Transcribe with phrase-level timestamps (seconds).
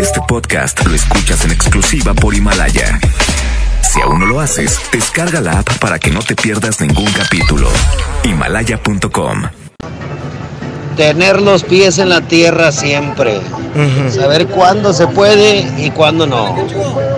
[0.00, 2.98] Este podcast lo escuchas en exclusiva por Himalaya.
[3.82, 7.68] Si aún no lo haces, descarga la app para que no te pierdas ningún capítulo.
[8.24, 9.42] Himalaya.com.
[10.96, 13.40] Tener los pies en la tierra siempre.
[14.10, 16.56] Saber cuándo se puede y cuándo no.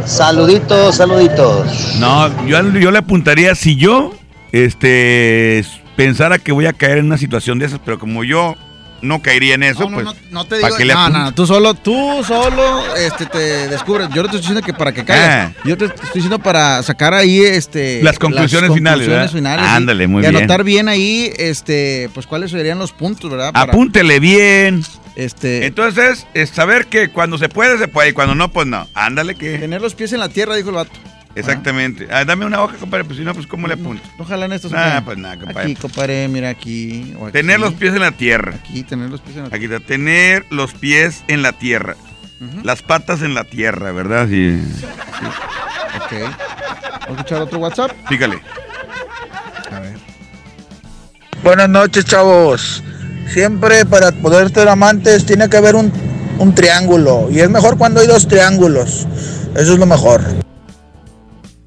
[0.05, 1.97] Saluditos, saluditos.
[1.99, 4.13] No, yo, yo le apuntaría si yo
[4.53, 5.65] este
[5.97, 8.55] pensara que voy a caer en una situación de esas, pero como yo
[9.03, 10.05] no caería en eso, No, pues.
[10.05, 11.19] no, no te ¿para digo, qué le no, apunto?
[11.19, 14.09] no, no, tú solo, tú solo, este, te descubres.
[14.15, 15.53] Yo no te estoy diciendo que para que caigas.
[15.57, 15.61] Ah.
[15.65, 19.31] Yo te estoy diciendo para sacar ahí, este, Las conclusiones finales, ¿verdad?
[19.31, 20.37] finales, Ándale, muy y bien.
[20.37, 23.53] anotar bien ahí, este, pues cuáles serían los puntos, ¿verdad?
[23.53, 24.83] Para, Apúntele bien.
[25.15, 28.89] este, Entonces, es saber que cuando se puede, se puede, y cuando no, pues no.
[28.95, 29.59] Ándale que.
[29.59, 30.91] tener los pies en la tierra, dijo el vato.
[31.37, 32.09] Exactamente.
[32.11, 34.03] Ah, dame una hoja, compadre, pues si no, pues ¿cómo le apunto?
[34.19, 34.73] Ojalá en estos.
[34.73, 35.63] Nah, pues nada, compadre.
[35.63, 37.33] Aquí, compadre, mira aquí, o aquí.
[37.33, 38.55] Tener los pies en la tierra.
[38.55, 39.57] Aquí, tener los pies en la tierra.
[39.57, 41.95] Aquí está, tener los pies en la tierra.
[42.65, 44.29] Las patas en la tierra, ¿verdad?
[44.29, 44.61] Sí.
[45.97, 46.13] Ok.
[46.13, 47.91] ¿Vamos a escuchar otro WhatsApp?
[48.09, 48.41] Fíjale.
[49.71, 49.95] A ver.
[51.43, 52.83] Buenas noches, chavos.
[53.29, 55.93] Siempre para poder ser amantes tiene que haber un,
[56.39, 57.29] un triángulo.
[57.31, 59.07] Y es mejor cuando hay dos triángulos.
[59.55, 60.23] Eso es lo mejor.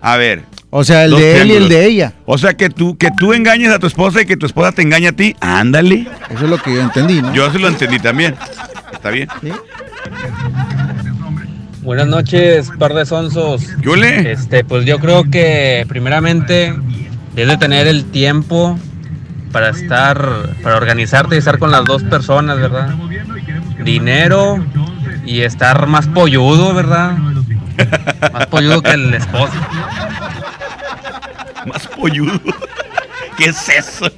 [0.02, 0.44] A ver.
[0.70, 2.14] O sea, el de él y el de ella.
[2.26, 4.82] O sea, que tú, que tú engañes a tu esposa y que tu esposa te
[4.82, 5.36] engañe a ti.
[5.40, 6.08] Ándale.
[6.30, 7.34] Eso es lo que yo entendí, ¿no?
[7.34, 8.36] Yo sí lo entendí también.
[8.94, 9.28] Está bien.
[9.42, 9.52] ¿Sí?
[11.82, 13.64] Buenas noches, par de sonsos.
[13.82, 14.32] Yo le.
[14.32, 16.76] Este, pues yo creo que primeramente
[17.36, 18.78] debes de tener el tiempo
[19.52, 22.94] para estar, para organizarte y estar con las dos personas, ¿verdad?
[23.84, 24.64] Dinero
[25.26, 27.18] y estar más polludo, ¿verdad?
[28.34, 29.54] Más polludo que el esposo.
[31.66, 32.40] Más polludo.
[33.38, 34.12] ¿Qué es eso?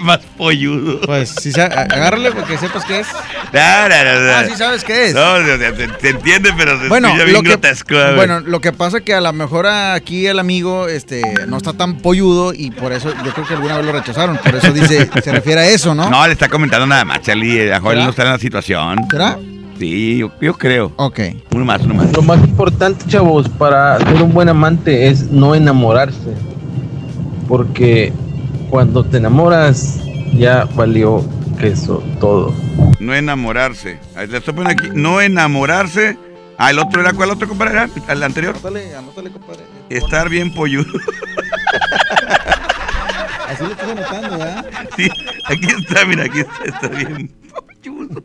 [0.00, 1.00] Más polludo.
[1.02, 3.06] Pues sí, agárrale porque sepas qué es.
[3.52, 4.32] No, no, no, no.
[4.32, 5.14] Ah, sí sabes qué es.
[5.14, 8.60] No, o sea, se, entiende, pero se Bueno, escucha bien lo que, grotesco, bueno, lo
[8.60, 12.70] que pasa que a lo mejor aquí el amigo este, no está tan polludo y
[12.70, 14.38] por eso yo creo que alguna vez lo rechazaron.
[14.38, 16.08] Por eso dice, se refiere a eso, ¿no?
[16.08, 17.70] No, le está comentando nada más, Charlie.
[17.70, 18.04] A ¿Será?
[18.04, 19.06] no está en la situación.
[19.10, 19.38] ¿Será?
[19.78, 20.92] Sí, yo, yo creo.
[20.96, 21.20] Ok.
[21.54, 22.12] Uno más, uno más.
[22.12, 26.34] Lo más importante, chavos, para ser un buen amante es no enamorarse.
[27.46, 28.12] Porque
[28.70, 30.00] cuando te enamoras,
[30.34, 31.24] ya valió
[31.60, 32.52] queso todo.
[32.98, 33.98] No enamorarse.
[34.16, 34.90] Ahí Le estoy poniendo aquí.
[34.94, 36.18] No enamorarse.
[36.58, 37.74] Ah, el otro era cuál otro, compadre?
[37.74, 38.54] ¿Era ¿El anterior?
[38.56, 39.62] Anótale, anótale, compadre.
[39.90, 40.92] Estar bien polludo.
[43.48, 44.66] Así lo estoy anotando, ¿verdad?
[44.96, 45.08] Sí,
[45.44, 48.22] aquí está, mira, aquí está, está bien polludo.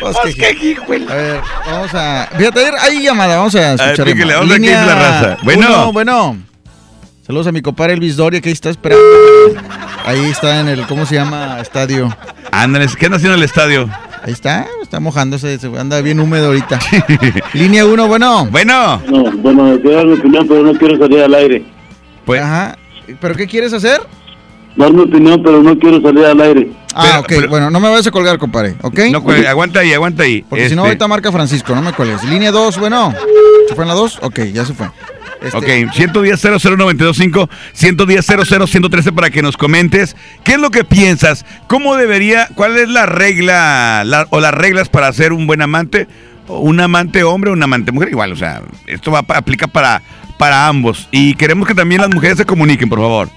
[0.00, 1.12] Pues Pues hijuela.
[1.12, 2.28] A ver, vamos a.
[2.36, 4.06] Fíjate, a ver, hay llamada, vamos a escuchar.
[4.06, 4.38] píquele, llamada.
[4.40, 5.38] vamos a ver qué dice la raza.
[5.42, 5.66] Bueno.
[5.68, 6.36] uno, bueno.
[7.26, 9.04] Saludos a mi compadre Elvis Doria que ahí está esperando.
[10.04, 11.58] Ahí está en el, ¿cómo se llama?
[11.60, 12.16] Estadio.
[12.50, 13.90] Ándale, ¿qué anda haciendo en el estadio?
[14.22, 16.78] Ahí está, está mojándose, se anda bien húmedo ahorita.
[17.52, 18.46] Línea 1, bueno.
[18.50, 21.64] Bueno, No, bueno, quiero dar mi opinión, pero no quiero salir al aire.
[22.24, 22.40] pues.
[22.40, 22.78] Ajá.
[23.20, 24.00] ¿Pero qué quieres hacer?
[24.78, 26.70] Dar mi opinión, pero no quiero salir al aire.
[26.94, 27.26] Ah, Pero- ok.
[27.28, 28.98] pero- bueno, no me vayas a colgar, compadre, ¿ok?
[29.10, 30.42] No, cuelgue, aguanta ahí, aguanta ahí.
[30.48, 32.22] Porque si no, Este, ahorita marca Francisco, no me cuelgues.
[32.24, 33.12] Línea 2, bueno.
[33.68, 34.20] ¿Se fue en la 2?
[34.22, 34.88] Ok, ya se fue.
[35.42, 41.44] Este, Ok, 110 00925 110 113 para que nos comentes qué es lo que piensas,
[41.68, 46.08] cómo debería, cuál es la regla la- o las reglas para ser un buen amante,
[46.48, 50.02] un amante hombre o un amante mujer, igual, o sea, esto va, aplica para,
[50.38, 53.28] para ambos y queremos que también las mujeres se comuniquen, por favor,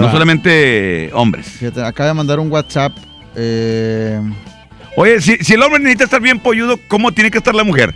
[0.00, 0.12] no va.
[0.12, 1.46] solamente hombres.
[1.46, 2.92] Fíjate, acaba de mandar un WhatsApp.
[3.36, 4.20] Eh,
[4.96, 7.94] Oye, si, si el hombre necesita estar bien polludo, ¿cómo tiene que estar la mujer?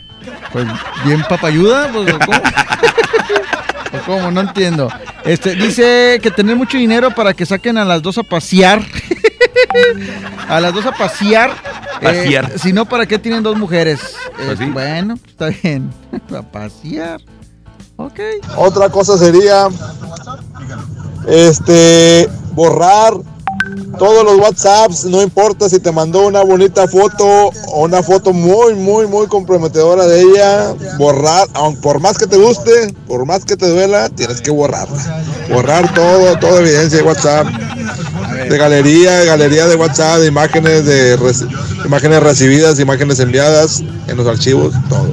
[0.52, 0.66] pues
[1.04, 2.38] bien papayuda, pues ¿o ¿cómo?
[3.92, 4.30] ¿O cómo?
[4.30, 4.88] No entiendo.
[5.24, 8.80] Este, dice que tener mucho dinero para que saquen a las dos a pasear.
[10.48, 11.50] a las dos a pasear.
[12.00, 12.58] Eh, Pasear.
[12.58, 14.00] si no, ¿para qué tienen dos mujeres?
[14.38, 14.64] Eh, Pues sí.
[14.66, 15.91] Bueno, está bien.
[16.36, 17.20] a pasear.
[18.06, 18.20] Ok.
[18.56, 19.68] Otra cosa sería
[21.26, 23.14] este borrar
[23.98, 27.24] todos los WhatsApps, no importa si te mandó una bonita foto
[27.68, 32.36] o una foto muy, muy, muy comprometedora de ella, borrar, aun por más que te
[32.36, 35.24] guste, por más que te duela, tienes que borrarla.
[35.48, 37.47] Borrar todo, toda evidencia de WhatsApp,
[38.48, 41.48] de galería, de galería de WhatsApp, de imágenes, de reci-
[41.84, 45.12] imágenes recibidas, imágenes enviadas en los archivos, todo.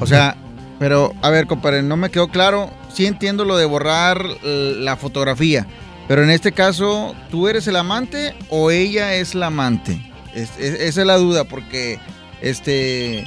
[0.00, 0.36] O sea,
[0.82, 2.68] pero a ver, compadre, no me quedó claro.
[2.92, 5.64] Sí entiendo lo de borrar eh, la fotografía,
[6.08, 10.00] pero en este caso, ¿tú eres el amante o ella es la amante?
[10.34, 12.00] Es- es- esa es la duda, porque
[12.40, 13.24] este,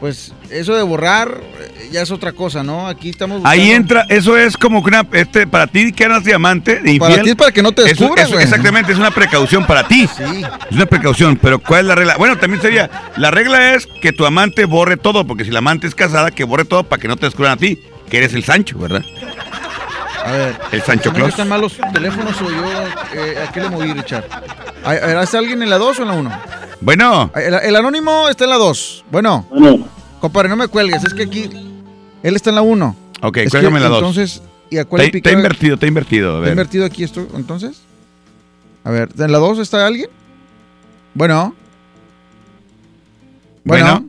[0.00, 2.86] pues eso de borrar eh, ya es otra cosa, ¿no?
[2.86, 6.24] Aquí estamos Ahí buscando- entra, eso es como que una, este, para ti que eras
[6.24, 6.98] diamante, de infiel.
[7.12, 8.38] Para ti es para que no te descubras, eso-.
[8.38, 10.08] Exactamente, es una precaución para ti.
[10.16, 10.42] Sí.
[10.70, 12.16] Es una precaución, pero ¿cuál es la regla?
[12.16, 15.86] Bueno, también sería, la regla es que tu amante borre todo, porque si la amante
[15.86, 17.78] es casada, que borre todo para que no te descubran a ti,
[18.08, 19.02] que eres el Sancho, ¿verdad?
[20.24, 20.56] A ver.
[20.72, 21.30] El Sancho ¿no Claus.
[21.30, 22.64] están mal los teléfonos o yo
[23.14, 24.24] eh, a qué le moví, Richard?
[25.22, 26.40] ¿Está alguien en la 2 o en la 1?
[26.80, 29.04] Bueno, El, el anónimo está en la 2.
[29.10, 29.86] Bueno, Bueno,
[30.20, 31.50] compadre, no me cuelgues, es que aquí
[32.22, 32.96] él está en la 1.
[33.22, 33.98] ok, Es que, cuélgame la dos.
[33.98, 35.36] Entonces, ¿y a cuál Está, le está picaba?
[35.42, 36.28] invertido, está invertido.
[36.30, 36.50] A ¿Está ver.
[36.50, 37.82] invertido aquí esto entonces?
[38.84, 40.08] A ver, ¿en la 2 está alguien?
[41.14, 41.54] Bueno.
[43.64, 43.84] Bueno.
[43.84, 44.08] Bueno,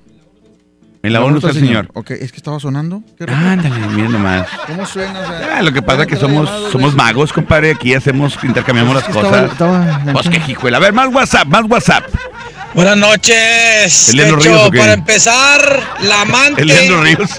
[1.02, 1.90] en la 1 está el señor.
[1.96, 3.02] Ok, es que estaba sonando.
[3.28, 4.48] Ándale, mira nomás.
[4.68, 5.20] ¿Cómo suena?
[5.22, 7.72] O sea, Ah, lo que pasa es que Te somos, somos magos, compadre.
[7.72, 9.52] Aquí hacemos, intercambiamos Es las que estaba- cosas.
[9.52, 10.78] estaba- Pues qué hijuela.
[10.78, 12.04] A ver, más WhatsApp, más WhatsApp.
[12.74, 14.10] Buenas noches.
[14.10, 14.50] ¿El Leandro Pecho.
[14.50, 17.30] Ríos para empezar, la amante Ríos.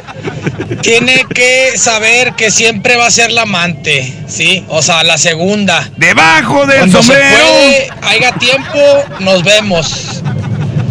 [0.83, 4.65] tiene que saber que siempre va a ser la amante, ¿sí?
[4.69, 5.89] O sea, la segunda.
[5.97, 7.37] Debajo del Cuando se sombrero.
[7.47, 8.79] puede, haya tiempo,
[9.21, 10.23] nos vemos.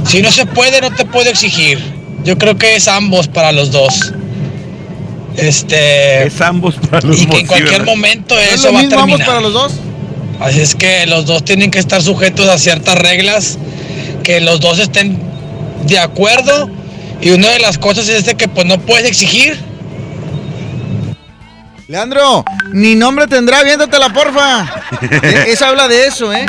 [0.08, 1.80] Si no se puede, no te puedo exigir.
[2.24, 4.14] Yo creo que es ambos para los dos.
[5.36, 6.28] Este.
[6.28, 8.84] Es ambos para los y que en cualquier momento ¿No es eso lo va a
[8.84, 9.28] mismo ambos terminar.
[9.28, 9.74] para los dos?
[10.40, 13.58] Así es que los dos tienen que estar sujetos a ciertas reglas,
[14.24, 15.20] que los dos estén
[15.86, 16.70] de acuerdo.
[17.22, 19.60] Y una de las cosas es de que pues no puedes exigir.
[21.88, 24.66] Leandro, ni nombre tendrá, viéndatela, porfa.
[25.02, 26.46] Eh, Esa habla de eso, ¿eh?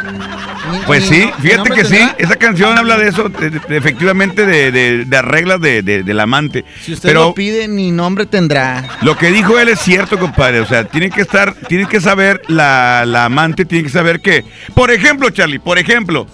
[0.70, 4.44] Ni- Pues sí, no- fíjate que sí, esa canción habla de eso, de- de- efectivamente
[4.44, 6.64] de, de, de reglas de, de- del amante.
[6.84, 8.98] Si usted Pero lo pide, ni nombre tendrá.
[9.02, 10.60] lo que dijo él es cierto, compadre.
[10.60, 14.44] O sea, tiene que estar, tiene que saber, la, la amante tiene que saber que,
[14.74, 16.26] por ejemplo, Charlie, por ejemplo,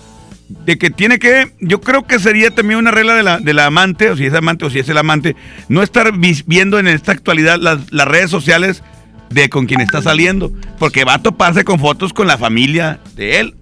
[0.48, 3.66] de que tiene que, yo creo que sería también una regla de la, de la
[3.66, 5.36] amante, o si es amante o si es el amante,
[5.68, 8.82] no estar viendo en esta actualidad las, las redes sociales
[9.30, 13.40] de con quien está saliendo, porque va a toparse con fotos con la familia de
[13.40, 13.54] él.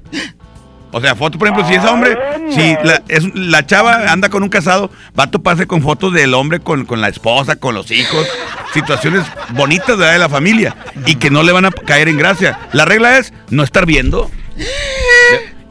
[0.92, 2.16] O sea, fotos, por ejemplo, si es hombre,
[2.50, 6.34] si la, es, la chava anda con un casado, va a toparse con fotos del
[6.34, 8.28] hombre con, con la esposa, con los hijos,
[8.72, 10.12] situaciones bonitas ¿verdad?
[10.12, 12.60] de la familia y que no le van a caer en gracia.
[12.72, 14.30] La regla es no estar viendo.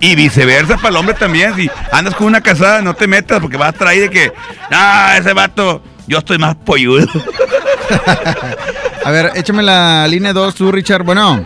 [0.03, 1.55] Y viceversa para el hombre también.
[1.55, 4.31] Si andas con una casada, no te metas porque vas a ahí de que,
[4.71, 7.07] ah, ese vato, yo estoy más polludo.
[9.05, 11.03] A ver, échame la línea 2 tú, Richard.
[11.03, 11.45] Bueno.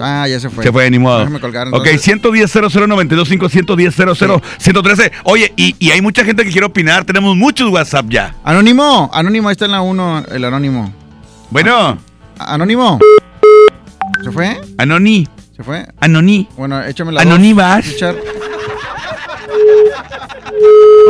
[0.00, 0.62] Ah, ya se fue.
[0.62, 1.20] Se fue, ni modo.
[1.20, 2.02] Déjame colgar, ok, entonces.
[2.02, 5.12] 110 00 110 00 113.
[5.24, 7.04] Oye, y, y hay mucha gente que quiere opinar.
[7.04, 8.34] Tenemos muchos WhatsApp ya.
[8.44, 10.92] Anónimo, anónimo, ahí está en la 1, el anónimo.
[11.50, 11.98] Bueno,
[12.38, 12.98] Anónimo.
[14.22, 14.60] ¿Se fue?
[14.78, 15.26] Anoni,
[15.56, 15.86] ¿Se fue?
[16.00, 16.48] Anoni.
[16.56, 17.86] Bueno, échame la Anoni dos, vas.
[17.86, 18.16] Richard.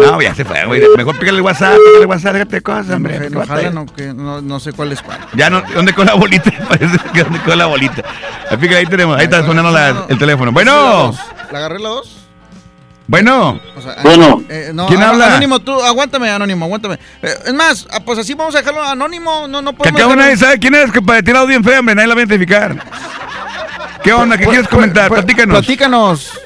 [0.03, 0.83] No, ya se fue, güey.
[0.97, 3.31] Mejor pícale el WhatsApp, pícale el WhatsApp, déjate cosas, hombre.
[3.31, 5.19] No, ¿qué no, que no, no sé cuál es cuál.
[5.35, 6.51] Ya no, ¿dónde quedó la bolita?
[6.69, 8.03] Parece que dónde quedó la bolita.
[8.51, 10.53] Ahí, ahí tenemos, ahí está sonando la- el teléfono.
[10.53, 11.15] Bueno,
[11.51, 12.17] ¿La agarré la 2?
[13.09, 13.61] bueno.
[13.77, 14.43] O sea, Bueno.
[14.49, 15.27] eh, no, ¿Quién habla?
[15.29, 16.99] Anónimo, tú, aguántame, anónimo, aguántame.
[17.23, 20.09] Eh, es más, ah, pues así vamos a dejarlo anónimo, no, no Que podemos acá
[20.09, 22.25] dejarlo- nadie sabe quién es, que para tirar bien feo, hombre, nadie la va a
[22.25, 22.77] identificar.
[24.07, 24.39] ¿Qué onda?
[24.39, 25.09] ¿Qué Pues- quieres comentar?
[25.09, 25.59] pues- Platícanos.
[25.59, 26.39] Platícanos.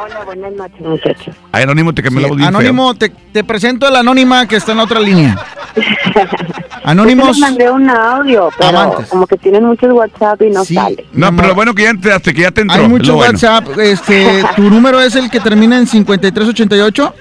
[0.00, 1.34] Hola, buenas noches, muchachos.
[1.52, 4.48] Ay, Anónimo, te cambió Sí, la voz bien anónimo, te, te presento a la anónima
[4.48, 5.38] que está en la otra línea.
[6.84, 7.28] Anónimos.
[7.28, 9.06] Les mandé un audio, pero Amantes.
[9.08, 11.06] como que tienen muchos WhatsApp y no Sí, sale.
[11.12, 12.82] No, pero lo bueno que ya entraste, que ya te entró.
[12.82, 13.30] Hay mucho bueno.
[13.32, 13.78] WhatsApp.
[13.78, 17.14] Este, ¿Tu número es el que termina en 5388?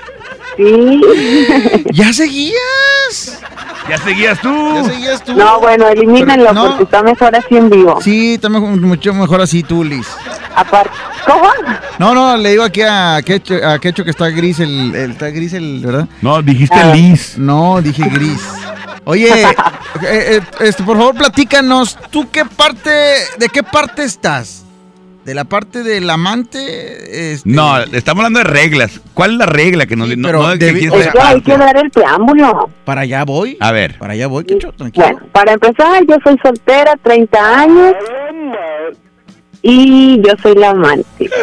[0.58, 1.02] Sí.
[1.94, 3.40] ¿Ya seguías?
[3.92, 4.74] Ya seguías tú.
[4.76, 5.34] ¿Ya seguías tú?
[5.34, 6.68] No, bueno, elimínenlo Pero- no.
[6.70, 8.00] porque está mejor así en vivo.
[8.02, 10.08] Sí, está mejor- mucho mejor así tú, Liz.
[10.56, 10.92] Aparte,
[11.26, 11.44] ¿cómo?
[12.00, 15.28] No, no, le digo aquí a Quecho, a Quecho que está gris el, el- está
[15.30, 16.08] gris el, ¿verdad?
[16.22, 16.94] No, dijiste Ah.
[16.96, 17.38] Liz.
[17.38, 18.42] No, dije gris.
[19.04, 19.56] Oye, eh,
[20.04, 22.90] eh, este, por favor, platícanos, ¿tú qué parte,
[23.38, 24.64] de qué parte estás?
[25.26, 27.34] ¿De la parte del amante?
[27.34, 29.02] Este, No, estamos hablando de reglas.
[29.14, 31.42] ¿Cuál es la regla que nos Sí, no, pero no de Es sea que hay
[31.42, 32.70] que dar el preámbulo.
[32.86, 33.56] Para allá voy.
[33.60, 34.00] A ver.
[34.00, 35.06] Para allá voy, Quecho, tranquilo.
[35.06, 37.94] Bueno, para empezar, yo soy soltera, 30 años.
[39.62, 41.30] Y yo soy la amante.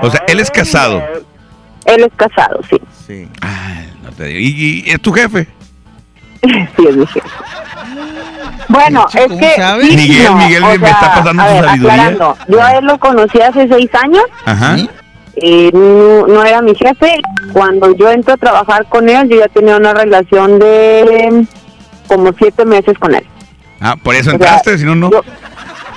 [0.00, 1.02] O sea, él es casado.
[1.84, 2.76] Él es casado, sí.
[3.06, 3.28] Sí.
[3.40, 4.38] Ay, no te digo.
[4.40, 5.46] ¿Y, y es tu jefe?
[6.76, 7.28] Sí, es mi jefe.
[8.68, 9.54] Bueno, es ¿cómo que...
[9.56, 9.86] sabes?
[9.96, 11.92] Miguel, Miguel me está pasando su ver, sabiduría.
[11.94, 14.22] aclarando, yo a él lo conocí hace seis años.
[14.44, 14.76] Ajá.
[15.36, 17.20] Eh, no, no era mi jefe.
[17.52, 21.46] Cuando yo entro a trabajar con él, yo ya tenía una relación de
[22.06, 23.24] como siete meses con él.
[23.80, 25.10] Ah, por eso entraste, si no, no.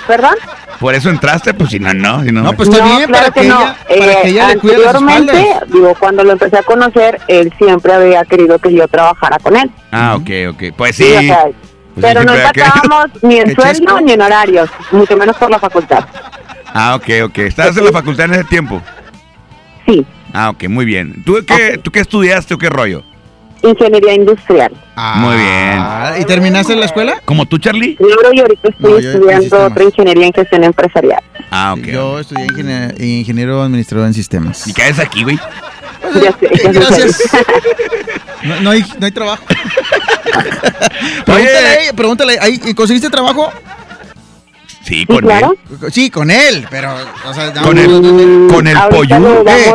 [0.08, 0.36] ¿Perdón?
[0.80, 2.24] Por eso entraste, pues si no, no.
[2.24, 3.62] Si no, No, pues está No, bien claro para que, que no.
[3.62, 7.54] ella, para Eh, que ella le cuide anteriormente, digo, cuando lo empecé a conocer, él
[7.58, 9.70] siempre había querido que yo trabajara con él.
[9.92, 10.64] Ah, ok, ok.
[10.76, 11.04] Pues sí.
[11.06, 11.46] Sí, o sea,
[11.94, 15.60] Pues pero no empacábamos ni en ¿Qué sueldo ni en horarios, mucho menos por la
[15.60, 16.06] facultad.
[16.74, 17.38] Ah, ok, ok.
[17.40, 18.82] ¿Estabas en la facultad en ese tiempo?
[19.86, 21.24] Sí, Ah, ok, muy bien.
[21.26, 23.04] ¿Tú qué, ¿tú qué estudiaste o qué rollo?
[23.64, 24.72] Ingeniería industrial.
[25.16, 25.78] Muy bien.
[25.80, 27.22] Ah, ¿Y terminaste la escuela?
[27.26, 27.96] ¿Como tú, Charlie?
[27.96, 31.24] Claro, y ahorita estoy No, yo- yo estudiando otra ingeniería en gestión empresarial.
[31.50, 31.86] Ah, ok.
[31.86, 34.68] Yo estudié ingenier- ingeniero administrador en sistemas.
[34.68, 35.38] ¿Y caes aquí, güey?
[36.16, 36.72] Ya sé, ya.
[36.72, 37.22] Gracias.
[38.44, 39.44] No, no hay, no hay trabajo.
[41.26, 43.52] pregúntale, pregúntale, ¿ahí- ¿conseguiste trabajo?
[44.84, 45.54] Sí, Sí, con claro.
[45.84, 45.92] él.
[45.92, 46.92] Sí, con él, pero,
[47.26, 49.16] o sea, no- Con el, con el pollo.
[49.48, 49.74] Eh,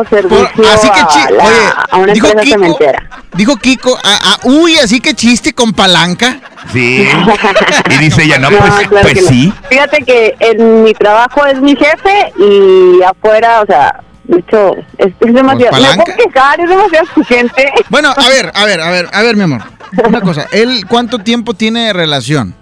[0.73, 1.57] así que chi- a, la- oye,
[1.91, 3.09] a una dijo Kiko- cementera.
[3.33, 3.97] Dijo Kiko,
[4.43, 6.39] uy, así que chiste con palanca.
[6.73, 7.07] Sí.
[7.89, 9.29] Y dice ella, no, No, pues, claro pues no.
[9.29, 9.53] sí.
[9.69, 15.13] Fíjate que en mi trabajo es mi jefe y afuera, o sea, de hecho, es,
[15.21, 15.77] es demasiado.
[15.81, 17.71] Me puedo quejar, es demasiado exigente.
[17.89, 19.61] Bueno, a ver, a ver, a ver, a ver, mi amor.
[20.05, 22.53] Una cosa, ¿él cuánto tiempo tiene de relación?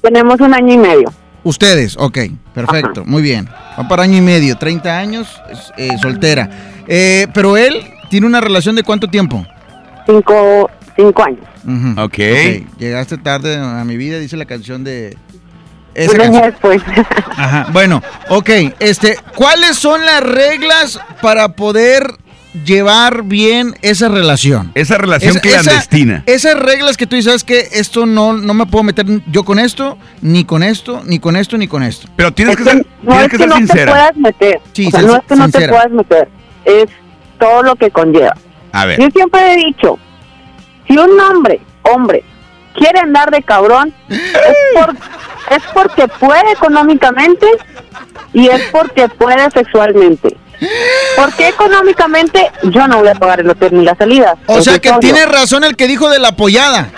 [0.00, 1.12] Tenemos un año y medio.
[1.42, 2.18] Ustedes, ok,
[2.54, 3.48] perfecto, muy bien.
[3.78, 5.40] Va para año y medio, 30 años,
[5.76, 6.50] eh, soltera.
[6.86, 9.46] Eh, pero él tiene una relación de cuánto tiempo?
[10.06, 11.40] Cinco, cinco años.
[11.64, 12.18] Ujú, Ok.
[12.78, 15.16] Llegaste tarde a mi vida, dice la canción de...
[15.96, 16.44] Un Esa año canción.
[16.44, 16.82] después.
[17.36, 22.06] Ajá, bueno, ok, este, ¿cuáles son las reglas para poder
[22.64, 24.72] llevar bien esa relación?
[24.74, 26.22] Esa relación Esa- esa- clandestina.
[26.26, 29.96] esas reglas que tú dices que esto no, no me puedo meter yo con esto,
[30.20, 32.08] ni con esto, ni con esto, ni con esto.
[32.16, 33.92] Pero tienes Es que que ser, no tienes es que que ser no te sincera.
[33.92, 34.60] puedas meter.
[34.72, 35.72] Sí, o sea, no es que no te sincera.
[35.72, 36.28] puedas meter.
[36.64, 36.86] Es
[37.38, 38.34] todo lo que conlleva.
[38.72, 39.00] A ver.
[39.00, 39.98] Yo siempre he dicho,
[40.86, 42.22] si un hombre, hombre,
[42.74, 44.20] quiere andar de cabrón, es,
[44.74, 44.94] por,
[45.50, 47.46] es porque puede económicamente
[48.32, 50.36] y es porque puede sexualmente.
[51.16, 54.36] Porque económicamente yo no voy a pagar el hotel ni la salida.
[54.46, 55.00] O sea que obvio.
[55.00, 56.88] tiene razón el que dijo de la apoyada.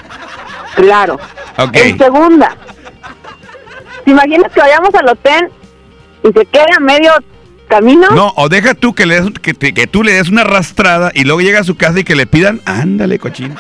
[0.75, 1.19] Claro.
[1.59, 1.76] Ok.
[1.76, 2.57] En segunda,
[4.04, 5.49] ¿te imaginas que vayamos al hotel
[6.25, 7.12] y se quede a medio
[7.69, 8.09] camino?
[8.11, 11.11] No, o deja tú que, le des, que, te- que tú le des una arrastrada
[11.14, 13.54] y luego llega a su casa y que le pidan, ándale, cochino.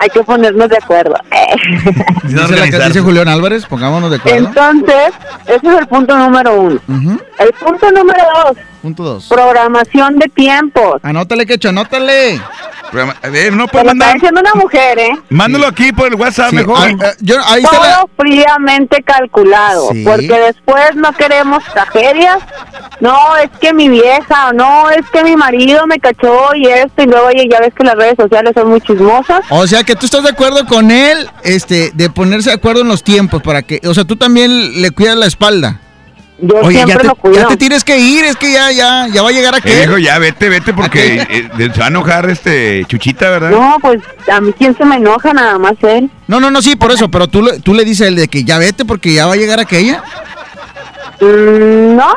[0.00, 1.14] Hay que ponernos de acuerdo.
[1.24, 1.30] No
[2.28, 2.88] Dice, la, organizarse.
[2.88, 4.48] dice Julián Álvarez, pongámonos de acuerdo.
[4.48, 5.12] Entonces,
[5.46, 6.80] ese es el punto número uno.
[6.88, 9.26] Ujú, El punto número dos, Punto dos.
[9.28, 11.00] programación de tiempos.
[11.02, 12.40] Anótale, quecho, anótale.
[12.90, 14.14] Programa- eh, no está mandar.
[14.14, 15.18] diciendo una mujer, ¿eh?
[15.28, 16.76] Mándalo aquí por el WhatsApp Sí, mejor.
[16.78, 20.04] ah, ah, yo, ahí está la- Todo fríamente calculado, Sí.
[20.04, 22.38] porque después no queremos tragedias.
[23.00, 27.02] No, es que mi vieja, o no, es que mi marido me cachó y esto,
[27.02, 29.40] y luego, oye, ya ves que las redes sociales son muy chismosas.
[29.50, 32.88] O sea que tú estás de acuerdo con él, este, de ponerse de acuerdo en
[32.88, 35.80] los tiempos para que, o sea, tú también le cuidas la espalda.
[36.46, 37.36] Yo Oye, ya siempre te, lo cuido.
[37.40, 39.70] ya te tienes que ir, es que ya, ya, ya va a llegar Eh, aquí.
[39.70, 43.50] dijo, ya vete, vete, porque ¿A eh, se va a enojar este Chuchita, ¿verdad?
[43.50, 46.10] No, pues a mí quién se me enoja, nada más él.
[46.26, 48.28] No, no, no, sí, por eso, pero tú, le- tú le dices a él de
[48.28, 50.02] que ya vete porque ya va a llegar aquella.
[51.20, 52.12] Mm, no,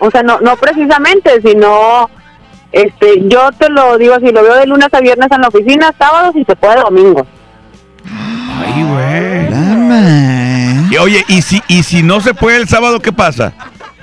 [0.00, 2.08] o sea, no, no precisamente, sino,
[2.72, 5.92] este, yo te lo digo así, lo veo de lunes a viernes en la oficina,
[5.98, 7.26] sábados y se puede domingo.
[8.06, 10.43] Ay, güey.
[10.90, 13.52] Y, oye, ¿y si, y si no se puede el sábado, qué pasa?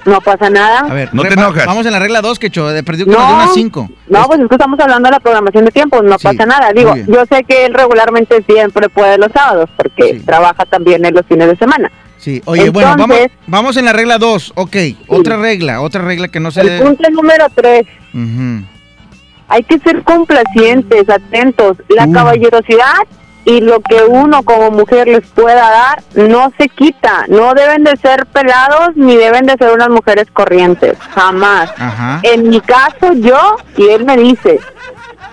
[0.05, 0.79] No pasa nada.
[0.79, 1.65] A ver, No te enojas.
[1.67, 3.89] Vamos en la regla 2, que hecho, de perdido que No, nos dio unas 5.
[4.09, 6.71] no, pues es que estamos hablando de la programación de tiempos, no Sí, pasa nada.
[6.73, 10.19] Digo, yo sé que él regularmente siempre puede los sábados, porque Sí.
[10.25, 11.91] trabaja también en los fines de semana.
[12.17, 14.75] Sí, oye, bueno, vamos, Entonces- vamos en la regla 2, ok.
[15.07, 16.85] Otra regla, otra regla que no se El debe...
[16.85, 18.65] punto número tres, Ujú.
[19.47, 21.77] hay que ser complacientes, atentos.
[21.89, 22.11] La Uh.
[22.13, 22.93] caballerosidad
[23.45, 27.25] y lo que uno como mujer les pueda dar no se quita.
[27.27, 31.71] No deben de ser pelados ni deben de ser unas mujeres corrientes, jamás.
[31.77, 32.19] Ajá.
[32.23, 34.59] En mi caso, yo, y él me dice,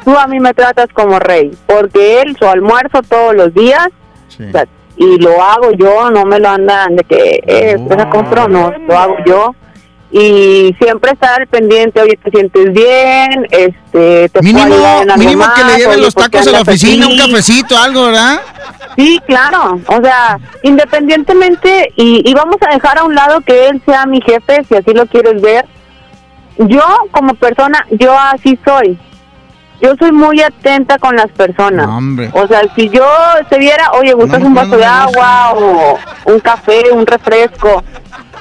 [0.04, 3.88] tú a mí me tratas como rey, porque él su almuerzo todos los días,
[4.28, 4.44] Sí.
[4.44, 4.64] o sea,
[4.96, 8.72] y lo hago yo, no me lo andan de que, eh, después la compro, no,
[8.88, 9.54] lo hago yo.
[10.10, 15.64] Y siempre estar al pendiente, oye, te sientes bien, este, te Mínimo, puedo mínimo que
[15.64, 18.40] le lleven oye, los ¿por qué tacos a la oficina, un cafecito, algo, ¿verdad?
[18.96, 19.78] Sí, claro.
[19.86, 24.22] O sea, independientemente, y, y vamos a dejar a un lado que él sea mi
[24.22, 25.66] jefe, si así lo quieres ver.
[26.56, 28.98] Yo, como persona, yo así soy.
[29.80, 31.86] Yo soy muy atenta con las personas.
[31.86, 32.30] Hombre.
[32.32, 33.06] O sea, si yo
[33.48, 37.84] te viera, oye, ¿gustas No, un vaso no, de agua o un café, un refresco?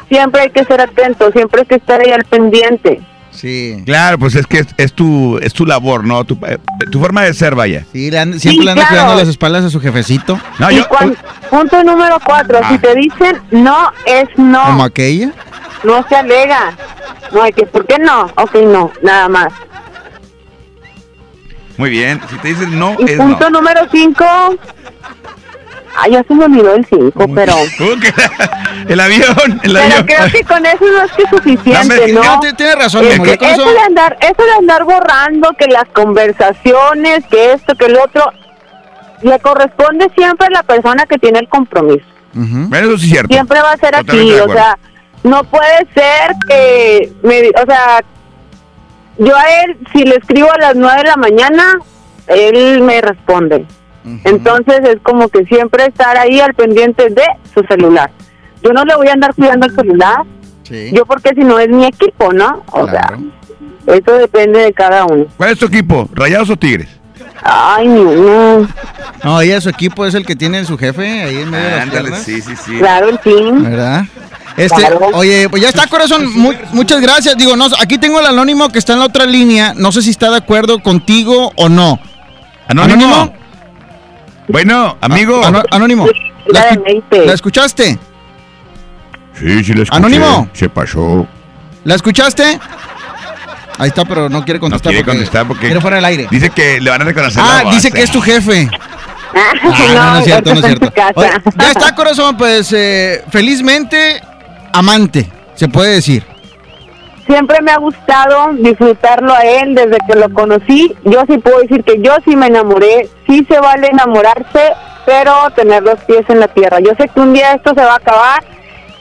[0.09, 3.01] Siempre hay que ser atento, siempre hay que estar ahí al pendiente.
[3.31, 3.83] Sí.
[3.85, 6.23] Claro, pues es que es, es tu, es tu labor, ¿no?
[6.23, 6.57] Tu, eh,
[6.91, 7.85] tu forma de ser, vaya.
[7.91, 9.03] Sí, le anda- siempre Sí, le anda claro.
[9.03, 10.39] cuidando las espaldas a su jefecito.
[10.57, 11.15] No, Y yo, cuan-
[11.51, 12.69] punto número cuatro, Ah.
[12.71, 14.63] si te dicen no, es no.
[14.65, 15.31] Como aquella.
[15.83, 16.75] No se alega.
[17.31, 18.23] No hay que, ¿por qué no?
[18.37, 19.53] Ok, no, nada más.
[21.77, 22.19] muy bien.
[22.31, 23.25] Si te dicen no, Y es no.
[23.25, 24.25] punto número cinco.
[25.99, 27.53] Ay, ya se me olvidó el cinco, pero.
[27.79, 28.13] Uh, que-
[28.93, 30.05] el avión, el Pero avión.
[30.05, 32.21] creo que con eso no es que suficiente, ¿no?
[32.23, 35.85] Ya, t- Tiene razón, Es que eso de andar, eso de andar borrando que las
[35.93, 38.31] conversaciones, que esto, que el otro,
[39.23, 42.05] le corresponde siempre a la persona que tiene el compromiso.
[42.33, 43.33] Bueno, eso sí es cierto.
[43.33, 44.77] Siempre va a ser Totalmente de o sea,
[45.23, 48.01] no puede ser que, me, o sea,
[49.17, 51.79] yo a él, si le escribo a las nueve de la mañana,
[52.27, 53.65] él me responde.
[54.23, 57.23] Entonces es como que siempre estar ahí al pendiente de
[57.53, 58.09] su celular.
[58.63, 60.23] Yo no le voy a andar cuidando el celular,
[60.63, 60.91] Sí.
[60.93, 62.63] yo porque si no es mi equipo, ¿no?
[62.71, 63.17] O Claro.
[63.87, 65.25] sea, eso depende de cada uno.
[65.37, 66.09] ¿Cuál es tu equipo?
[66.13, 66.89] ¿Rayados o Tigres?
[67.43, 68.67] Ay, no,
[69.23, 71.81] No, ella, su equipo es el que tiene su jefe ahí en medio de las
[71.83, 72.77] Ándale, sí, sí, sí.
[72.79, 73.63] claro, el team.
[73.63, 74.03] ¿Verdad?
[74.57, 74.99] Este, Claro.
[75.13, 76.31] oye, pues ya está, corazón.
[76.35, 77.37] Mu- muchas gracias.
[77.37, 79.73] Digo, no, aquí tengo el anónimo que está en la otra línea.
[79.75, 81.99] No sé si está de acuerdo contigo o no.
[82.67, 83.33] Anónimo.
[84.47, 85.43] Bueno, amigo.
[85.45, 86.07] Ano- anónimo.
[86.47, 87.25] ¿La, La escu-.
[87.25, 87.97] ¿La escuchaste?
[89.37, 89.97] Sí, sí, lo escuché.
[89.97, 90.49] Anónimo.
[90.53, 91.27] Se pasó.
[91.83, 92.59] ¿La escuchaste?
[93.79, 94.91] Ahí está, pero no quiere No contestar.
[94.91, 96.27] quiere contestar porque quiere fuera del aire.
[96.31, 98.67] dice que le van a reconocer Ah, la voz, dice que es tu jefe.
[99.35, 99.69] Ah, no,
[100.13, 100.91] no es cierto, no es cierto.
[101.15, 104.19] Oye, ya está, corazón, pues eh, felizmente
[104.73, 106.25] amante, se puede decir.
[107.27, 110.95] Siempre me ha gustado disfrutarlo a él desde que lo conocí.
[111.03, 113.09] Yo sí puedo decir que yo sí me enamoré.
[113.27, 114.73] Sí se vale enamorarse,
[115.05, 116.79] pero tener los pies en la tierra.
[116.79, 118.43] Yo sé que un día esto se va a acabar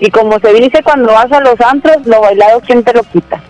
[0.00, 3.40] y como se dice cuando vas a los antros, lo bailado, ¿quién te lo quita?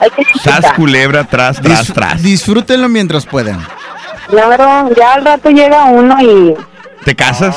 [0.00, 2.22] Hay que Sas culebra tras, tras, Dis- tras.
[2.22, 3.64] Disfrútenlo mientras puedan.
[4.28, 6.54] Claro, ya al rato llega uno y...
[7.04, 7.56] ¿Te casas?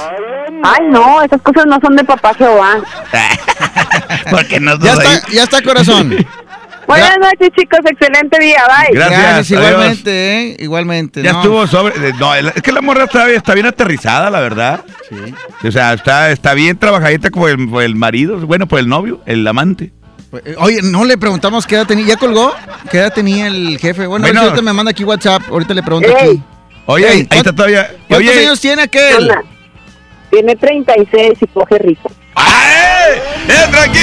[0.64, 2.78] Ay, no, esas cosas no son de papá Jehová.
[4.32, 4.98] Porque no Ya ahí.
[5.00, 6.16] está, ya está, corazón.
[6.88, 7.80] Buenas noches, chicos.
[7.86, 8.64] Excelente día.
[8.66, 8.96] Bye.
[8.98, 10.12] Gracias, igualmente,
[10.52, 10.56] ¿eh?
[10.60, 11.22] Igualmente.
[11.22, 11.40] Ya no.
[11.42, 12.10] estuvo sobre.
[12.10, 14.82] eh, No, es que la morra está, está bien aterrizada, la verdad.
[15.10, 15.68] Sí.
[15.68, 19.46] O sea, está, está bien trabajadita por el, el marido, bueno, por el novio, el
[19.46, 19.92] amante.
[20.32, 22.06] Pues, eh, Oye, no le preguntamos qué edad tenía.
[22.06, 22.54] ¿Ya colgó?
[22.90, 24.08] ¿Qué edad tenía el jefe?
[24.08, 24.42] Bueno, Bueno.
[24.44, 25.42] ahorita me manda aquí WhatsApp.
[25.50, 26.16] Ahorita le pregunto Ey.
[26.30, 26.44] aquí.
[26.86, 27.88] Oye, Ey, ahí está ¿cuánto- todavía.
[28.08, 29.16] ¿Cuántos Oye, años tiene aquel?
[29.18, 29.44] Hola.
[30.30, 32.12] Tiene 36 y coge rico.
[32.36, 33.22] ¡Ay!
[33.48, 34.00] ¡Entra aquí!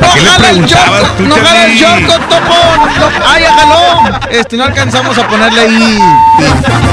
[0.00, 1.20] ¡No ¿Qué le jala el short!
[1.20, 2.54] ¡No jala el short, topo!
[2.98, 4.18] No, ¡Ay, jaló!
[4.30, 5.98] Este, no alcanzamos a ponerle ahí.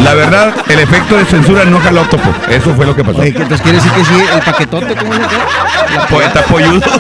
[0.04, 2.34] La verdad, el efecto de censura no jaló topo.
[2.50, 3.20] Eso fue lo que pasó.
[3.20, 4.24] Oye, ¿qué entonces quiere decir que sí?
[4.34, 4.96] ¿El paquetote?
[4.96, 5.96] ¿Cómo es que?
[5.96, 6.80] La Poeta polludo.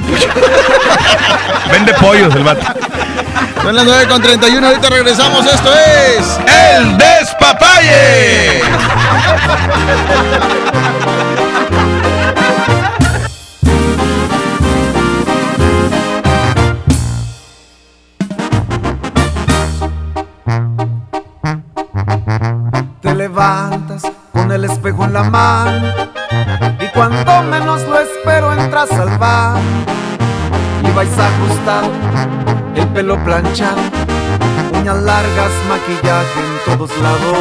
[1.72, 2.66] Vende pollos el vato.
[3.62, 5.46] Son las 9 con 31, ahorita regresamos.
[5.46, 6.40] Esto es.
[6.76, 8.62] ¡El despapalle!
[35.90, 37.38] Maquillaje en todos lados.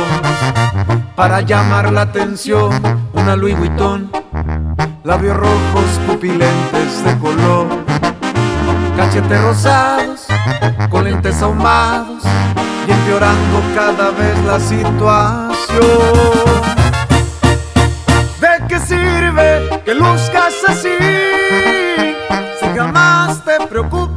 [1.14, 2.70] Para llamar la atención,
[3.12, 4.10] una Louis Vuitton,
[5.04, 7.66] labios rojos, pupilentes de color,
[8.96, 10.26] cachetes rosados,
[10.90, 12.22] con lentes ahumados
[12.86, 15.88] y empeorando cada vez la situación.
[18.40, 20.90] ¿De qué sirve que luzcas así
[22.60, 24.07] si jamás te preocupas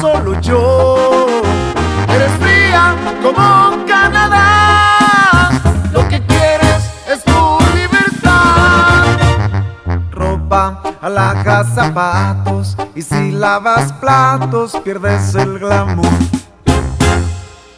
[0.00, 1.26] solo yo.
[2.08, 5.50] Eres fría como Canadá.
[5.92, 9.18] Lo que quieres es tu libertad.
[10.10, 12.76] Ropa, alhajas, zapatos.
[12.94, 16.08] Y si lavas platos, pierdes el glamour.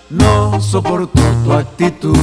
[0.08, 2.18] No soporto tu actitud.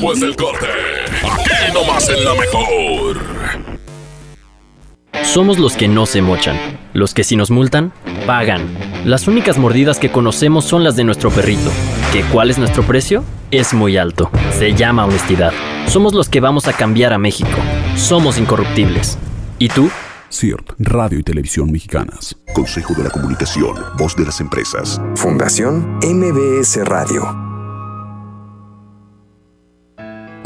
[0.00, 0.66] Después del corte?
[1.22, 3.20] Aquí nomás en la mejor.
[5.22, 6.56] Somos los que no se mochan,
[6.94, 7.92] los que si nos multan,
[8.26, 8.66] pagan.
[9.04, 11.70] Las únicas mordidas que conocemos son las de nuestro perrito.
[12.12, 13.24] ¿Que cuál es nuestro precio?
[13.50, 14.30] Es muy alto.
[14.58, 15.52] Se llama honestidad.
[15.86, 17.58] Somos los que vamos a cambiar a México.
[17.96, 19.18] Somos incorruptibles.
[19.58, 19.90] ¿Y tú?
[20.30, 22.36] CIRT, Radio y Televisión Mexicanas.
[22.54, 25.00] Consejo de la Comunicación, voz de las empresas.
[25.16, 27.49] Fundación MBS Radio.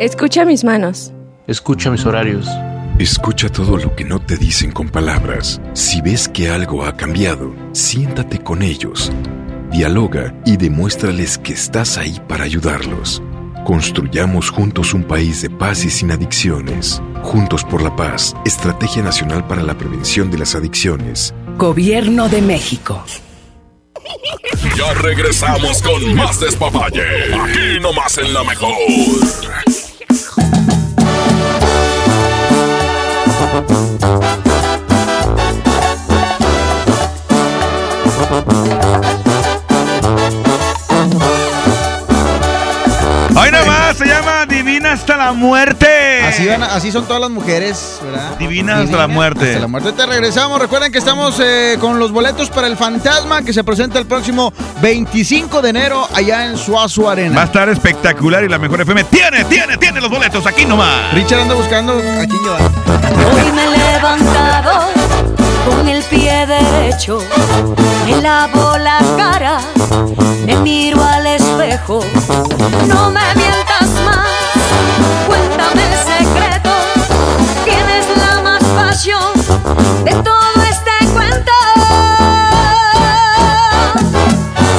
[0.00, 1.12] Escucha mis manos.
[1.48, 2.46] Escucha mis horarios.
[3.00, 5.60] Escucha todo lo que no te dicen con palabras.
[5.72, 9.10] Si ves que algo ha cambiado, siéntate con ellos.
[9.72, 13.20] Dialoga y demuéstrales que estás ahí para ayudarlos.
[13.64, 17.02] Construyamos juntos un país de paz y sin adicciones.
[17.24, 21.34] Juntos por la paz, Estrategia Nacional para la Prevención de las Adicciones.
[21.56, 23.02] Gobierno de México.
[24.76, 27.02] Ya regresamos con más despapalle.
[27.34, 28.76] Aquí nomás en la mejor.
[34.08, 34.47] Hoy
[44.92, 46.22] hasta la muerte.
[46.24, 48.36] Así, van- así son todas las mujeres, ¿verdad?
[48.38, 49.48] Divina hasta la muerte.
[49.48, 49.92] Hasta la muerte.
[49.92, 50.58] Te regresamos.
[50.60, 54.52] Recuerden que estamos eh, con los boletos para el Fantasma que se presenta el próximo
[54.80, 57.36] 25 de enero allá en Suazo Arena.
[57.36, 61.12] Va a estar espectacular y la mejor FM tiene, tiene, tiene los boletos aquí nomás.
[61.14, 62.60] Richard anda buscando a quién llevar.
[63.34, 64.86] Hoy me he levantado
[65.68, 67.22] con el pie derecho,
[68.06, 69.58] me lavo la cara,
[70.46, 72.00] me miro al espejo.
[72.86, 73.77] No me mientas
[75.26, 76.70] cuéntame el secreto.
[77.64, 79.32] Tienes la más pasión
[80.04, 81.52] de todo este cuento.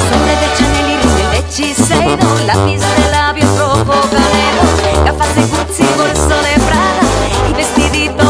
[0.08, 3.94] Sobre de Chanel y Rimmel, hechicero, lápiz de labio, tropo,
[5.04, 7.02] gafas de Gucci, bolso de Prada
[7.48, 8.29] y vestidito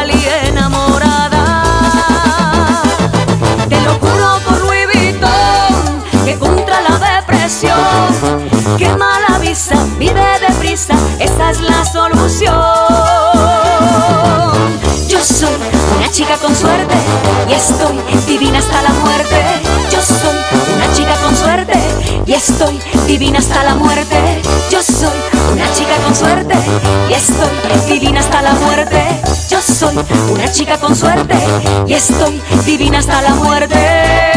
[8.77, 12.55] que mala visa, vive deprisa, esa es la solución.
[15.07, 15.55] Yo soy
[15.97, 16.95] una chica con suerte
[17.49, 19.43] y estoy divina hasta la muerte.
[19.91, 20.37] Yo soy
[20.75, 21.79] una chica con suerte
[22.25, 24.41] y estoy divina hasta la muerte.
[24.69, 25.17] Yo soy
[25.51, 26.55] una chica con suerte
[27.09, 27.49] y estoy
[27.87, 29.21] divina hasta la muerte.
[29.49, 29.95] Yo soy
[30.31, 31.35] una chica con suerte
[31.87, 34.31] y estoy divina hasta la muerte.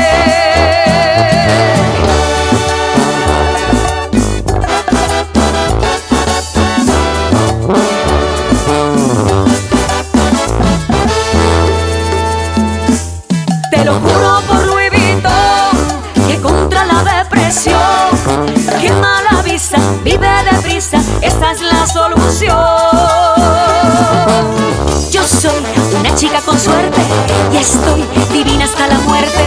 [27.52, 29.44] Y estoy divina hasta la muerte.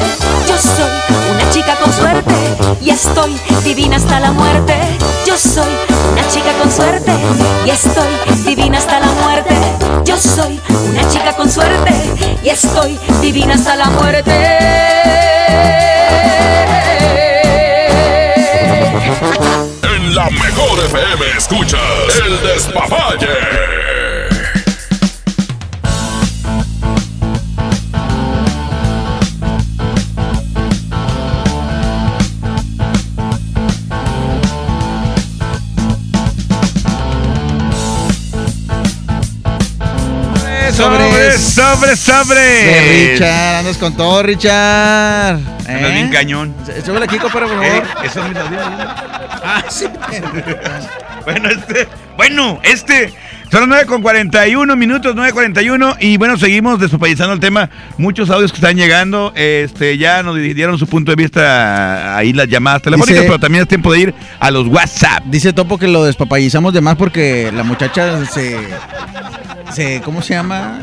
[0.48, 0.92] Yo soy
[1.32, 2.34] una chica con suerte
[2.82, 4.76] y estoy divina hasta la muerte.
[5.26, 5.72] Yo soy
[6.12, 7.12] una chica con suerte
[7.66, 9.56] y estoy divina hasta la muerte.
[10.06, 11.94] Yo soy una chica con suerte
[12.44, 14.32] y estoy divina hasta la muerte.
[19.84, 21.82] En la mejor FM escuchas
[22.26, 24.07] el despapalle.
[40.78, 42.40] Sobre, sobre, sobre.
[42.40, 45.40] De Richard, andas con todo, Richard.
[45.68, 46.54] Andas bien cañón.
[46.86, 48.06] Súbele aquí, compadre, por Eh, favor.
[48.06, 48.88] eso es mis audífonos.
[49.44, 49.86] Ah, sí.
[51.26, 51.88] bueno, este.
[52.16, 53.14] Bueno, este.
[53.50, 57.70] Son las 9 con 41 minutos, 9.41 y bueno, seguimos despapallizando el tema.
[57.98, 62.50] Muchos audios que están llegando, este, ya nos dieron su punto de vista ahí las
[62.50, 65.24] llamadas telefónicas, Dice- pero también es tiempo de ir a los WhatsApp.
[65.28, 68.58] Dice Topo que lo despapallizamos de más porque la muchacha se,
[69.74, 70.02] se.
[70.02, 70.80] ¿Cómo se llama?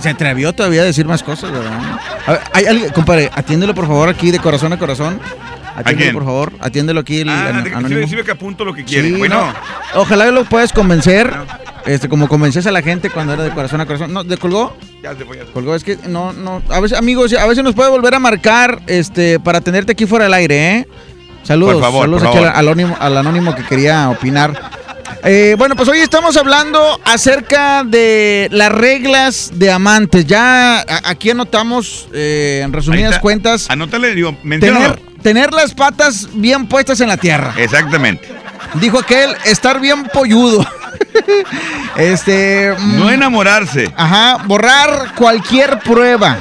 [0.00, 1.78] Se atrevió todavía a decir más cosas, ¿verdad?
[2.26, 5.18] A ver, hay alguien, compadre, atiéndelo por favor aquí de corazón a corazón.
[5.76, 6.52] Atiéndelo, por favor.
[6.60, 7.64] Atiéndelo aquí el Ah,
[8.24, 9.08] que apunto lo que quiere.
[9.08, 9.46] Sí, bueno,
[9.94, 10.00] no.
[10.00, 11.32] Ojalá lo puedas convencer.
[11.86, 14.12] Este, como convences a la gente cuando era de corazón a corazón.
[14.12, 14.76] No, ¿de colgó?
[15.02, 15.52] ya se fue, ya se.
[15.52, 16.62] Colgó, es que no, no.
[16.70, 20.24] A veces, amigos, a veces nos puede volver a marcar este, para tenerte aquí fuera
[20.24, 20.88] del aire, ¿eh?
[21.42, 22.58] Saludos, Por favor, saludos por aquí al, favor.
[22.58, 24.58] al anónimo, al anónimo que quería opinar.
[25.26, 30.26] Eh, bueno, pues hoy estamos hablando acerca de las reglas de amantes.
[30.26, 37.00] Ya aquí anotamos, eh, en resumidas cuentas, Anótale, digo, tener, tener las patas bien puestas
[37.00, 37.54] en la tierra.
[37.56, 38.28] Exactamente.
[38.74, 40.66] Dijo aquel, estar bien polludo.
[41.96, 42.74] este.
[42.78, 43.90] mm, No enamorarse.
[43.96, 46.36] Ajá, borrar cualquier prueba.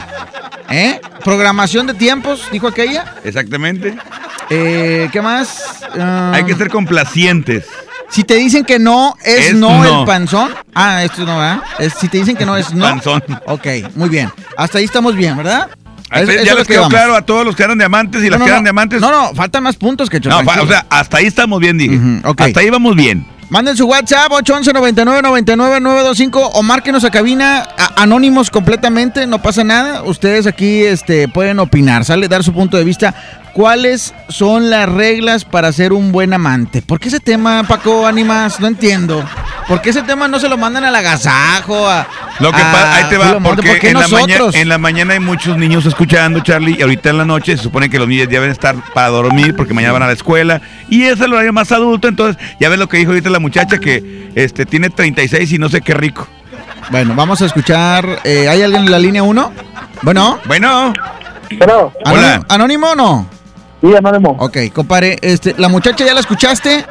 [0.70, 1.00] ¿Eh?
[1.24, 3.16] Programación de tiempos, dijo aquella.
[3.24, 3.96] Exactamente.
[4.50, 5.84] Eh, ¿Qué más?
[5.98, 7.66] Ah, Hay que ser complacientes.
[8.14, 10.02] Si te dicen que no, es, Es no, no.
[10.02, 10.52] el panzón.
[10.76, 11.62] Ah, esto no, ¿verdad?
[11.80, 12.86] Es- si te dicen que no, es no.
[12.86, 13.24] Panzón.
[13.48, 14.30] Ok, muy bien.
[14.56, 15.68] Hasta ahí estamos bien, ¿verdad?
[16.12, 16.94] Es- ya les que quedó vamos.
[16.94, 19.02] claro a todos los que eran diamantes y las No, que no, eran diamantes.
[19.02, 22.00] No, no, faltan más puntos que No, o sea, hasta ahí estamos bien, dije.
[22.24, 22.40] ok.
[22.42, 23.26] Hasta ahí vamos bien.
[23.50, 29.42] Manden su WhatsApp 811 99 99 925 o márquenos a cabina a- anónimos completamente, no
[29.42, 30.04] pasa nada.
[30.04, 33.14] Ustedes aquí este, pueden opinar, sale dar su punto de vista.
[33.54, 36.82] ¿Cuáles son las reglas para ser un buen amante?
[36.82, 38.60] ¿Por qué ese tema, Paco Ánimas?
[38.60, 39.24] No entiendo.
[39.68, 41.88] ¿Por qué ese tema no se lo mandan al agasajo?
[41.88, 42.08] A,
[42.40, 44.56] Lo que a pasa, ahí te va, porque ¿Por qué en, la mañana, nosotros?
[44.56, 47.90] en la mañana hay muchos niños escuchando, Charlie, y ahorita en la noche se supone
[47.92, 51.04] que los niños ya deben estar para dormir porque mañana van a la escuela, y
[51.04, 54.32] es el horario más adulto, entonces ya ves lo que dijo ahorita la muchacha que
[54.36, 56.28] este tiene 36 y no sé qué rico.
[56.90, 58.20] Bueno, vamos a escuchar.
[58.24, 59.54] eh, ¿Hay alguien en la línea 1?
[60.02, 60.40] Bueno.
[60.46, 60.92] Bueno.
[61.60, 63.28] Pero, ¿Anónimo, ¿Anónimo o no?
[63.84, 64.38] Sí, anónimo.
[64.40, 66.86] Ok, compadre, este, la muchacha ya la escuchaste.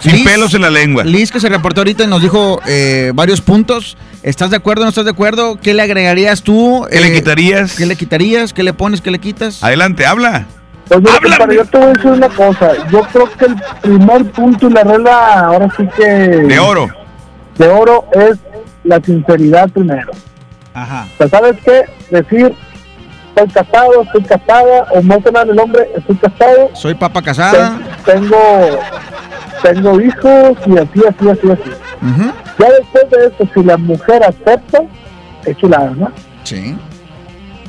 [0.00, 1.04] Sin pelos en la lengua.
[1.04, 3.96] Liz, que se reportó ahorita y nos dijo eh, varios puntos.
[4.24, 5.56] ¿Estás de acuerdo o no estás de acuerdo?
[5.62, 6.84] ¿Qué le agregarías tú?
[6.90, 7.76] ¿Qué le Eh, quitarías?
[7.76, 8.52] ¿Qué le quitarías?
[8.52, 9.00] ¿Qué le pones?
[9.00, 9.62] ¿Qué le quitas?
[9.62, 10.46] Adelante, habla.
[10.88, 12.72] Pues mira, compadre, yo te voy a decir una cosa.
[12.90, 16.04] Yo creo que el primer punto y la regla, ahora sí que.
[16.04, 16.88] De oro.
[17.56, 18.38] De oro es
[18.82, 20.10] la sinceridad primero.
[20.74, 21.06] Ajá.
[21.14, 21.82] O sea, ¿sabes qué?
[22.10, 22.52] Decir,
[23.34, 26.70] estoy casado, estoy casada, o nada el hombre, estoy casado.
[26.74, 27.78] Soy papa casada.
[28.04, 28.78] Ten- Tengo,
[29.62, 31.70] tengo hijos y así, así, así, así.
[32.58, 34.82] Ya después de eso, si la mujer acepta,
[35.44, 36.10] es chulada, ¿no?
[36.44, 36.76] Sí.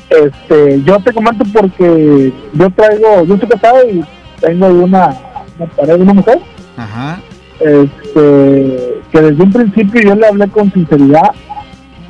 [0.10, 4.04] Este, yo te comento porque yo traigo, yo estoy casado y
[4.40, 5.16] tengo una,
[5.58, 6.40] una pareja, una mujer,
[6.78, 7.20] Ajá.
[7.60, 11.32] este, que desde un principio yo le hablé con sinceridad,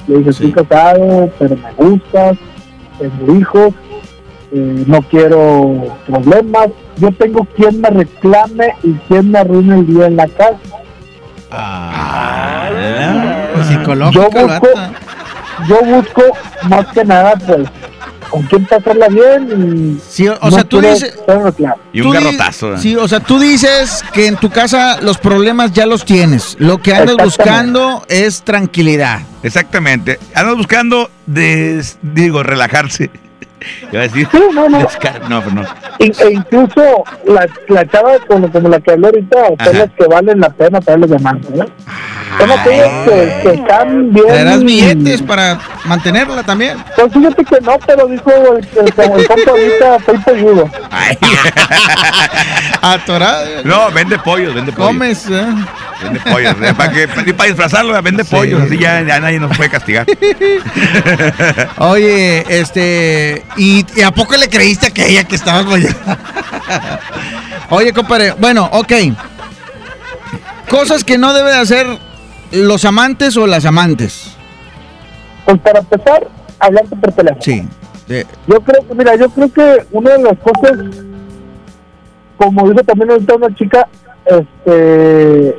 [0.08, 2.38] le dije, estoy casado, pero me gustas,
[2.98, 3.74] tengo hijos,
[4.52, 10.06] eh, no quiero problemas, yo tengo quien me reclame y quien me arruine el día
[10.08, 10.60] en la casa.
[13.68, 14.68] Psicológico, yo busco,
[15.68, 16.22] yo busco
[16.70, 17.70] más que nada, pues,
[18.34, 21.76] con quién pasarla bien y Sí, o sea, tú dices- reclamo.
[21.94, 22.74] Y un garrotazo.
[22.74, 22.78] ¿eh?
[22.80, 26.56] Sí, o sea, tú dices que en tu casa los problemas ya los tienes.
[26.58, 29.20] Lo que andas buscando es tranquilidad.
[29.44, 30.18] Exactamente.
[30.34, 33.12] Andas buscando, des- digo, relajarse.
[33.92, 34.28] Iba a decir.
[34.54, 34.80] no, no.
[34.80, 35.64] descar- no, pero no.
[36.00, 39.66] Y- e incluso la, la chava como, como la que hablé ahorita Ajá.
[39.66, 41.66] son las que valen la pena traerles llamando ¿no?
[42.40, 46.78] son aquellas que, que están bien Traerás billetes para mantenerla también.
[46.96, 50.70] pues fíjate que no pero dijo el, el, como el compa ahorita soy polludo
[52.82, 53.46] Atorado.
[53.64, 54.88] No, vende pollos, vende pollos.
[54.88, 55.28] Comes.
[55.30, 55.46] ¿eh?
[56.04, 56.56] Vende pollos.
[56.62, 58.62] eh, Para, que, para disfrazarlo, vende pollos.
[58.64, 60.06] Así ya, ya nadie nos puede castigar.
[61.78, 63.44] Oye, este.
[63.58, 65.96] ¿Y, y a poco le creíste a aquella que estabas allá?
[67.70, 68.34] Oye, compadre.
[68.40, 68.92] Bueno, ok.
[70.70, 71.86] Cosas que no deben hacer
[72.52, 74.36] los amantes o las amantes.
[75.46, 76.28] pues para empezar
[76.60, 77.68] hablando por teléfono Sí.
[78.08, 80.78] de- yo creo que mira yo creo que una de las cosas
[82.38, 83.88] como dijo también ahorita una chica
[84.26, 85.56] este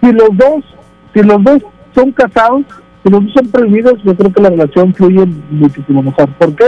[0.00, 0.64] si los dos
[1.12, 1.62] si los dos
[1.94, 2.62] son casados
[3.02, 6.66] si los dos son prohibidos yo creo que la relación fluye muchísimo mejor ¿por qué?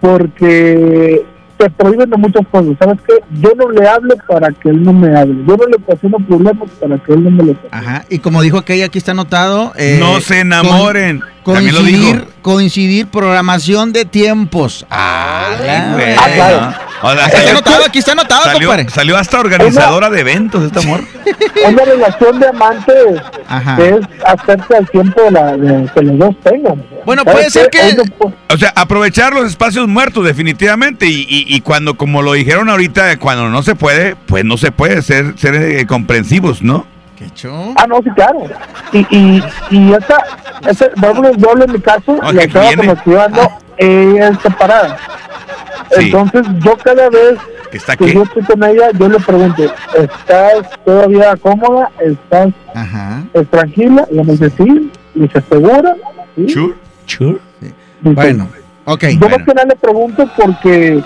[0.00, 1.24] Porque
[1.56, 3.14] te prohíben de muchas cosas ¿sabes qué?
[3.40, 6.68] yo no le hablo para que él no me hable yo no le ocasiona problemas
[6.80, 8.04] para que él no me lo Ajá.
[8.08, 9.72] Y como dijo aquella, aquí está anotado.
[9.76, 11.20] eh, no se enamoren.
[11.42, 12.26] con- lo coincidir, dijo.
[12.42, 14.86] coincidir, programación de tiempos.
[14.90, 15.56] Ah,
[15.94, 16.76] Güey, claro.
[17.02, 18.90] O sea, Aquí está anotado, aquí está anotado, salió, compadre.
[18.90, 21.00] salió hasta organizadora de eventos este amor.
[21.68, 22.96] una relación de amantes
[23.48, 23.78] Ajá.
[23.82, 27.70] es hacerte al tiempo de, la, de que los dos tengan Bueno, ¿Sabes puede ser
[27.70, 27.96] que-
[28.52, 33.16] O sea, aprovechar los espacios muertos definitivamente y, y- y cuando, como lo dijeron ahorita,
[33.18, 36.86] cuando no se puede, pues no se puede ser, ser eh, comprensivos, ¿no?
[37.76, 38.44] Ah, no, sí, claro.
[38.92, 40.18] Y, y, y esa,
[40.68, 42.76] ejemplo, yo hablo en mi caso, No, la que chava viene.
[42.76, 44.96] con la que yo ando, ella es separada.
[45.92, 46.06] Sí.
[46.06, 47.38] Entonces, yo cada vez
[47.70, 48.14] ¿Que está que qué?
[48.14, 49.62] yo estoy con ella, yo le pregunto,
[49.96, 51.90] ¿estás todavía cómoda?
[52.00, 53.22] ¿Estás Ajá.
[53.34, 54.06] eh, tranquila?
[54.10, 54.90] Y ella me dice, sí.
[55.14, 55.94] Y se asegura.
[56.36, 56.48] ¿sí?
[56.48, 56.74] Sure,
[57.06, 57.38] sure.
[58.00, 58.48] Dice, Bueno,
[58.84, 59.02] ok.
[59.04, 59.36] Yo Bueno.
[59.38, 61.02] más que nada le pregunto porque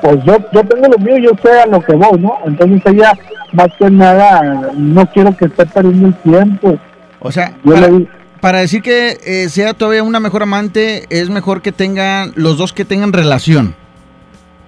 [0.00, 2.38] pues yo, yo tengo lo mío, yo sé a lo que voy, ¿no?
[2.46, 3.12] Entonces ella
[3.52, 6.78] más que nada no quiero que esté perdiendo el tiempo.
[7.18, 8.06] O sea, Yo para, le
[8.40, 12.72] para decir que eh, sea todavía una mejor amante, es mejor que tengan, los dos
[12.72, 13.74] que tengan relación.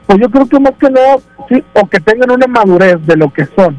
[0.06, 1.16] Pues yo creo que más que nada,
[1.48, 3.76] sí, o que tengan una madurez de lo que son.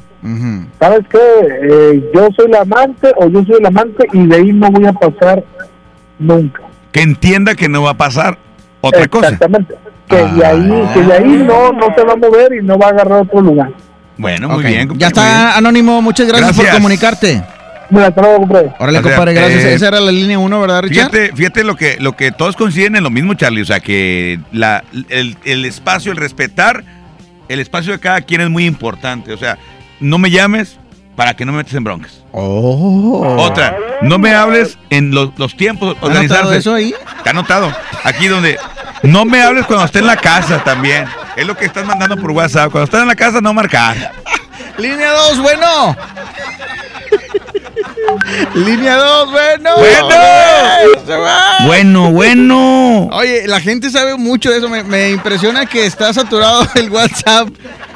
[0.79, 1.17] ¿Sabes qué?
[1.17, 4.85] Eh, yo soy la amante o yo soy el amante y de ahí no voy
[4.85, 5.43] a pasar
[6.19, 6.61] nunca.
[6.91, 8.37] Que entienda que no va a pasar
[8.81, 9.29] otra cosa.
[9.29, 9.75] Exactamente.
[10.07, 12.87] Que de ahí, que de ahí no, no se va a mover y no va
[12.87, 13.71] a agarrar otro lugar.
[14.17, 14.65] Bueno, muy Ok.
[14.69, 14.89] bien.
[14.97, 16.01] Ya está, Anónimo.
[16.01, 17.43] Muchas gracias, por comunicarte.
[17.91, 18.71] Mira, hasta luego, compadre.
[18.79, 19.03] Órale, Gracias.
[19.15, 19.63] compadre, gracias.
[19.65, 20.81] Eh, Esa era la línea 1, ¿verdad.
[20.81, 21.11] Richard?
[21.11, 23.61] Fíjate, fíjate lo que, lo que todos coinciden en lo mismo, Charlie.
[23.61, 26.83] O sea, que la, el, el espacio, el respetar
[27.49, 29.33] el espacio de cada quien es muy importante.
[29.33, 29.57] O sea,
[29.99, 30.79] no me llames
[31.17, 32.23] para que no me metas en broncas.
[32.31, 33.35] Oh.
[33.39, 36.57] Otra, no me hables en los, los tiempos, ¿Has notado organizarse.
[36.57, 36.95] eso ahí?
[37.17, 37.69] Está anotado.
[38.05, 38.57] Aquí donde
[39.03, 41.03] no me hables cuando esté en la casa también.
[41.35, 42.71] Es lo que estás mandando por WhatsApp.
[42.71, 44.13] Cuando estás en la casa, no marcar.
[44.77, 45.97] Línea 2, bueno.
[48.55, 49.69] Línea 2, bueno.
[49.77, 51.21] Bueno.
[51.65, 53.07] Bueno, bueno.
[53.13, 54.69] Oye, la gente sabe mucho de eso.
[54.69, 57.49] Me, me impresiona que está saturado el WhatsApp.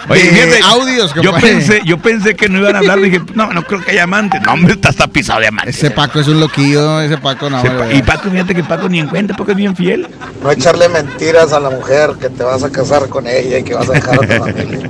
[0.07, 3.51] Oye, de fíjate, audios, yo pensé, yo pensé que no iban a hablar, dije, no,
[3.51, 4.39] no creo que haya amantes.
[4.43, 5.77] No, hombre, está tapizado de amantes.
[5.77, 7.57] Ese Paco es un loquillo, ese Paco no.
[7.59, 7.69] Ese.
[7.71, 10.07] Pa- y Paco, fíjate que Paco ni en cuenta, porque es bien fiel.
[10.43, 13.73] No echarle mentiras a la mujer que te vas a casar con ella y que
[13.73, 14.89] vas a dejar a tu familia.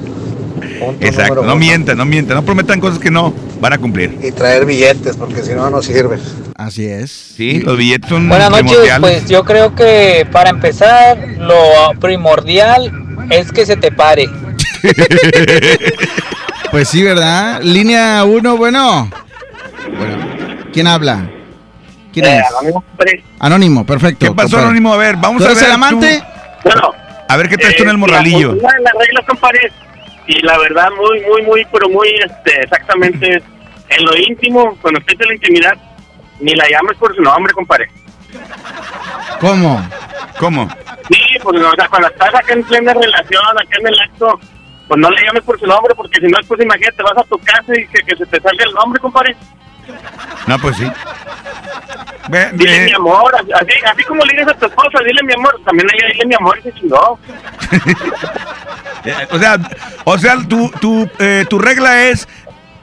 [0.79, 4.17] Punto Exacto, no mientan, no mientan, no prometan cosas que no van a cumplir.
[4.21, 6.19] Y traer billetes, porque si no, no sirve.
[6.55, 7.11] Así es.
[7.11, 11.57] Sí, los billetes son Buenas noches, pues yo creo que para empezar lo
[11.99, 12.91] primordial
[13.29, 14.27] es que se te pare.
[16.71, 17.61] Pues sí, ¿verdad?
[17.61, 19.09] Línea 1, bueno.
[19.97, 20.17] Bueno,
[20.73, 21.29] ¿quién habla?
[22.11, 22.45] ¿Quién Eh, es?
[22.53, 22.83] anónimo.
[23.39, 24.25] Anónimo, perfecto.
[24.25, 24.65] ¿Qué pasó, compadre.
[24.65, 24.93] Anónimo?
[24.93, 25.63] A ver, vamos ¿Tú a ver.
[25.63, 26.19] el amante?
[26.19, 26.69] tú.
[26.69, 26.91] Bueno,
[27.29, 28.51] A ver qué traes tú en el Eh, morralillo.
[28.59, 29.71] pues, las reglas, compadre,
[30.27, 33.41] y la verdad, muy, muy, muy, pero muy, este, exactamente,
[33.89, 35.77] en lo íntimo, cuando estés en la intimidad,
[36.39, 37.89] ni la llames por su nombre, compadre.
[39.39, 39.87] ¿Cómo?
[40.39, 40.69] ¿Cómo?
[41.09, 44.39] Sí, pues, o sea, cuando estás acá en plena relación, acá en el acto,
[44.87, 47.37] pues no le llames por su nombre, porque si no, después imagínate, vas a tu
[47.39, 49.35] casa y que, que se te salga el nombre, compadre.
[50.47, 50.91] No, pues sí.
[52.29, 55.33] Ve- Dile ve- mi amor, así, así como le dices a tu esposa, dile mi
[55.33, 57.19] amor, también ella dile mi amor y se chingó.
[59.05, 59.57] eh, o sea,
[60.05, 62.27] o sea, tu, tu, eh, tu regla es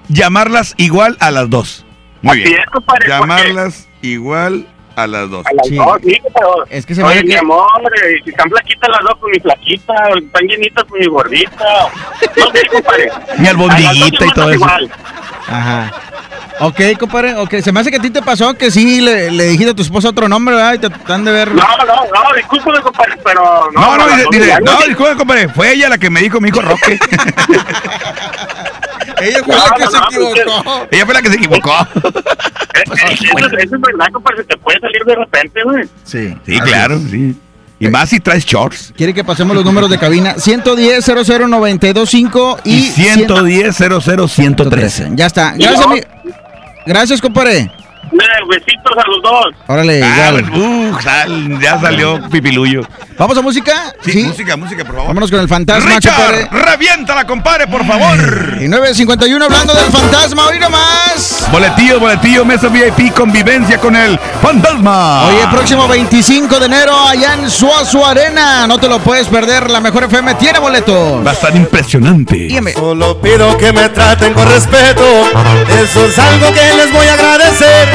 [0.08, 1.84] llamarlas igual a las dos.
[2.22, 2.60] Muy Así bien.
[2.60, 5.44] es, compadre, Llamarlas igual a las dos.
[5.46, 6.64] A las dos, sí, compadre.
[6.70, 7.66] Es que se Oye, me mi que- amor,
[8.04, 9.94] eh, si están flaquitas las dos, pues mi flaquita,
[10.24, 11.64] están llenitas, pues mi gordita.
[12.36, 13.10] No sé, compadre.
[13.38, 14.54] Mi albondiguita y todo eso.
[14.54, 14.92] igual.
[15.48, 15.92] Ajá.
[16.62, 17.54] Ok, compadre, ok.
[17.62, 19.82] Se me hace que a ti te pasó que sí le, le dijiste a tu
[19.82, 20.74] esposa otro nombre, ¿verdad?
[20.74, 21.54] Y te están de ver.
[21.54, 23.80] No, no, no, discúlpame, compadre, pero no.
[23.80, 24.88] No, no, no, sí.
[24.88, 26.98] disculpe, compadre, fue ella la que me dijo mi hijo Roque.
[29.20, 30.86] Ella fue la que se equivocó.
[30.90, 31.72] ella fue la que se equivocó.
[32.74, 35.84] Eso, es- eso es verdad, compadre, se te puede salir de repente, güey.
[36.04, 36.36] Sí.
[36.44, 37.36] Sí, claro, sí.
[37.78, 38.92] Y más si traes shorts.
[38.96, 40.34] Quiere que pasemos los números de cabina.
[40.38, 45.10] 110 00925 y, Y 110 00113.
[45.14, 45.54] Ya está.
[45.56, 46.00] Gracias, mi-
[46.86, 47.70] Gracias, compadre.
[48.10, 49.46] Besitos a los dos.
[49.68, 50.52] Órale, Ah, igual.
[50.58, 52.82] uh, sal- ya salió pipiluyo.
[53.18, 53.94] ¿Vamos a música?
[54.04, 55.08] Sí, música, música, por favor.
[55.08, 55.88] Vámonos con el fantasma.
[55.94, 58.58] Richard, reviéntala, compadre, por favor.
[58.60, 61.46] Y 951 hablando del fantasma, hoy nomás.
[61.50, 65.26] Boletillo, boletillo, mesa VIP, convivencia con el fantasma.
[65.28, 68.66] Oye, próximo 25 de enero allá en Suazo Arena.
[68.66, 69.70] No te lo puedes perder.
[69.70, 71.24] La mejor FM tiene boletos.
[71.24, 72.48] Va a estar impresionante.
[72.74, 75.04] Solo pido que me traten con respeto.
[75.82, 77.88] Eso es algo que les voy a agradecer.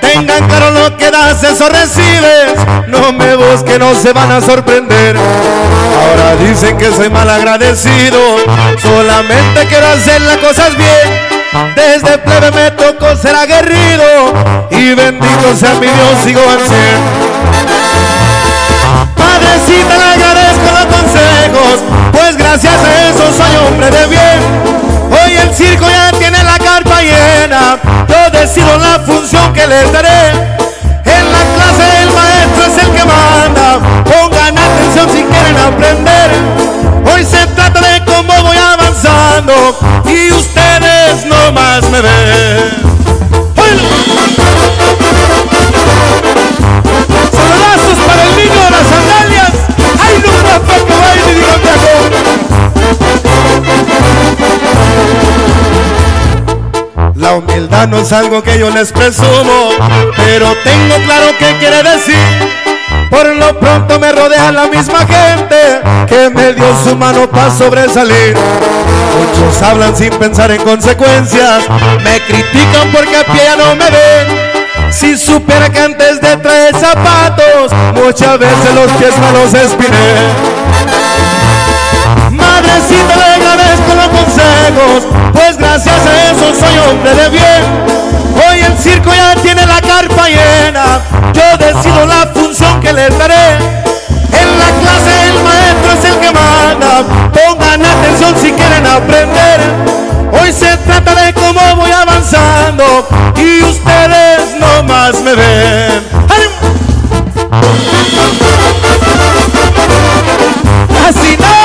[0.00, 2.54] Tengan claro lo que das, eso recibes.
[2.88, 5.16] No me busquen, no se van a sorprender.
[5.16, 8.18] Ahora dicen que soy mal agradecido.
[8.80, 11.74] Solamente quiero hacer las cosas bien.
[11.74, 14.68] Desde plebe me tocó ser aguerrido.
[14.70, 16.58] Y bendito sea mi Dios, sigo al.
[19.14, 21.80] Padrecita, le agradezco los consejos,
[22.12, 24.67] pues gracias a eso soy hombre de bien.
[25.42, 27.78] El circo ya tiene la carpa llena,
[28.08, 30.30] yo decido la función que les daré.
[31.04, 36.30] En la clase el maestro es el que manda, pongan atención si quieren aprender.
[37.12, 42.88] Hoy se trata de cómo voy avanzando y ustedes no más me ven.
[47.32, 49.52] Saludazos para el niño de las sandalias.
[50.04, 51.58] ¡Ay, no papá que baile, digo
[57.14, 59.70] La humildad no es algo que yo les presumo,
[60.16, 62.16] pero tengo claro qué quiere decir.
[63.10, 68.36] Por lo pronto me rodea la misma gente que me dio su mano para sobresalir.
[69.16, 71.64] Muchos hablan sin pensar en consecuencias,
[72.02, 74.92] me critican porque a pie ya no me ven.
[74.92, 81.17] Si supiera que antes de traer zapatos, muchas veces los pies me los espiné.
[92.94, 93.58] Que daré.
[94.32, 99.60] En la clase el maestro es el que manda, pongan atención si quieren aprender.
[100.32, 106.02] Hoy se trata de cómo voy avanzando y ustedes no más me ven.
[111.08, 111.58] Así no.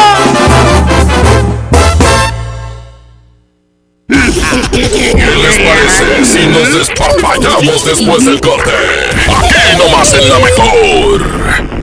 [4.71, 9.02] ¿Qué les parece si nos despapallamos después del corte?
[10.03, 11.82] Nomás en la mejor.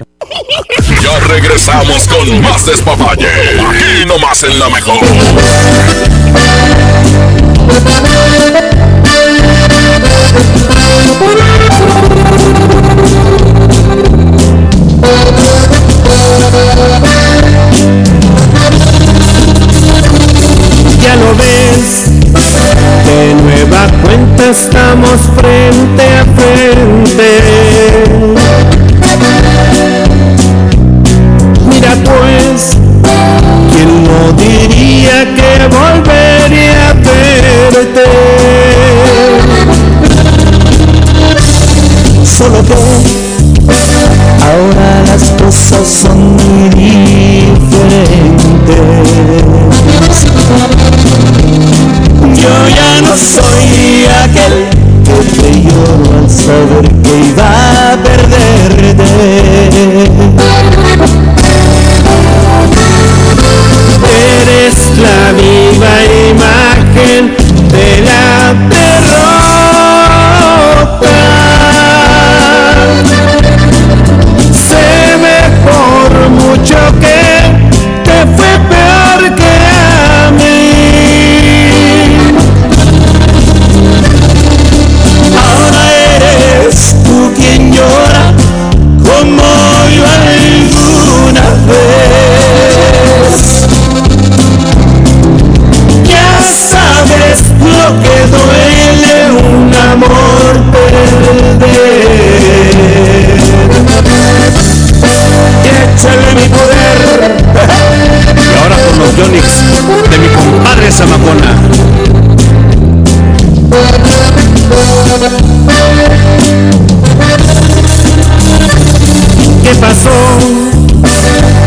[0.00, 3.28] Ya regresamos con más despapalle.
[3.28, 4.98] Aquí nomás en la mejor.
[21.00, 22.04] Ya lo ves,
[23.04, 28.43] de nueva cuenta estamos frente a frente.
[32.02, 32.76] Pues,
[33.72, 38.06] ¿quién no diría que volvería a verte?
[42.24, 42.74] Solo que
[44.42, 47.14] ahora las cosas son muy diferentes.
[52.34, 54.56] Yo ya no soy aquel
[55.04, 57.48] que te lloró al saber que iba
[57.92, 59.04] a perderte.
[65.32, 65.94] Viva
[66.28, 67.43] imagen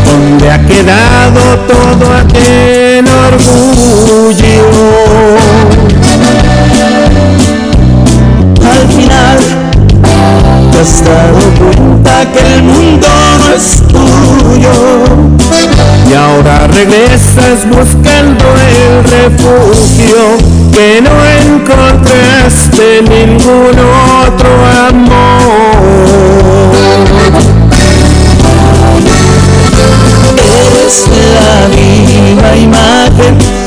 [0.06, 4.68] ¿Dónde ha quedado todo aquel orgullo?
[8.62, 9.38] Al final
[10.72, 14.72] te has dado cuenta que el mundo no es tuyo
[16.08, 20.38] y ahora regresas buscando el refugio
[20.72, 21.10] que no
[21.52, 23.76] encontraste en ningún
[24.26, 24.50] otro
[24.88, 25.07] amor.
[32.56, 33.57] Imagen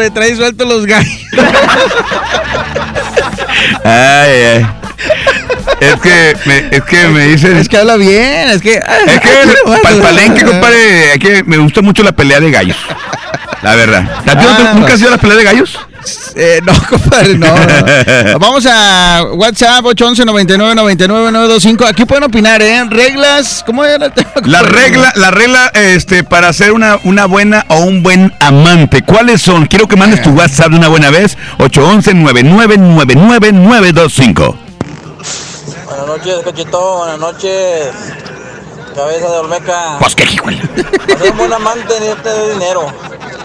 [0.00, 1.12] Compadre, trae sueltos los gallos.
[3.84, 4.66] Ay, ay.
[5.80, 7.56] Es que me, es que me dicen.
[7.56, 8.74] Es que habla bien, es que.
[8.74, 9.28] Es que
[9.82, 12.76] para el palenque, compadre, es que me gusta mucho la pelea de gallos.
[13.62, 14.04] La verdad.
[14.20, 15.78] ¿A ti no te- Ah, ¿Nunca has ido a la pelea de gallos?
[16.42, 18.38] Eh, no, compadre, no, no.
[18.38, 21.84] Vamos a WhatsApp 811 99 99 925.
[21.84, 22.82] Aquí pueden opinar, ¿eh?
[22.88, 24.30] Reglas, ¿cómo era el tema?
[24.46, 29.42] La regla, la regla, este, para ser una, una buena o un buen amante, ¿cuáles
[29.42, 29.66] son?
[29.66, 34.56] Quiero que mandes tu WhatsApp de una buena vez, 811-999925.
[35.84, 36.96] Buenas noches, Cachito.
[36.96, 37.88] Buenas noches.
[38.94, 39.98] Cabeza de Olmeca.
[40.00, 40.48] Pues qué hijo.
[40.50, 42.90] Ser un buen amante necesitas de dinero.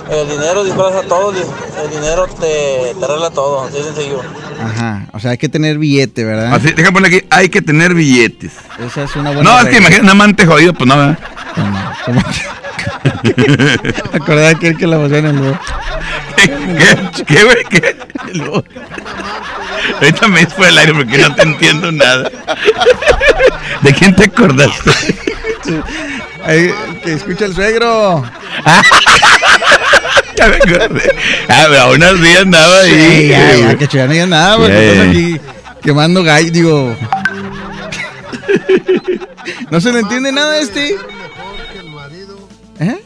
[0.10, 4.22] El dinero disfraza todo, el dinero te, te arregla todo, así de sencillo.
[4.64, 6.54] Ajá, o sea, hay que tener billete, ¿verdad?
[6.54, 8.54] Así, déjame ponerle aquí, hay que tener billetes.
[8.80, 11.20] Esa es una buena No, es que imagina un amante jodido, pues no, ¿verdad?
[12.06, 12.22] ¿Cómo?
[14.14, 15.60] Acordaba de aquel que la pasó en el lugar.
[16.38, 17.24] ¿Qué?
[17.26, 17.64] ¿Qué, güey?
[17.70, 17.96] ¿Qué?
[20.02, 22.30] Ahorita me fue el aire porque no te entiendo nada.
[23.82, 24.92] ¿De quién te acordaste?
[26.46, 28.24] Ay, que escucha el suegro.
[30.36, 31.12] Ya me acordé.
[31.48, 32.92] Ah, pero a unos días andaba ahí.
[33.22, 35.20] Sí, ya, ya, que ya no diga nada, porque están ya.
[35.20, 35.42] aquí
[35.82, 36.96] quemando gallo, digo.
[39.72, 40.96] no se le entiende nada a este.
[42.80, 43.02] ¿Eh?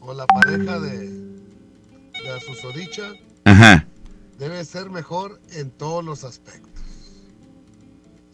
[0.00, 3.12] o la pareja de, de a susodicha
[3.44, 3.86] Ajá.
[4.38, 6.70] debe ser mejor en todos los aspectos.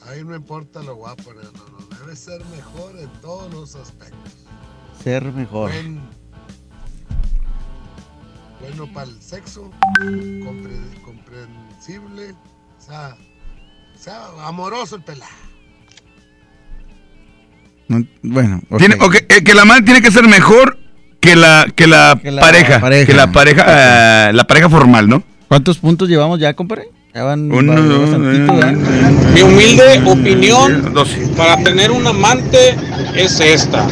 [0.09, 1.51] Ahí no importa lo guapo, no, no,
[1.81, 4.33] no, debe ser mejor en todos los aspectos.
[5.03, 5.73] Ser mejor.
[5.73, 6.09] Buen-
[8.69, 13.17] bueno para el sexo, compre- comprensible, o sea,
[13.95, 15.31] o sea, amoroso el pelado.
[17.89, 18.61] No, bueno.
[18.79, 18.97] Tiene,
[19.29, 20.79] eh, que la amante tiene que ser mejor
[21.21, 23.07] que la, que la, Que la pareja, pareja.
[23.07, 25.23] Que la pareja, eh, la pareja formal, ¿no?
[25.49, 26.89] ¿Cuántos puntos llevamos ya, compadre?
[27.15, 28.73] Ya van Uno, va- dos, bastantito, ¿verdad?
[29.33, 30.93] Mi humilde opinión
[31.37, 32.75] para tener un amante
[33.15, 33.87] es esta.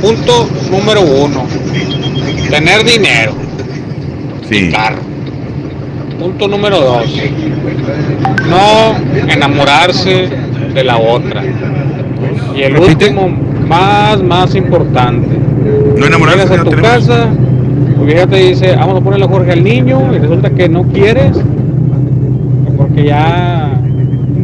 [0.00, 1.46] Punto número uno.
[2.50, 3.34] Tener dinero.
[4.48, 4.70] Sí.
[4.70, 4.98] Carro.
[6.18, 7.04] Punto número dos.
[8.48, 10.28] No enamorarse
[10.74, 11.42] de la otra.
[12.56, 13.28] Y el último,
[13.68, 15.28] más, más importante.
[15.98, 17.26] No enamorarse Llegas a no tu tenemos- casa,
[17.96, 20.84] tu vieja te dice, vamos a ponerle a Jorge al niño, y resulta que no
[20.84, 21.36] quieres,
[22.76, 23.72] porque ya,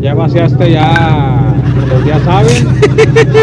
[0.01, 1.55] ya vaciaste ya,
[1.89, 2.83] los ya saben.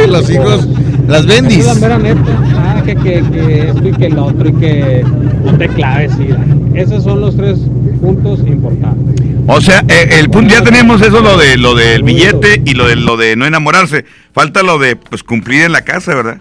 [0.11, 0.67] Los hijos,
[1.07, 1.59] las bendis.
[1.59, 2.19] Es la mera neta.
[2.57, 5.03] Ah, que, que, que esto y que el otro y que
[5.51, 6.13] no te claves.
[6.19, 7.59] Y, esos son los tres
[8.01, 9.15] puntos importantes.
[9.47, 12.87] O sea, eh, el punto, ya tenemos eso, lo de lo del billete y lo
[12.87, 14.05] de lo de no enamorarse.
[14.33, 16.37] Falta lo de pues cumplir en la casa, ¿verdad?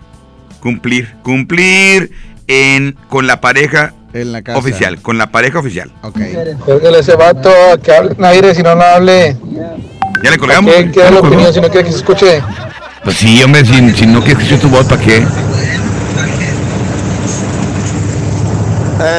[0.61, 2.13] Cumplir, cumplir
[2.47, 4.59] en con la pareja En la casa.
[4.59, 5.91] oficial, con la pareja oficial.
[6.03, 6.19] Ok.
[6.67, 7.51] Pégale a ese vato
[7.83, 9.37] que hable en aire si no, no hable.
[10.23, 10.75] Ya le colgamos.
[10.75, 12.43] ¿Qué, qué le la opinión si no quiere que se escuche?
[13.05, 15.25] Pues sí, hombre, si, si no quieres escuchar tu voz, ¿para qué?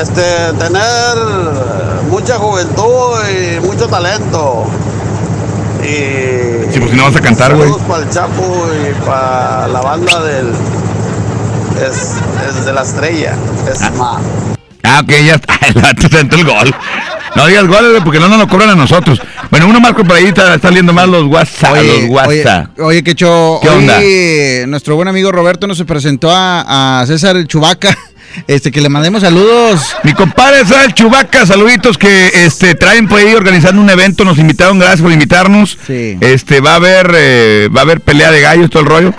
[0.01, 1.17] Este, tener
[2.09, 4.65] mucha juventud y mucho talento.
[5.81, 7.67] Y Sí, pues si no vas a cantar, güey.
[7.69, 10.49] saludos para el Chapo y para la banda del
[11.81, 12.13] es,
[12.47, 13.35] es de la estrella.
[13.71, 14.19] Es ma.
[14.83, 15.53] Ah, ok, ya está.
[15.67, 16.75] El vato se entró el gol.
[17.35, 19.21] No digas goles, güey, porque no nos lo cobran a nosotros.
[19.51, 22.67] Bueno, uno marco por ahí está saliendo mal los WhatsApp, Oye, los WhatsApp.
[22.77, 23.99] Oye, oye, Quecho, ¿Qué onda?
[24.67, 27.95] nuestro buen amigo Roberto nos presentó a, a César el Chubaca.
[28.47, 29.81] Este, que le mandemos saludos.
[30.03, 34.79] Mi compadre el Chubaca, saluditos que este traen por ahí organizando un evento, nos invitaron,
[34.79, 35.77] gracias por invitarnos.
[35.85, 36.17] Sí.
[36.21, 39.13] Este va a haber eh, va a haber pelea de gallos todo el rollo.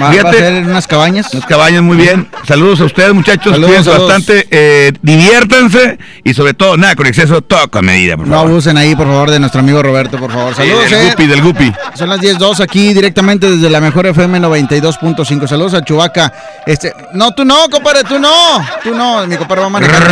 [0.00, 1.32] Va, va a ser en unas cabañas.
[1.34, 2.28] Unas cabañas muy bien.
[2.46, 3.52] Saludos a ustedes, muchachos.
[3.52, 4.08] Saludos, Cuídense saludos.
[4.08, 8.50] bastante, eh, diviértanse y sobre todo nada con exceso, todo con medida, por No favor.
[8.52, 10.54] abusen ahí, por favor, de nuestro amigo Roberto, por favor.
[10.54, 11.10] Sí, Saludos, del eh.
[11.10, 11.72] Gupi, del Gupi.
[11.94, 15.46] Son las 10.02 aquí directamente desde la mejor FM 92.5.
[15.48, 16.32] Saludos a Chubaca.
[16.66, 18.64] Este, no, tú no, compadre, tú no.
[18.82, 20.02] Tú no, mi compadre va a manejar.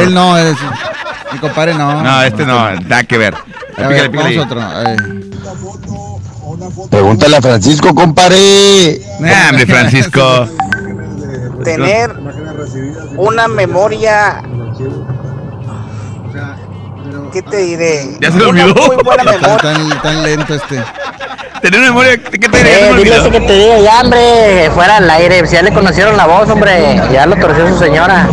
[0.00, 0.56] Él no, es,
[1.32, 2.02] mi compadre no.
[2.02, 3.34] No, este no, nada que ver.
[3.76, 4.96] A ver, pícale vamos a
[6.66, 6.88] otro.
[6.90, 9.00] Pregúntale a Francisco, compadre.
[9.20, 10.48] Nah, hombre, Francisco.
[11.64, 12.14] tener
[13.16, 14.42] una memoria.
[17.32, 18.16] ¿Qué te diré?
[18.20, 18.74] Ya se lo olvidó.
[18.74, 19.56] muy buena Tan, memoria.
[19.58, 20.82] tan, tan lento este.
[21.62, 25.08] Tener una memoria, ¿qué te Eh, dile ese que te diga ya, hombre, fuera al
[25.08, 25.46] aire.
[25.46, 28.28] Si ya le conocieron la voz, hombre, ya lo torció su señora.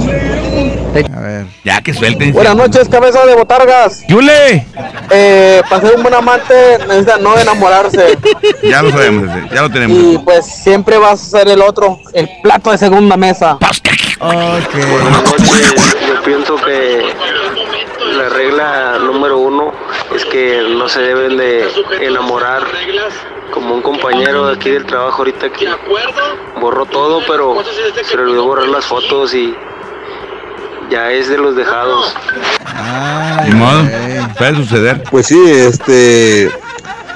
[1.15, 1.45] A ver.
[1.63, 2.33] Ya que suelten.
[2.33, 4.01] Buenas noches, cabeza de botargas.
[4.07, 4.65] ¡Yule!
[5.11, 8.17] Eh, para ser un buen amante necesita no enamorarse.
[8.63, 9.97] Ya lo sabemos, ese, ya lo tenemos.
[9.97, 13.57] Y pues siempre vas a ser el otro, el plato de segunda mesa.
[14.19, 14.61] Buenas
[15.23, 15.95] noches.
[16.07, 17.13] Yo pienso que
[18.17, 19.71] la regla número uno
[20.15, 21.67] es que no se deben de
[22.01, 22.63] enamorar
[23.51, 25.67] como un compañero de aquí del trabajo ahorita que
[26.59, 27.63] borró todo, pero
[28.03, 29.55] se le olvidó borrar las fotos y
[30.89, 32.13] ya es de los dejados.
[33.45, 33.83] Ni modo,
[34.37, 35.03] puede suceder.
[35.09, 36.51] Pues sí, este,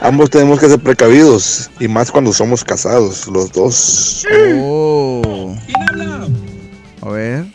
[0.02, 4.26] ambos tenemos que ser precavidos y más cuando somos casados, los dos.
[4.60, 5.56] Oh.
[7.02, 7.53] A ver.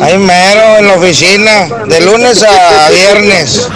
[0.00, 3.68] Ahí mero, en la oficina, de lunes a viernes.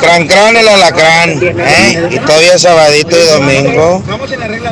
[0.00, 2.08] Cran cran el alacrán, ¿eh?
[2.10, 4.02] Y todavía sabadito y domingo.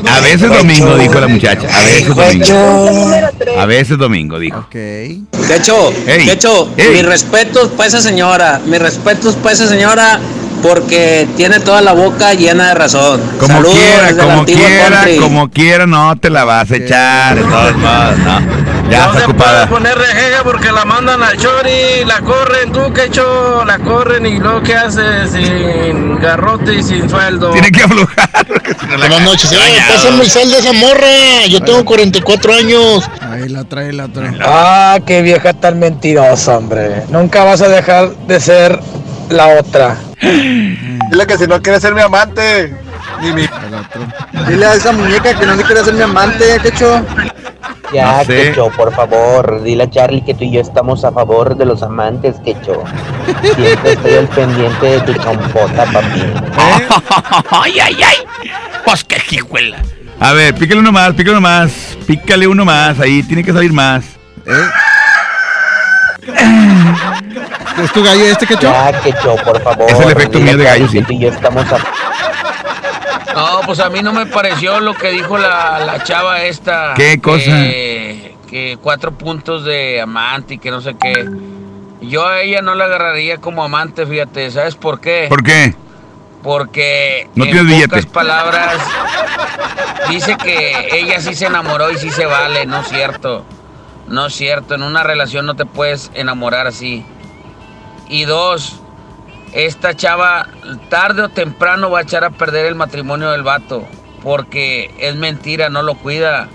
[0.08, 1.68] A veces domingo, dijo la muchacha.
[1.72, 3.10] A veces domingo.
[3.58, 4.66] A veces domingo, dijo.
[4.70, 6.90] Quecho, Ey, Quecho, ey.
[6.90, 10.20] mis respetos para esa señora, mis respetos para esa señora
[10.62, 13.20] porque tiene toda la boca llena de razón.
[13.38, 15.16] Como Saludos quiera, como quiera, country.
[15.16, 17.36] como quiera, no te la vas a echar.
[17.36, 18.70] De todos modos, no.
[18.90, 19.68] Ya está ocupada.
[19.68, 24.38] poner rejegue porque la mandan al chori, la corren, tú que hecho, la corren y
[24.38, 27.50] luego que hace sin garrote y sin sueldo.
[27.52, 28.46] Tiene que aflojar.
[28.98, 29.56] Buenas noches, eh,
[29.88, 31.46] pásame el sal de esa morra.
[31.48, 33.08] Yo tengo 44 años.
[33.20, 34.36] Ahí la trae, la trae.
[34.42, 37.04] Ah, qué vieja tan mentirosa, hombre.
[37.10, 38.80] Nunca vas a dejar de ser
[39.30, 39.96] la otra.
[40.20, 42.74] Dile que si no quiere ser mi amante,
[43.20, 43.48] ni mi.
[44.48, 47.04] Dile a esa muñeca que no se quiere hacer mi amante, quecho.
[47.92, 48.50] Ya, No sé.
[48.50, 51.82] Quecho, por favor, dile a Charlie que tú y yo estamos a favor de los
[51.82, 52.84] amantes, Quecho.
[53.56, 56.22] Siempre estoy al pendiente de tu chompota, papi.
[57.50, 58.16] ay, ay, ay.
[58.84, 59.78] Pues qué jijuela.
[60.20, 61.72] A ver, pícale uno más, pícale uno más.
[62.06, 64.04] Pícale uno más, ahí tiene que salir más.
[67.78, 68.62] ¿Es tu gallo este, quecho?
[68.62, 69.90] Ya, Quecho, por favor.
[69.90, 71.02] Es el efecto mío de gallo, sí.
[71.08, 71.78] Y yo estamos a
[73.34, 76.94] No, pues a mí no me pareció lo que dijo la, la chava esta.
[76.94, 77.44] ¿Qué cosa?
[77.44, 81.28] Que, que cuatro puntos de amante y que no sé qué.
[82.02, 84.50] Yo a ella no la agarraría como amante, fíjate.
[84.50, 85.26] ¿Sabes por qué?
[85.28, 85.74] ¿Por qué?
[86.42, 88.12] Porque No en tienes pocas billete.
[88.14, 88.76] palabras
[90.08, 93.44] dice que ella sí se enamoró y sí se vale, no es cierto.
[94.08, 97.04] No es cierto, en una relación no te puedes enamorar así.
[98.10, 98.80] Y dos,
[99.52, 100.48] esta chava
[100.88, 103.86] tarde o temprano va a echar a perder el matrimonio del vato,
[104.20, 106.48] porque es mentira, no lo cuida.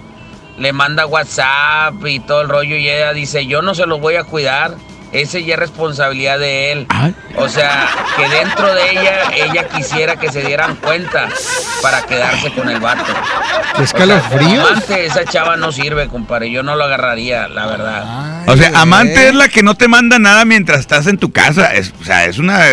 [0.58, 4.16] Le manda WhatsApp y todo el rollo y ella dice, yo no se lo voy
[4.16, 4.76] a cuidar,
[5.22, 6.88] ese ya es responsabilidad de él.
[7.38, 7.88] O sea,
[8.18, 11.28] que dentro de ella, ella quisiera que se dieran cuenta
[11.82, 13.14] para quedarse con el vato.
[13.76, 14.54] ¿Qué escalofríos?
[14.54, 16.52] Como amante, esa chava no sirve, compadre.
[16.52, 18.44] Yo no lo agarraría, la verdad.
[18.48, 21.74] O sea, amante es la que no te manda nada mientras estás en tu casa.
[21.74, 22.66] Es, o sea, es una.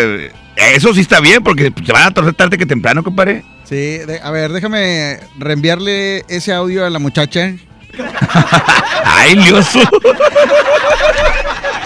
[0.56, 3.42] Eso sí está bien, porque te van a torcer tarde que temprano, compadre.
[3.64, 7.52] Sí, de- a ver, déjame reenviarle ese audio a la muchacha.
[9.04, 9.80] Ay, lioso.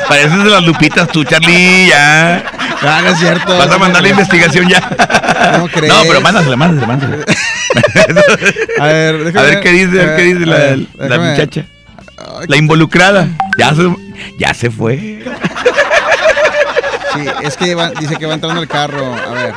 [0.08, 2.44] Pareces de las lupitas tú, Charlie, ya.
[2.82, 3.58] Ah, no es cierto.
[3.58, 4.80] Vas a mandar la investigación ya.
[5.54, 5.92] ¿Cómo crees?
[5.92, 7.24] No, pero mándasela, mándasela, mándasela.
[8.80, 11.64] A ver, déjame- A ver qué dice, a ver qué dice la, ver, la muchacha.
[12.46, 13.28] La involucrada.
[13.58, 13.82] Ya se,
[14.38, 15.24] ya se fue.
[17.14, 19.14] Sí, es que va- dice que va entrando el carro.
[19.14, 19.54] A ver,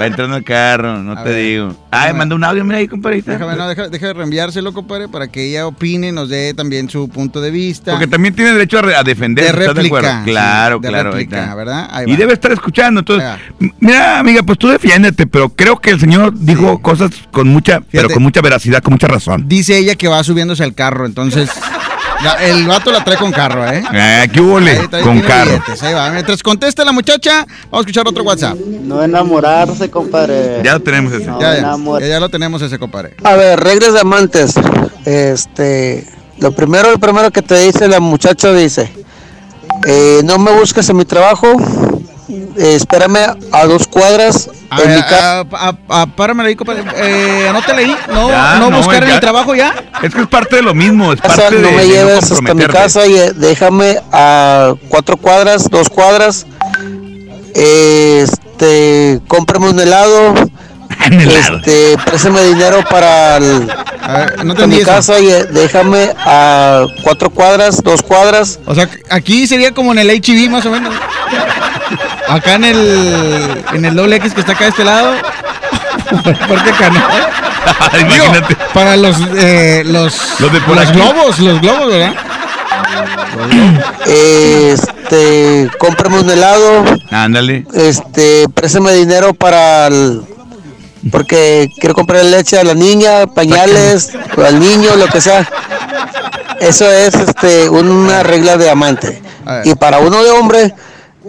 [0.00, 1.42] Va entrando al carro, no A te ver.
[1.44, 1.76] digo.
[1.90, 3.32] Ay, manda un audio, mira ahí, compadrita.
[3.32, 7.50] déjame, no, de reenviárselo, compadre, para que ella opine, nos dé también su punto de
[7.50, 7.92] vista.
[7.92, 9.44] Porque también tiene derecho a, re- a defender.
[9.44, 10.24] De ¿estás de réplica, acuerdo?
[10.24, 11.08] sí, Claro, de claro.
[11.10, 11.54] ahí réplica, está.
[11.54, 11.88] ¿verdad?
[11.90, 13.00] Ahí Y debe estar escuchando.
[13.00, 13.28] Entonces,
[13.80, 18.08] mira, amiga, pues tú defiéndete, pero creo que el señor dijo cosas con mucha, pero
[18.08, 19.48] con mucha veracidad, con mucha razón.
[19.48, 21.50] Dice ella que va subiéndose al carro, entonces
[22.22, 23.82] la- el vato la trae con carro, ¿eh?
[23.92, 24.58] Eh, ¿Qué hubo
[25.02, 25.50] con carro.
[25.52, 26.10] billetes, ahí va.
[26.10, 28.56] Mientras contesta la muchacha, vamos a escuchar otro WhatsApp.
[28.58, 30.60] No enamorarse, compadre.
[30.62, 31.26] Ya lo tenemos ese.
[31.26, 33.14] No, Ya, ya, ya, ya lo tenemos ese, compadre.
[33.24, 34.54] A ver, reglas de amantes.
[35.04, 36.06] Este,
[36.38, 38.92] lo primero, lo primero que te dice la muchacha dice,
[39.86, 41.48] eh, no me busques en mi trabajo,
[42.56, 45.40] espérame a dos cuadras A en ver, mi casa.
[45.40, 45.46] a-
[45.88, 46.84] a- a- párame ahí, compadre.
[46.96, 47.96] Eh, anótale ahí.
[48.12, 49.14] No, Ya, no, no, buscar en ya.
[49.16, 49.74] el trabajo ya.
[50.02, 52.64] Es que es parte de lo mismo, es de, no me de lleves hasta mi
[52.66, 56.46] casa y eh, déjame a cuatro cuadras, dos cuadras.
[57.54, 60.34] Este, cómprame un helado.
[61.00, 63.66] Este, préstame dinero para el,
[64.44, 68.58] no para mi casa y eh, déjame a cuatro cuadras, dos cuadras.
[68.66, 70.92] O sea, aquí sería como en el HB más o menos.
[72.30, 75.12] Acá en el en el doble X que está acá de este lado.
[76.10, 78.56] Digo, Imagínate.
[78.72, 82.14] para los eh, los Los de por los globos, los globos, ¿verdad?
[84.06, 86.84] Este, cómprame un helado.
[87.10, 87.66] Ándale.
[87.74, 90.22] Este, préstame dinero para el,
[91.10, 94.10] porque quiero comprar leche a la niña, pañales,
[94.44, 95.48] al niño, lo que sea.
[96.60, 99.22] Eso es este una regla de amante.
[99.64, 100.74] Y para uno de hombre,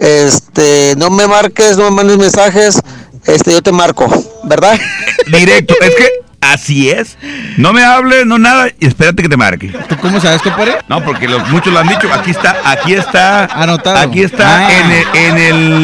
[0.02, 2.80] este, no me marques, no me mandes mensajes,
[3.26, 4.08] este, yo te marco,
[4.44, 4.78] ¿verdad?
[5.26, 6.08] Directo, es que
[6.40, 7.16] así es.
[7.56, 9.68] No me hables, no nada, y espérate que te marque.
[9.88, 10.78] ¿Tú cómo sabes, compadre?
[10.88, 12.12] No, porque los, muchos lo han dicho.
[12.12, 13.44] Aquí está, aquí está.
[13.44, 13.98] Anotado.
[13.98, 14.72] Aquí está Ah.
[14.72, 15.38] en, el, en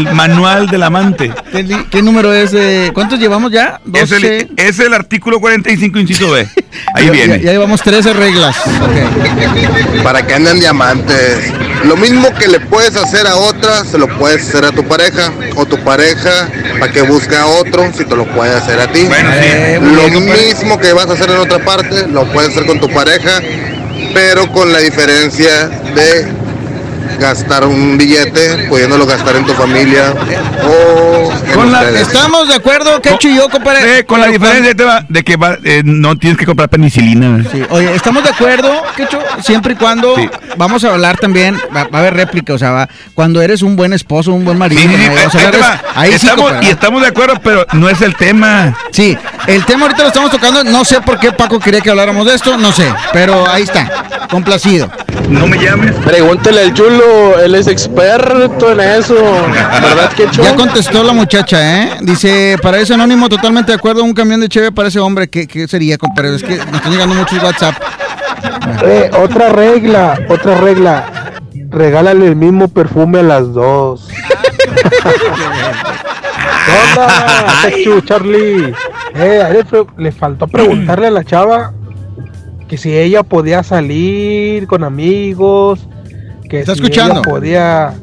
[0.06, 1.32] el manual del amante.
[1.90, 2.52] ¿Qué, número es?
[2.54, 2.90] eh?
[2.92, 3.80] ¿Cuántos llevamos ya?
[3.94, 4.48] Es el, 12.
[4.56, 6.48] es el artículo 45, inciso B.
[6.94, 7.38] Ahí Ya- viene.
[7.38, 8.56] Ya, ya llevamos 13 reglas.
[10.02, 11.52] Para que anden diamantes.
[11.84, 15.30] Lo mismo que le puedes hacer a otra, se lo puedes hacer a tu pareja.
[15.56, 16.48] O tu pareja,
[16.78, 19.08] para que busque a otro, si te lo puede hacer a ti.
[19.10, 22.80] Eh, lo bien, mismo que vas a hacer en otra parte, lo puedes hacer con
[22.80, 23.40] tu pareja,
[24.14, 26.26] pero con la diferencia de
[27.18, 30.14] gastar un billete, pudiéndolo gastar en tu familia
[30.64, 31.88] o Con la-.
[31.90, 33.98] Estamos de acuerdo, Quecho y yo, compadre.
[34.00, 37.42] Eh, con la diferencia de, tema de que va- eh, no tienes que comprar penicilina.
[37.50, 40.28] Sí, oye, estamos de acuerdo, Quecho, siempre y cuando Sí.
[40.56, 43.76] vamos a hablar también, va, va a haber réplica, o sea, va, cuando eres un
[43.76, 45.14] buen esposo, un buen marido, Sí, sí, sí, ¿no?
[45.26, 48.76] O sea, ahí eres- estamos, y estamos de acuerdo, pero no es el tema.
[48.92, 52.26] Sí, el tema ahorita lo estamos tocando, no sé por qué Paco quería que habláramos
[52.26, 54.90] de esto, no sé, pero ahí está, complacido.
[55.28, 55.92] No me llames.
[56.04, 56.97] Pregúntale al chulo,
[57.42, 59.14] él es experto en eso.
[59.14, 61.90] ¿Verdad que Ya contestó la muchacha, ¿eh?
[62.02, 65.46] Dice, para ese anónimo totalmente de acuerdo, un camión de cheve para ese hombre, ¿qué,
[65.46, 66.34] qué sería, compadre?
[66.36, 67.74] Es que nos están llegando muchos WhatsApp.
[68.84, 71.40] Eh, otra regla, otra regla.
[71.70, 74.08] Regálale el mismo perfume a las dos.
[76.66, 78.74] ¿Qué onda, Techu, Charlie?
[79.14, 81.72] Eh, a él le faltó preguntarle a la chava
[82.68, 85.88] que si ella podía salir con amigos,
[86.48, 87.14] que Está si escuchando.
[87.20, 87.98] ella podía Está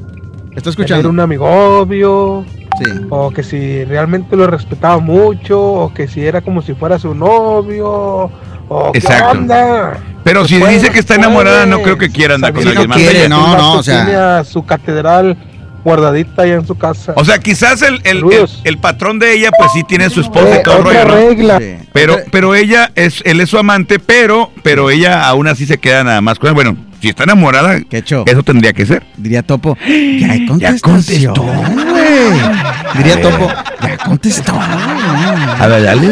[0.56, 1.10] tener escuchando.
[1.10, 2.46] un amigovio,
[2.84, 2.92] Sí.
[3.10, 7.16] o que si realmente lo respetaba mucho, o que si era como si fuera su
[7.16, 8.30] novio,
[8.68, 9.32] o qué Exacto.
[9.32, 9.98] onda.
[10.26, 12.98] Pero si dice que está enamorada, no creo que quiera andar con alguien más.
[12.98, 13.24] que bella.
[13.26, 15.38] el vato tiene a su catedral
[15.86, 17.14] guardadita allá en su casa.
[17.16, 20.56] O sea, quizás el, el, el, el patrón de ella, pues sí tiene su esposa
[20.56, 21.60] Eh, y todo el otra rollo, ¿no?
[21.94, 26.04] Pero, pero ella es, él es su amante, pero, pero ella aún así se queda
[26.04, 26.56] nada más con él.
[26.56, 26.76] Bueno,
[27.06, 29.04] si está enamorada, eso tendría que ser.
[29.16, 29.78] Diría Topo.
[29.86, 32.98] Ya hay contestación, güey.
[32.98, 33.48] Diría Topo.
[33.84, 34.54] Ya contestó.
[34.56, 36.12] A ver, dale.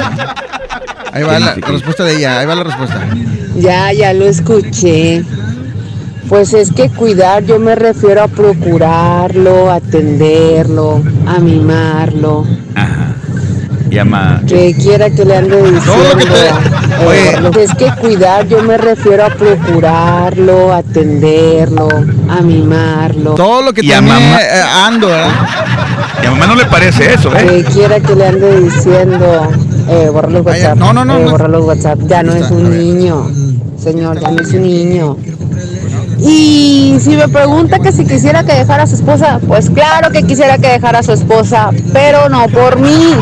[1.12, 3.08] Ahí va la, la respuesta de ella, ahí va la respuesta.
[3.58, 5.24] Ya, ya lo escuché.
[6.30, 12.46] Pues es que cuidar, yo me refiero a procurarlo, atenderlo, a mimarlo,
[13.94, 14.42] Llama.
[14.48, 16.36] que quiera que le ande diciendo.
[17.12, 21.88] eh, lo que es que cuidar, yo me refiero a procurarlo, atenderlo,
[22.30, 23.36] a mimarlo.
[23.36, 27.46] Todo lo que mamá- eh, Ando, a mamá no le parece eso, ¿eh?
[27.48, 29.48] Que quiera que le ande diciendo,
[29.90, 30.76] eh, borra los WhatsApp.
[30.78, 31.32] no, no, no, eh, no.
[31.32, 32.00] borra los WhatsApp.
[32.08, 33.30] Ya no es un niño,
[33.78, 35.18] señor, ya no es un niño.
[36.20, 40.24] Y si me pregunta que si quisiera que dejara a su esposa, pues claro que
[40.24, 43.16] quisiera que dejara a su esposa, pero no por mí.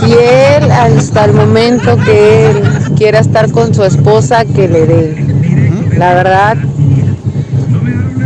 [0.00, 2.62] Si él hasta el momento que él
[2.96, 5.26] quiera estar con su esposa, que le dé.
[5.96, 6.56] La verdad,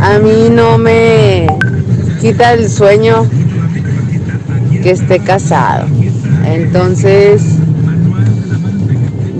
[0.01, 1.47] a mí no me
[2.21, 3.27] quita el sueño
[4.81, 5.85] que esté casado.
[6.45, 7.41] Entonces,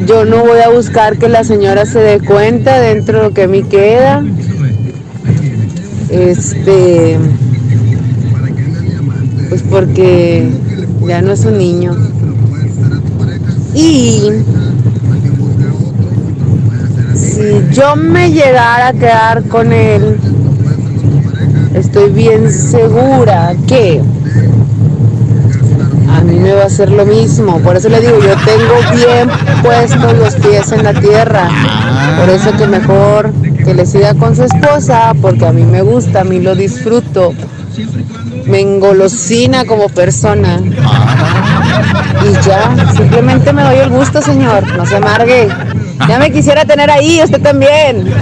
[0.08, 3.44] yo no voy a buscar que la señora se dé cuenta dentro de lo que
[3.44, 4.24] a mí queda.
[6.10, 7.18] Este,
[9.50, 10.50] pues porque
[11.06, 11.92] ya no es un niño.
[13.76, 14.30] Y
[17.14, 20.18] si yo me llegara a quedar con él,
[21.74, 24.02] estoy bien segura que
[26.54, 27.60] va a hacer lo mismo.
[27.60, 29.30] Por eso le digo, yo tengo bien
[29.62, 31.50] puestos los pies en la tierra.
[32.20, 33.32] Por eso que mejor
[33.64, 37.34] que le siga con su esposa, porque a mí me gusta, a mí lo disfruto.
[38.46, 40.60] Me engolosina como persona.
[42.24, 44.66] Y ya, simplemente me doy el gusto, señor.
[44.76, 45.50] No se amargue.
[46.08, 48.14] Ya me quisiera tener ahí, usted también.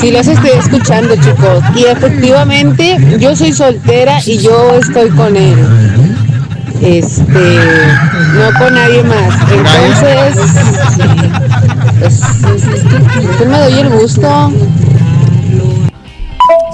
[0.00, 1.62] Sí, los estoy escuchando, chicos.
[1.74, 5.56] Y efectivamente, yo soy soltera y yo estoy con él.
[6.82, 7.58] Este,
[8.34, 9.34] no con nadie más.
[9.50, 10.36] Entonces,
[11.98, 12.20] pues,
[13.30, 14.52] es que me doy el gusto.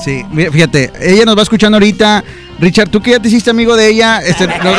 [0.04, 2.22] Sí, mira, fíjate, ella nos va escuchando ahorita.
[2.58, 4.78] Richard, tú que ya te hiciste amigo de ella, este, ¿nos,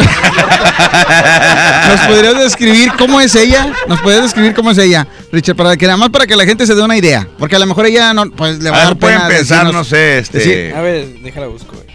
[1.90, 3.68] ¿nos podrías describir cómo es ella?
[3.88, 5.56] ¿Nos podrías describir cómo es ella, Richard?
[5.56, 7.28] Para que nada más para que la gente se dé una idea.
[7.38, 9.66] Porque a lo mejor ella no, pues le va a, A dar pueden pena pensar,
[9.68, 10.38] decirnos- no sé, este.
[10.40, 11.76] decir- A ver, déjala busco.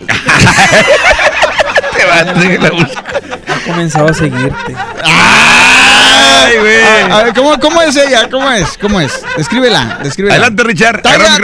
[1.97, 3.03] Te va, déjala busco.
[3.49, 4.75] Ha comenzado a seguirte.
[5.03, 6.83] Ay, güey.
[7.11, 8.29] A, ver, ¿cómo, ¿cómo es ella?
[8.31, 8.79] ¿Cómo es?
[8.81, 9.23] ¿Cómo es?
[9.37, 10.35] Descríbela, descríbela.
[10.37, 11.03] Adelante, Richard.
[11.03, 11.39] Talla,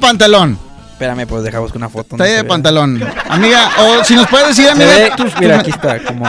[0.00, 0.58] pantalón.
[1.04, 2.16] Espérame, pues deja buscar una foto.
[2.16, 3.00] Talla de pantalón.
[3.28, 6.24] Amiga, o si nos puedes decir, amiga, ve- tus- mira, tus- aquí está, como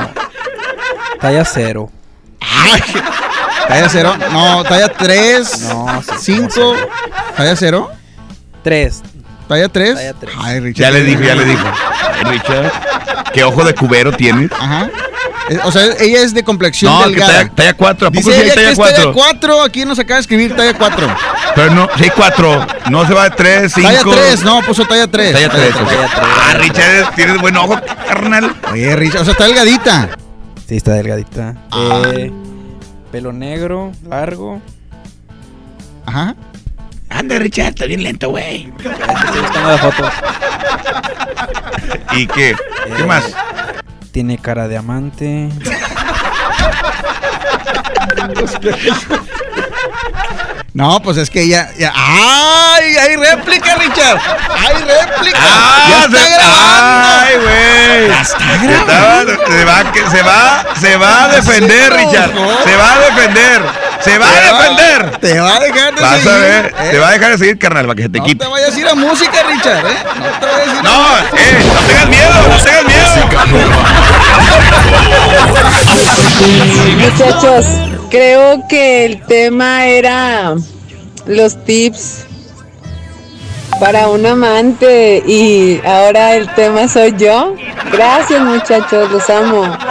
[1.21, 1.89] talla cero.
[3.67, 4.15] ¿Talla cero?
[4.31, 5.61] No, talla 3.
[5.69, 6.75] No, 5.
[7.35, 7.89] ¿Talla cero?
[8.63, 9.01] 3.
[9.47, 9.95] ¿Talla 3?
[9.95, 10.35] Talla tres.
[10.39, 10.81] Ay, Richard.
[10.83, 11.65] Ya le dijo, ya le dijo.
[12.25, 12.71] Richard,
[13.33, 14.51] ¿qué ojo de cubero tienes?
[14.51, 14.89] Ajá.
[15.49, 17.33] Eh, O sea, ella es de complexión No, que delgada.
[17.33, 18.07] talla, talla 4.
[18.07, 19.13] ¿A poco Dice sí hay talla es talla 4?
[19.13, 19.63] 4.
[19.63, 21.07] Aquí nos acaba de escribir talla 4.
[21.55, 22.67] Pero no, si hay 4.
[22.89, 23.87] No se va de 3, 5.
[23.87, 25.33] Talla 3, no, puso talla 3.
[25.33, 25.75] Talla 3.
[26.21, 28.55] Ah, Richard, tienes buen ojo, carnal.
[28.71, 30.09] Oye, Richard, o sea, está delgadita.
[30.67, 31.53] Sí, está delgadita.
[31.71, 32.01] Ah.
[32.15, 32.31] Eh,
[33.11, 34.61] pelo negro, largo.
[36.07, 36.35] Ajá.
[37.09, 38.71] Anda, Richard, está bien lento, güey.
[38.77, 40.09] Estoy buscando la foto.
[42.13, 42.55] ¿Y qué?
[42.97, 43.23] ¿Qué Eh, más?
[44.15, 45.49] Tiene cara de amante.
[50.73, 51.69] No, pues es que ella.
[51.77, 52.95] ya- ¡Ay!
[52.95, 54.17] ¡Hay réplica, Richard!
[54.57, 55.37] ¡Hay réplica!
[55.41, 55.87] ¡Ah!
[55.89, 57.07] ¡Ya está se- grabando!
[57.25, 58.07] ¡Ay, güey!
[58.09, 59.33] ¡Ya está Estaba- grabando!
[59.47, 62.31] se, va, que- se, va, se va a defender, Richard.
[62.63, 63.61] Se va a defender.
[64.05, 65.17] Se va a defender.
[65.19, 66.29] Te va a dejar de Vas seguir.
[66.29, 66.65] a ver.
[66.79, 66.89] ¿eh?
[66.91, 68.45] Te va a dejar de seguir, carnal, para que se te No quite.
[68.45, 69.97] te vayas a ir a música, Richard, ¿eh?
[70.15, 71.37] No te vayas a ir a No, música.
[71.37, 73.75] eh, no tengas miedo, no tengas miedo.
[76.99, 77.65] Muchachos,
[78.09, 80.55] creo que el tema era
[81.25, 82.25] los tips
[83.79, 87.55] para un amante y ahora el tema soy yo.
[87.91, 89.61] Gracias muchachos, los amo.
[89.63, 89.85] Buscas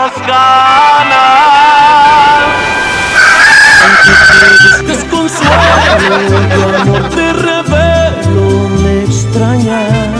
[5.10, 10.14] consuelo, tu amor te revelo, me extrañas.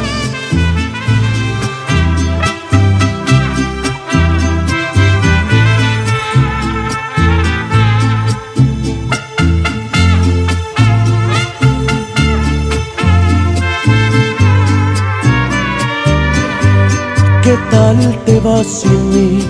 [17.42, 19.44] ¿Qué tal te vas sin mí?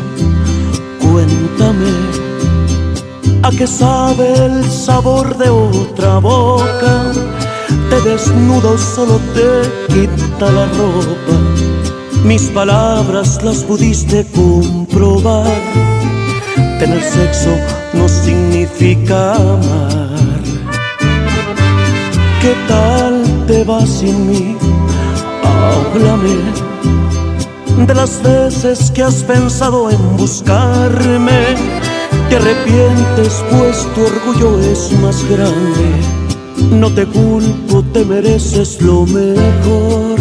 [0.99, 2.24] Cuéntame.
[3.45, 7.13] ¿A qué sabe el sabor de otra boca?
[7.91, 11.37] Te desnudo, solo te quita la ropa.
[12.25, 15.61] Mis palabras las pudiste comprobar.
[16.79, 17.51] Tener sexo
[17.93, 20.41] no significa amar.
[22.41, 24.57] ¿Qué tal te vas sin mí?
[25.45, 26.39] Háblame
[27.87, 31.94] de las veces que has pensado en buscarme.
[32.29, 35.87] Te arrepientes pues tu orgullo es más grande.
[36.71, 40.19] No te culpo, te mereces lo mejor.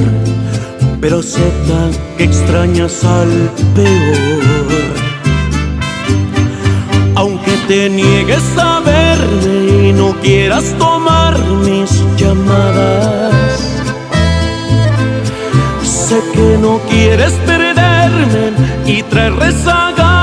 [1.02, 3.30] Pero acepta que extrañas al
[3.76, 4.94] peor.
[7.16, 13.34] Aunque te niegues a verme y no quieras tomar mis llamadas.
[15.84, 18.52] Sé que no quieres perderme
[18.86, 20.23] y traer rezagadas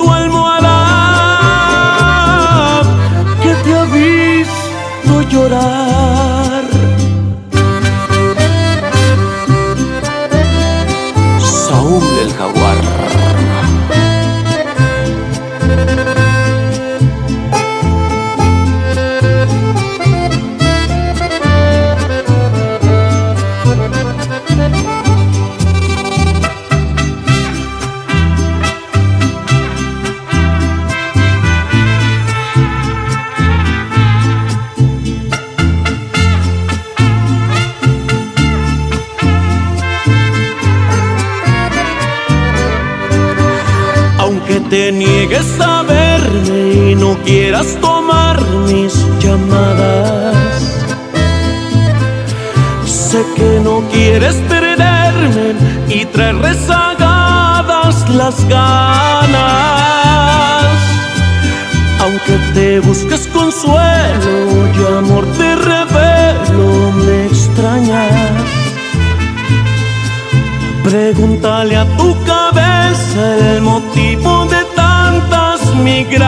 [71.13, 76.23] Pregúntale a tu cabeza el motivo de tantas migrañas.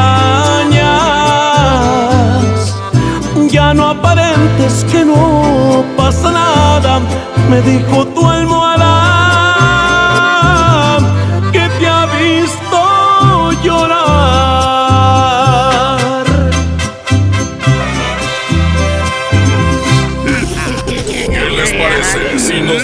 [3.49, 6.99] Ya no aparentes que no pasa nada,
[7.49, 8.97] me dijo tu almohada
[11.53, 14.03] que te ha visto llorar.
[21.31, 22.83] ¿Qué les parece si nos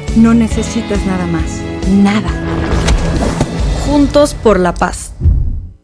[0.15, 1.61] No necesitas nada más.
[1.89, 2.29] Nada.
[3.85, 5.10] Juntos por la paz.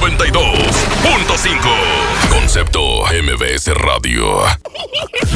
[0.00, 2.30] 92.5.
[2.30, 4.40] Concepto MBS Radio.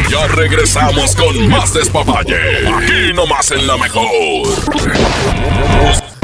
[0.09, 2.67] Ya regresamos con más despapalle.
[2.67, 4.09] Aquí nomás en la mejor.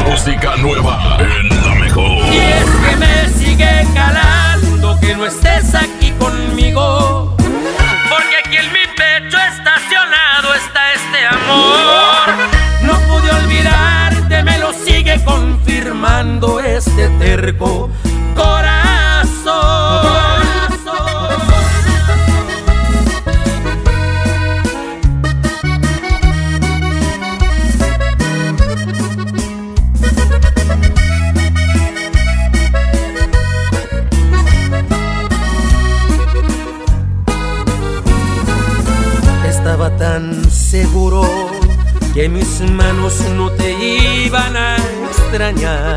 [0.07, 2.25] Música nueva en la mejor.
[2.33, 7.37] Y es que me sigue calando que no estés aquí conmigo.
[7.37, 12.31] Porque aquí en mi pecho estacionado está este amor.
[12.85, 17.91] No pude olvidarte, me lo sigue confirmando este terco
[40.71, 41.23] seguro
[42.15, 43.73] que mis manos no te
[44.25, 44.77] iban a
[45.09, 45.97] extrañar,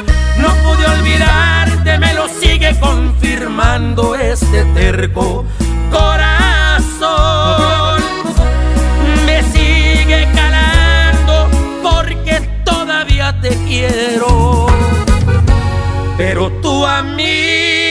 [3.31, 5.45] Confirmando este terco
[5.89, 7.09] corazón.
[9.25, 11.49] Me sigue calando
[11.81, 14.67] porque todavía te quiero.
[16.17, 17.90] Pero tú a mí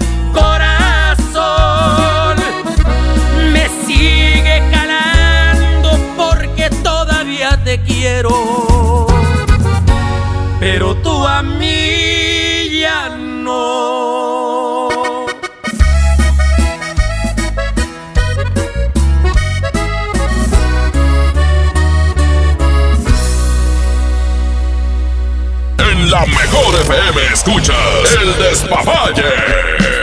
[26.61, 30.00] mejor FM escuchas el despapalle.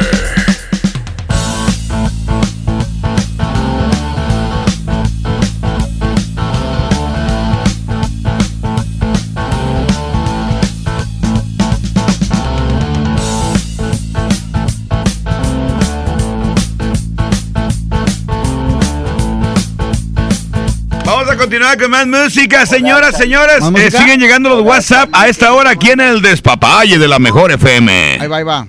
[21.48, 23.60] Continuar con más música, señoras, señores.
[23.60, 24.02] ¿Más Eh, música?
[24.02, 28.18] siguen llegando los WhatsApp a esta hora aquí en el Despapalle de la Mejor FM.
[28.20, 28.68] Ahí va, ahí va.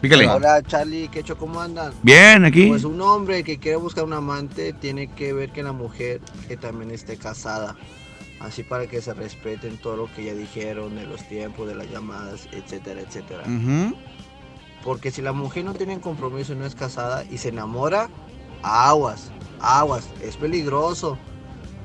[0.00, 0.26] Pícale.
[0.26, 1.38] Hola Charlie, ¿qué hecho?
[1.38, 1.92] ¿Cómo andan?
[2.02, 2.66] Bien, aquí.
[2.66, 6.56] Pues un hombre que quiere buscar un amante tiene que ver que la mujer que
[6.56, 7.76] también esté casada.
[8.40, 11.88] Así para que se respeten todo lo que ya dijeron de los tiempos, de las
[11.92, 13.44] llamadas, etcétera, etcétera.
[14.82, 18.08] Porque si la mujer no tiene compromiso y no es casada y se enamora,
[18.64, 19.30] aguas,
[19.60, 21.16] aguas, es peligroso.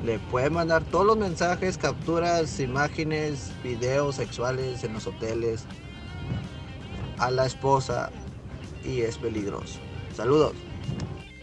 [0.06, 5.64] Le puede mandar todos los mensajes, capturas, imágenes, videos sexuales en los hoteles
[7.20, 8.10] a la esposa
[8.84, 9.80] y es peligroso.
[10.16, 10.54] Saludos.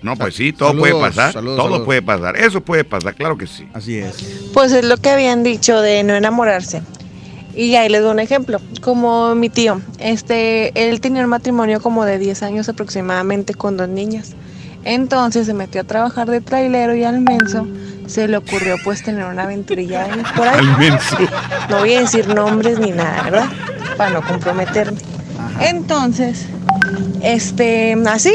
[0.03, 1.33] No, pues sí, todo Saludos, puede pasar.
[1.33, 1.85] saludos, todo saludos.
[1.87, 2.37] puede pasar.
[2.37, 3.69] Eso puede pasar, claro que sí.
[3.75, 4.51] Así es.
[4.53, 6.83] Pues es lo que habían dicho de no enamorarse.
[7.55, 8.61] Y ahí les doy un ejemplo.
[8.81, 13.89] Como mi tío, este, él tenía un matrimonio como de 10 años aproximadamente con dos
[13.89, 14.35] niñas.
[14.85, 17.67] Entonces se metió a trabajar de trailero y al menso
[18.09, 20.67] se le ocurrió pues tener una aventurilla ahí por ahí.
[21.69, 23.47] No voy a decir nombres ni nada, ¿verdad?
[23.97, 24.99] Para no comprometerme.
[25.61, 26.47] Entonces,
[27.23, 28.33] este, así,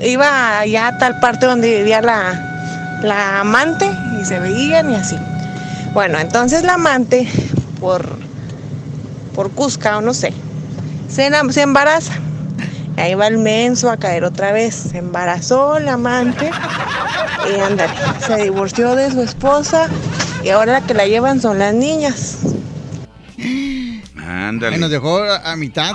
[0.00, 3.90] iba allá a tal parte donde vivía la, la amante
[4.20, 5.16] y se veían y así.
[5.92, 7.28] Bueno, entonces la amante,
[7.80, 8.18] por,
[9.34, 10.32] por Cusca o no sé,
[11.08, 12.12] se, se embaraza.
[12.98, 14.74] Ahí va el menso a caer otra vez.
[14.90, 16.50] Se embarazó la amante
[17.48, 17.92] y ándale,
[18.26, 19.88] se divorció de su esposa
[20.42, 22.38] y ahora la que la llevan son las niñas.
[24.26, 24.78] Ándale.
[24.78, 25.94] Nos dejó a, a mitad.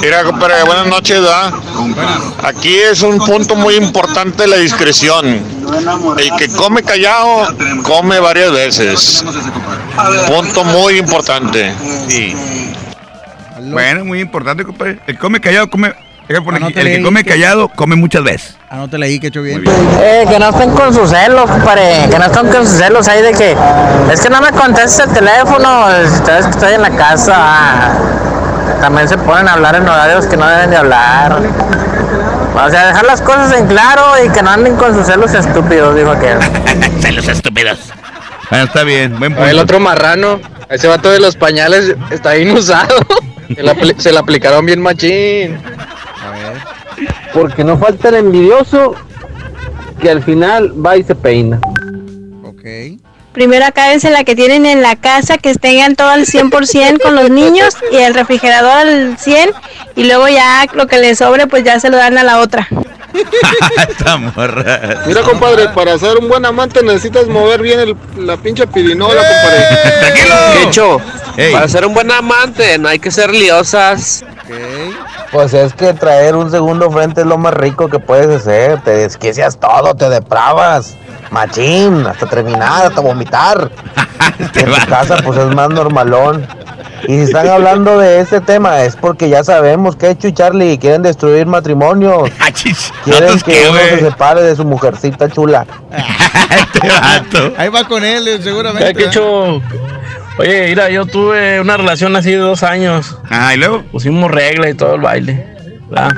[0.00, 1.52] Mira, compadre, buenas noches, ¿verdad?
[2.42, 5.26] Aquí es un punto muy importante la discreción.
[6.18, 9.24] El que come callado, come varias veces.
[10.28, 11.74] Punto muy importante.
[12.08, 12.34] Sí.
[13.72, 14.98] Bueno, muy importante, compadre.
[15.06, 15.88] El come callado, come.
[15.88, 18.56] Aquí, El que come que- callado, come muchas veces.
[18.68, 19.64] Anótale ahí que he hecho bien.
[19.66, 22.06] Eh, que no estén con sus celos, compadre.
[22.08, 23.56] Que no estén con sus celos ahí de que.
[24.12, 25.90] Es que no me contestas el teléfono.
[25.90, 27.32] Estoy, estoy en la casa.
[27.36, 27.98] ah.
[28.80, 31.36] También se ponen a hablar en horarios que no deben de hablar.
[32.54, 35.96] O sea, dejar las cosas en claro y que no anden con sus celos estúpidos,
[35.96, 36.38] dijo aquel.
[37.00, 37.78] celos estúpidos.
[38.50, 39.48] Bueno, está bien, buen punto.
[39.50, 42.94] El otro marrano, ese vato de los pañales está bien usado.
[43.54, 45.58] Se apli- se aplicaron bien machín.
[47.32, 48.94] Porque no falta el envidioso
[50.00, 51.60] que al final va y se peina.
[53.32, 57.14] Primero acá es la que tienen en la casa, que tengan todo al 100% con
[57.14, 59.50] los niños y el refrigerador al 100
[59.94, 62.66] y luego ya lo que les sobre pues ya se lo dan a la otra.
[63.88, 65.02] Esta morra.
[65.06, 69.66] Mira, compadre, para ser un buen amante necesitas mover bien el- la pinche pirinola, compadre.
[70.00, 70.68] ¡Tranquilo!
[70.68, 71.00] Hecho,
[71.52, 74.24] para ser un buen amante no hay que ser liosas.
[75.32, 78.80] Pues es que traer un segundo frente es lo más rico que puedes hacer.
[78.82, 80.96] Te desquicias todo, te depravas.
[81.30, 83.70] Machín, hasta terminar, hasta vomitar.
[84.38, 86.46] en tu casa, pues es más normalón.
[87.04, 90.78] Y si están hablando de este tema, es porque ya sabemos que Hecho y Charlie
[90.78, 92.30] quieren destruir matrimonios.
[93.04, 95.66] Quieren ¿Vatos que qué, uno se separe de su mujercita chula.
[97.56, 98.94] Ahí va con él, eh, seguramente.
[98.94, 99.62] Que hecho,
[100.38, 103.16] oye, mira, yo tuve una relación así de dos años.
[103.30, 103.82] Ah, y luego.
[103.90, 105.46] Pusimos regla y todo el baile.
[105.88, 106.16] ¿verdad?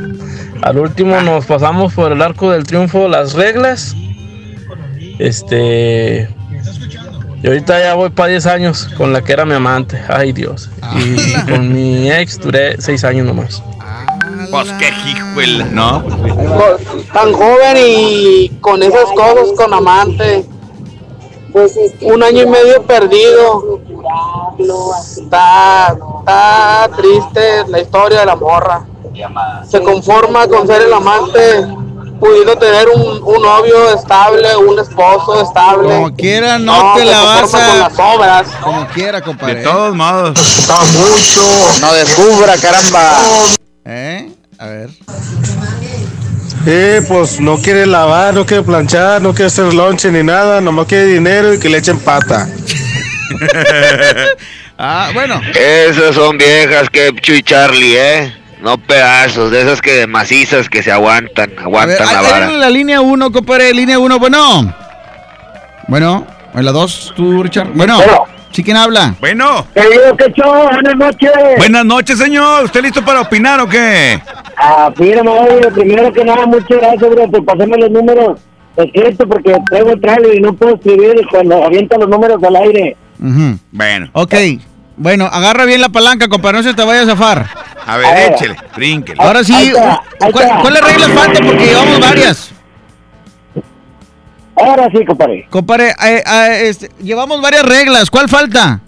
[0.62, 3.94] Al último nos pasamos por el arco del triunfo las reglas.
[5.18, 6.28] Este.
[7.42, 10.00] Y ahorita ya voy para 10 años con la que era mi amante.
[10.08, 10.70] Ay, Dios.
[10.96, 13.62] Y con mi ex duré 6 años nomás.
[14.50, 16.04] Pues qué hijuela, ¿no?
[17.12, 20.44] tan joven y con esas cosas con amante.
[22.02, 23.80] Un año y medio perdido.
[25.18, 28.86] Está, está triste la historia de la morra.
[29.68, 31.66] Se conforma con ser el amante,
[32.22, 35.88] pudiendo tener un, un novio estable, un esposo estable.
[35.88, 37.66] Como quiera, no, te la vas a.
[37.68, 38.46] con las obras.
[38.62, 39.56] Como quiera, compadre.
[39.56, 40.38] De todos modos.
[40.38, 41.42] Está mucho.
[41.80, 43.18] No descubra, caramba.
[43.84, 44.30] ¿Eh?
[44.56, 44.90] A ver.
[46.64, 50.86] Eh, pues no quiere lavar, no quiere planchar, no quiere hacer lonche ni nada, nomás
[50.86, 52.48] quiere dinero y que le echen pata.
[54.78, 55.40] ah, bueno.
[55.56, 58.41] Esas son viejas que Chuy Charlie, ¿eh?
[58.62, 62.50] No pedazos, de esas que macizas que se aguantan, A ver, aguantan la vara.
[62.50, 64.72] en la línea 1, compadre, línea 1, bueno.
[65.88, 66.24] Bueno,
[66.54, 67.70] en la 2, tú, Richard.
[67.74, 67.98] Bueno.
[68.52, 69.14] ¿Sí quién habla?
[69.18, 69.66] Bueno.
[69.74, 70.68] ¿Qué digo, show?
[70.70, 71.30] Buenas noches.
[71.56, 72.64] Buenas noches, señor.
[72.64, 74.22] ¿Usted listo para opinar o qué?
[74.56, 78.40] Ah, oye, primero que nada, muchas gracias, bro, por pasarme los números
[78.76, 82.96] escritos porque traigo el trailer y no puedo escribir cuando avientan los números al aire.
[83.20, 83.58] Ujú.
[83.72, 84.08] Bueno.
[84.12, 84.34] Ok.
[84.96, 87.46] Bueno, agarra bien la palanca, compadre, no se te vaya a zafar.
[87.86, 88.32] A ver, A ver.
[88.32, 89.22] échele, brínquele.
[89.22, 90.60] Ahora sí, Ahí está, ahí ¿cuál- está.
[90.60, 91.46] ¿cuáles reglas faltan?
[91.46, 92.50] Porque llevamos varias.
[94.56, 95.46] Ahora sí, compadre.
[95.50, 98.10] Compadre, eh, eh, este, llevamos varias reglas.
[98.10, 98.80] ¿Cuál falta?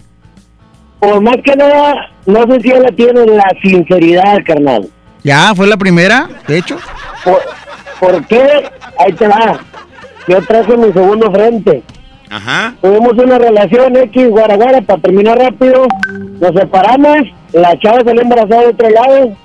[0.99, 4.87] Por más que nada, no sé si ella tiene la sinceridad, carnal.
[5.23, 6.77] Ya, fue la primera, de hecho.
[7.23, 7.41] ¿Por,
[7.99, 8.69] por qué?
[8.99, 9.59] Ahí te va.
[10.27, 11.83] Yo traje mi segundo frente.
[12.29, 12.73] Ajá.
[12.81, 15.87] Tuvimos una relación X, guaraguara, para terminar rápido.
[16.39, 17.17] Nos separamos,
[17.55, 19.37] la chava salió embarazada de otro lado.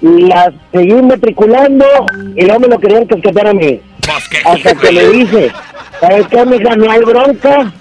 [0.00, 1.86] La seguí matriculando
[2.36, 3.80] y luego me lo querían casquetear a mí.
[4.44, 5.52] Hasta que le dije,
[6.00, 6.76] ¿sabes qué, mija?
[6.76, 7.72] No hay bronca.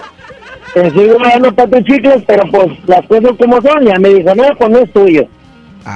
[0.74, 3.86] Te sigo dando para tus chicles, pero pues las cosas como son.
[3.86, 5.28] Ya me dijo, no, pues no es tuyo.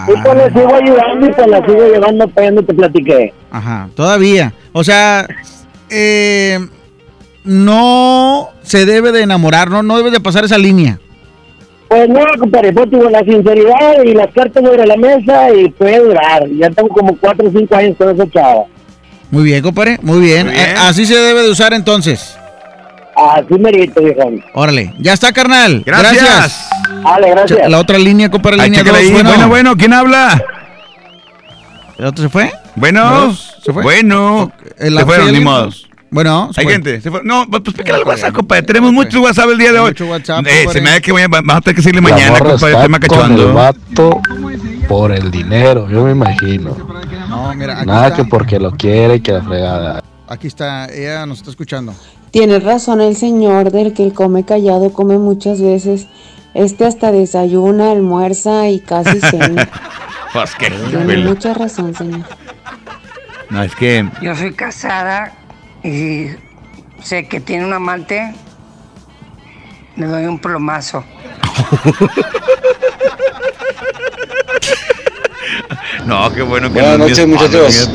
[0.07, 3.34] Y pues le sigo ayudando y pues la sigo llevando para allá donde te platiqué.
[3.52, 4.53] Ajá, todavía.
[4.73, 5.27] O sea,
[5.89, 6.60] eh,
[7.44, 10.99] no se debe de enamorar, no, no debe de pasar esa línea.
[11.88, 15.99] Pues no, compadre, pues tuvo la sinceridad y las cartas sobre la mesa y puede
[15.99, 16.43] durar.
[16.59, 18.64] Ya tengo como 4 o 5 años con esa chava.
[19.31, 20.47] Muy bien, compadre, muy bien.
[20.47, 20.68] Muy bien.
[20.69, 22.38] Eh, así se debe de usar entonces.
[23.15, 24.43] Así merito, viejón.
[24.53, 25.81] Órale, ya está, carnal.
[25.85, 26.69] Gracias.
[27.03, 27.59] Dale, gracias.
[27.61, 28.95] Che- La otra línea, compadre, Ay, línea 2.
[28.97, 29.11] ahí.
[29.11, 30.43] Bueno, bueno, ¿quién habla?
[31.97, 32.51] ¿El otro se fue?
[32.76, 33.34] Bueno,
[33.64, 33.81] ¿Se fue?
[33.84, 34.51] bueno.
[34.77, 35.43] ¿El se fueron, ¿sí ni alguien?
[36.09, 36.73] Bueno, Hay fue.
[36.73, 37.21] gente, se fue.
[37.23, 38.63] No, pues pícale al WhatsApp, compadre.
[38.63, 39.89] Tenemos mucho WhatsApp el día de hoy.
[39.91, 42.85] Mucho WhatsApp, Eh, se me da que voy a, tener que seguirle mañana, compadre.
[42.85, 43.53] el cachondo.
[43.53, 44.21] vato
[44.88, 46.77] por el dinero, yo me imagino.
[47.27, 48.17] No, mira, aquí Nada está.
[48.23, 50.03] que porque lo quiere y que la fregada.
[50.29, 51.93] Aquí está, ella nos está escuchando.
[52.31, 56.07] Tiene razón el señor del que el come callado come muchas veces.
[56.53, 59.69] Este hasta desayuna, almuerza y casi cena.
[60.34, 62.21] Pues que, Tiene mucha razón, señor.
[63.49, 64.09] No, es que.
[64.21, 65.34] Yo soy casada
[65.88, 66.35] y
[67.01, 68.34] sé que tiene un amante.
[69.95, 71.03] Le doy un plomazo.
[76.05, 77.89] No, qué bueno que Buenas no es noches, muchachos.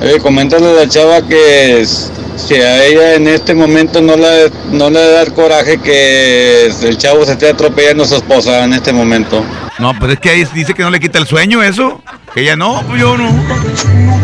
[0.00, 4.88] Eh, coméntale a la chava que si a ella en este momento no le, no
[4.88, 8.94] le da el coraje que el chavo se esté atropellando a su esposa en este
[8.94, 9.44] momento.
[9.78, 12.00] No, pues es que ahí dice que no le quita el sueño eso.
[12.38, 13.28] Que ella no, pues yo no.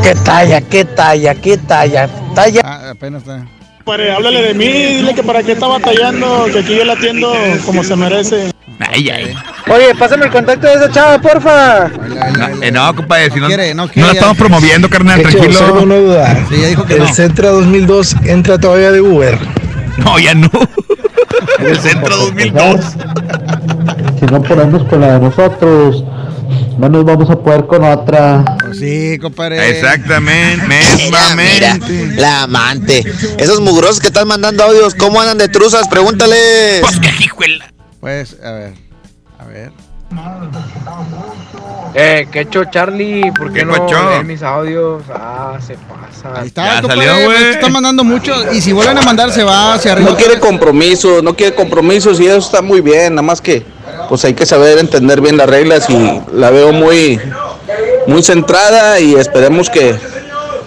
[0.00, 2.08] ¿Qué talla, qué talla, qué talla?
[2.32, 2.60] Talla.
[2.62, 3.44] Ah, apenas está.
[3.84, 7.34] Padre, háblale de mí, dile que para qué está batallando, que aquí yo la atiendo
[7.66, 8.52] como se merece.
[8.78, 9.34] Ay, ay.
[9.66, 11.88] Oye, pásame el contacto de esa chava, porfa.
[11.88, 14.20] No, eh, no, compadre, si no, quiere, no no quiere, la ya.
[14.20, 15.58] estamos promoviendo, carnal, Hecho, tranquilo.
[15.58, 16.46] solo una duda.
[16.48, 17.12] Sí, ya dijo que el no.
[17.12, 19.36] Centra 2002 entra todavía de Uber.
[19.96, 20.48] No, ya no.
[21.58, 22.80] El centro 2002.
[24.20, 26.04] Si no ponemos con la de nosotros,
[26.78, 28.44] no nos vamos a poder con otra.
[28.64, 29.70] Pues sí, compadre.
[29.70, 30.66] Exactamente,
[31.36, 31.78] Mira,
[32.16, 33.04] la amante.
[33.38, 35.88] Esos mugrosos que están mandando audios, ¿cómo andan de truzas?
[35.88, 36.36] Pregúntale.
[38.00, 38.74] Pues, a ver.
[39.38, 39.72] A ver.
[41.94, 43.32] Eh, ¿qué hecho Charlie?
[43.32, 45.02] ¿Por qué, ¿Qué no mis audios?
[45.12, 46.40] Ah, se pasa.
[46.40, 47.38] Ahí está, compadre, salió, güey.
[47.38, 48.52] pues, está mandando mucho.
[48.52, 50.10] Y si vuelven a mandar, se va hacia arriba.
[50.10, 53.64] No quiere compromisos, no quiere compromisos y eso está muy bien, nada más que
[54.14, 57.20] pues hay que saber entender bien las reglas y la veo muy
[58.06, 59.96] muy centrada y esperemos que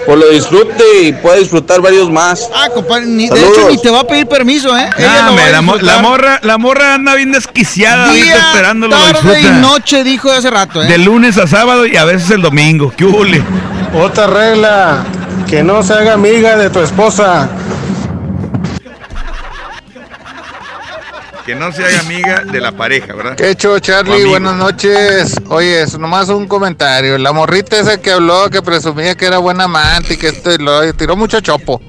[0.06, 2.50] pues lo disfrute y pueda disfrutar varios más.
[2.54, 4.90] Ah, compadre, ni- de hecho ni te va a pedir permiso, ¿eh?
[4.98, 8.26] Ella No, lo va hombre, a la, la morra, la morra anda bien desquiciada ahorita
[8.26, 8.98] Día, esperándolo.
[8.98, 10.88] lo tarde y noche, dijo hace rato, ¿eh?
[10.88, 12.92] De lunes a sábado y a veces el domingo.
[12.98, 13.42] ¿Qué hule?
[13.94, 15.06] Otra regla,
[15.50, 17.50] que no se haga amiga de tu esposa.
[21.48, 23.38] Que no se haga amiga de la pareja, ¿verdad?
[23.38, 24.26] ¿Qué hecho, Charlie?
[24.26, 25.34] Buenas noches.
[25.48, 27.18] Oye, es nomás un comentario.
[27.18, 30.58] La morrita esa que habló, que presumía que era buena amante y que esto y
[30.58, 31.82] lo tiró mucho chopo.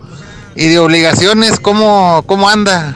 [0.54, 2.94] Y de obligaciones, ¿cómo, cómo anda?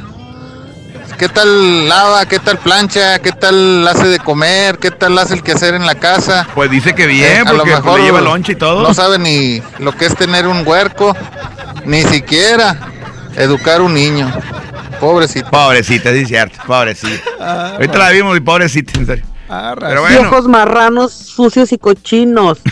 [1.18, 2.26] ¿Qué tal lava?
[2.26, 3.18] ¿Qué tal plancha?
[3.18, 4.78] ¿Qué tal hace de comer?
[4.78, 6.46] ¿Qué tal hace el quehacer en la casa?
[6.54, 8.84] Pues dice que Eh, bien, a lo porque pues, mejor le lleva lonche y todo.
[8.84, 11.16] No sabe ni lo que es tener un huerco,
[11.84, 12.78] ni siquiera
[13.34, 14.32] educar un niño.
[15.02, 15.50] Pobrecito.
[15.50, 16.60] Pobrecita, sí, es cierto.
[16.64, 17.72] Pobrecita.
[17.72, 19.24] Ahorita la vimos y pobrecita, en serio.
[19.48, 20.20] Pero bueno.
[20.20, 22.60] Viejos marranos, sucios y cochinos.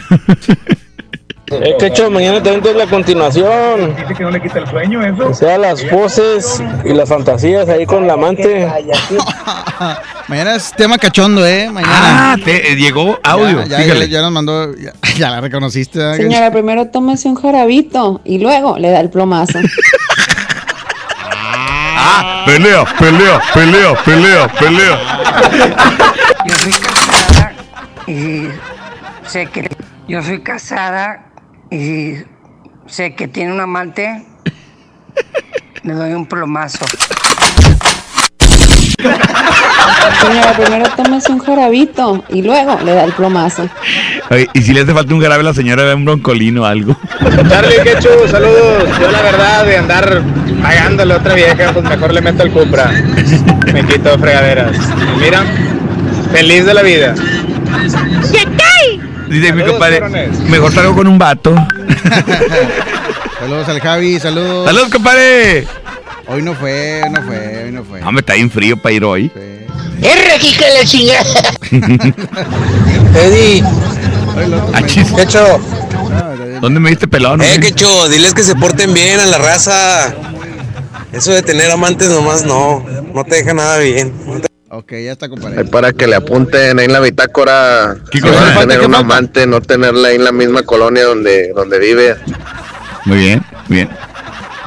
[1.53, 3.97] Eh, que hecho, mañana te vengo la continuación.
[3.97, 5.31] Dice que no le quita el sueño eso.
[5.31, 8.69] O sea, las poses y las fantasías ahí con la amante.
[10.29, 11.69] Mañana es tema cachondo, ¿eh?
[11.69, 12.35] Mañana.
[12.35, 13.65] Ah, te, eh, llegó audio.
[13.65, 14.09] Ya, ya, fíjale.
[14.09, 14.77] ya, ya nos mandó.
[14.77, 15.99] Ya, ya la reconociste.
[15.99, 16.15] ¿eh?
[16.19, 19.59] Señora, primero tómese un jarabito y luego le da el plomazo.
[22.47, 24.99] Pelea, pelea, pelea, pelea, pelea.
[26.47, 27.53] Yo soy casada
[28.07, 28.49] y
[29.27, 29.69] sé que
[30.09, 31.27] yo soy casada
[31.71, 32.15] y
[32.87, 34.27] sé que tiene un amante.
[35.83, 36.85] Le doy un plomazo.
[40.21, 43.69] Señora, primero tómese un jarabito y luego le da el plomazo.
[44.31, 46.65] Oye, y si le hace falta un jarabe a la señora, ve un broncolino o
[46.65, 46.97] algo.
[47.49, 48.85] Charlie, qué chulo, saludos.
[49.01, 50.23] Yo la verdad de andar
[50.63, 52.91] pagándole a otra vieja, pues mejor le meto el Cupra.
[53.73, 54.77] Me quito fregaderas.
[55.17, 55.45] Y Mira,
[56.33, 57.15] feliz de la vida.
[59.29, 60.39] Dice mi compadre, cabrones.
[60.41, 61.55] mejor salgo con un vato.
[63.39, 64.67] Saludos al Javi, saludos.
[64.67, 65.67] Saludos, compadre.
[66.27, 68.01] Hoy no fue, hoy no fue, hoy no fue.
[68.01, 69.31] No, me está bien frío para ir hoy.
[69.35, 69.60] ¡Erre,
[70.43, 71.25] hija de la chingada!
[73.15, 73.63] Eddie,
[74.75, 75.11] Achis.
[75.13, 75.61] Quecho,
[76.61, 77.41] ¿Dónde me diste pelón?
[77.43, 77.61] eh, güey?
[77.61, 80.15] Quecho, diles que se porten bien a la raza.
[81.13, 84.13] Eso de tener amantes nomás no, no te deja nada bien.
[84.71, 85.59] Ok, ya está, compadre.
[85.61, 87.97] Ahí para que le apunten ahí en la bitácora.
[88.11, 88.33] ¿Qué cosa?
[88.35, 88.61] ¿Qué falta?
[88.61, 89.07] tener ¿Qué un falta?
[89.15, 92.17] amante, no tenerla ahí en la misma colonia donde, donde vive.
[93.07, 93.89] Muy bien, bien.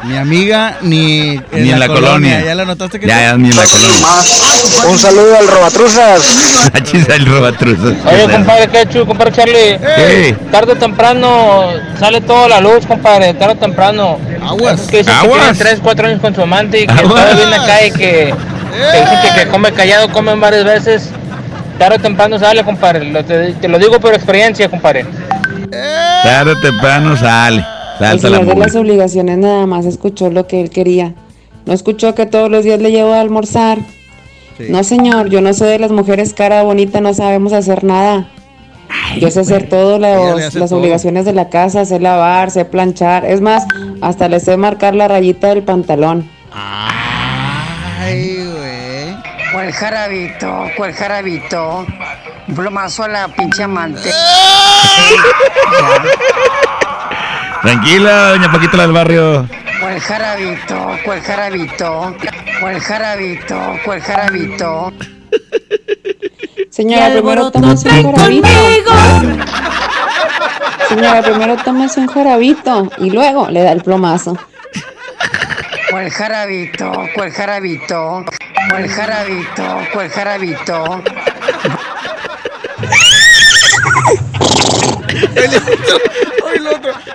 [0.05, 2.43] Ni amiga, ni en, Ni en la colonia.
[2.43, 4.89] ¿Ya la notaste que Ya, ya, ni en la colonia.
[4.89, 6.69] Un saludo al Robatruzas.
[7.09, 7.93] El robatruzas.
[8.05, 10.35] Oye, compadre Quechu, compadre Charlie.
[10.51, 11.65] Tarde o temprano
[11.99, 13.33] sale toda la luz, compadre.
[13.33, 14.19] Tarde o temprano.
[14.45, 14.81] Aguas.
[14.81, 15.39] Que dicen que Aguas.
[15.57, 17.25] tiene 3, 4 años con su amante y que Aguas.
[17.25, 18.33] todo viene acá y que,
[18.91, 21.09] que dicen que, que come callado, comen varias veces.
[21.79, 23.05] Tarde o temprano sale, compadre.
[23.05, 25.05] Lo- te, te lo digo por experiencia, compadre.
[26.23, 27.65] Tarde o temprano sale.
[27.99, 31.13] El señor de las obligaciones nada más escuchó lo que él quería.
[31.65, 33.79] No escuchó que todos los días le llevo a almorzar.
[34.69, 38.27] No, señor, yo no soy de las mujeres cara bonita, no sabemos hacer nada.
[39.19, 40.79] Yo sé hacer todo, los- las todo.
[40.79, 43.25] obligaciones de la casa, sé lavar, sé planchar.
[43.25, 43.63] Es más,
[44.01, 46.29] hasta le sé marcar la rayita del pantalón.
[46.51, 49.15] Ay, güey.
[49.53, 50.63] ¿Cuál jarabito?
[50.77, 51.85] ¿Cuál jarabito?
[52.47, 54.09] Un plomazo a la pinche amante.
[57.63, 59.47] Tranquila, doña Paquita la del barrio.
[59.79, 60.97] ¿Cuál jarabito?
[61.05, 62.15] ¿Cuál jarabito?
[62.59, 63.55] ¿Cuál jarabito?
[63.85, 64.93] ¿Cuál jarabito?
[66.69, 68.51] Señora, primero tómese un jarabito.
[70.89, 74.37] Señora, primero tómese un jarabito y luego le da el plomazo.
[75.89, 76.91] ¿Cuál jarabito?
[77.15, 78.25] ¿Cuál jarabito?
[78.69, 79.63] ¿Cuál jarabito?
[79.93, 81.03] ¿Cuál jarabito?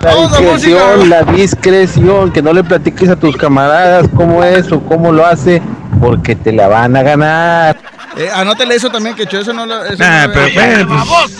[0.00, 0.52] La Vamos a música.
[0.54, 5.24] discreción, la discreción, que no le platiques a tus camaradas cómo es o cómo lo
[5.26, 5.60] hace,
[6.00, 7.76] porque te la van a ganar.
[8.16, 9.84] Eh, anótale eso también, que yo eso no lo.
[9.84, 11.38] Eso Ah, no pero bueno, pues,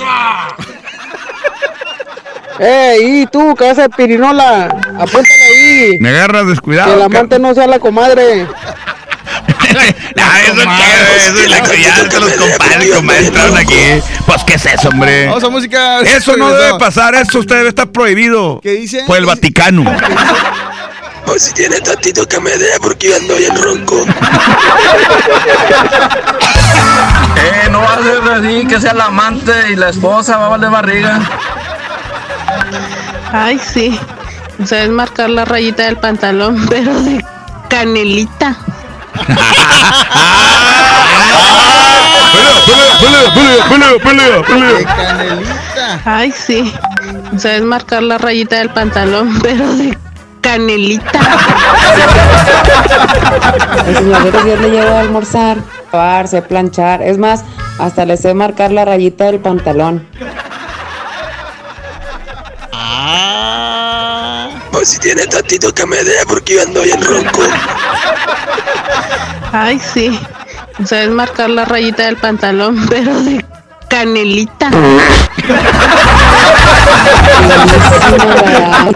[2.61, 4.65] ¡Ey, y tú, cabeza de pirinola!
[4.99, 5.99] ¡Apúntale ahí!
[6.01, 6.93] me agarras Que descuidado.
[6.95, 8.47] el ca- amante no sea la comadre.
[10.21, 14.03] Ah, eso es la que ya hasta los compadres, entraron aquí.
[14.27, 15.27] Pues, ¿qué es eso, hombre?
[15.27, 16.01] Vamos a música.
[16.01, 18.61] Eso no debe pasar, eso usted debe estar prohibido.
[18.63, 19.05] ¿Qué dice?
[19.07, 19.85] Por el Vaticano.
[21.25, 24.05] Pues si tiene tantito que me dé, porque yo ando bien ronco.
[27.37, 30.49] Eh, no va a ser así, que sea la amante y la esposa, va a
[30.49, 31.21] valer barriga.
[33.33, 33.99] Ay, sí.
[34.65, 37.25] Sabes marcar la rayita del pantalón, pero de
[37.69, 38.57] canelita.
[43.69, 46.01] Pelea, pelea, pelea, canelita.
[46.05, 46.73] Ay, sí.
[47.37, 49.97] Sabes marcar la rayita del pantalón, pero de
[50.41, 51.21] canelita.
[53.87, 55.59] El señor de le llevo a almorzar,
[55.93, 57.03] lavar, sé planchar.
[57.03, 57.45] Es más,
[57.79, 60.07] hasta le sé marcar la rayita del pantalón.
[64.73, 67.43] Pues si tiene tantito que me dé, porque yo ando bien ronco.
[69.53, 70.19] Ay, sí.
[70.85, 73.45] Sabes marcar la rayita del pantalón, pero de
[73.89, 74.71] canelita.
[77.65, 78.93] Finísima la dama.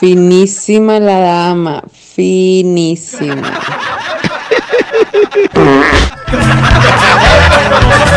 [0.00, 1.82] Finísima la dama.
[2.14, 3.50] Finísima.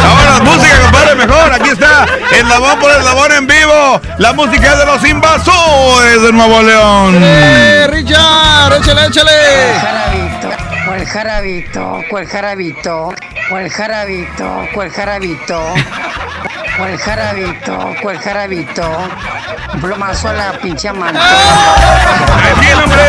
[0.04, 1.54] Ahora, música, compadre, mejor.
[1.54, 2.06] Aquí está.
[2.32, 4.02] Eslabón por eslabón en vivo.
[4.18, 7.16] La música es de los invasores de Nuevo León.
[7.22, 8.74] ¡Eh, Richard!
[8.82, 10.65] ¡Échale, échale!
[10.96, 12.02] ¿Cuál jarabito?
[12.10, 13.14] ¿Cuál jarabito?
[13.50, 14.66] ¿Cuál jarabito?
[14.74, 15.62] ¿Cuál jarabito?
[16.78, 17.96] ¿Cuál jarabito?
[18.02, 19.10] ¿Cuál jarabito?
[19.74, 21.20] Un plomazo a la pinche amante.
[22.38, 23.04] Tranquilo, hombre.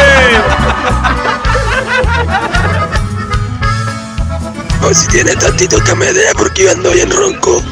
[4.81, 7.63] Pues si tiene tantito que me dé, porque yo ando bien ronco.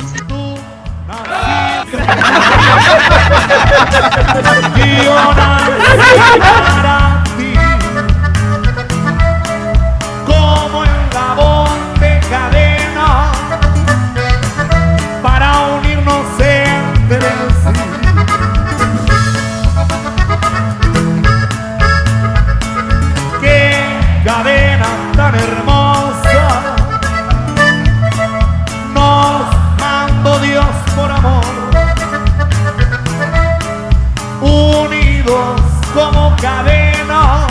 [35.94, 37.47] como cadena,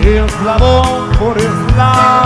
[0.00, 2.25] eslabón por eslabón.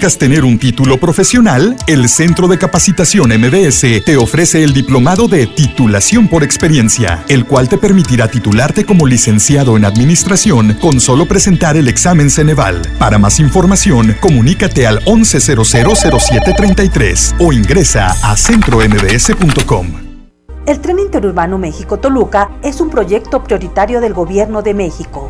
[0.00, 1.76] ¿Buscas tener un título profesional?
[1.86, 7.68] El Centro de Capacitación MBS te ofrece el diplomado de titulación por experiencia, el cual
[7.68, 12.80] te permitirá titularte como licenciado en administración con solo presentar el examen Ceneval.
[12.98, 19.86] Para más información, comunícate al 11000733 o ingresa a centrombs.com.
[20.66, 25.29] El Tren Interurbano México-Toluca es un proyecto prioritario del Gobierno de México,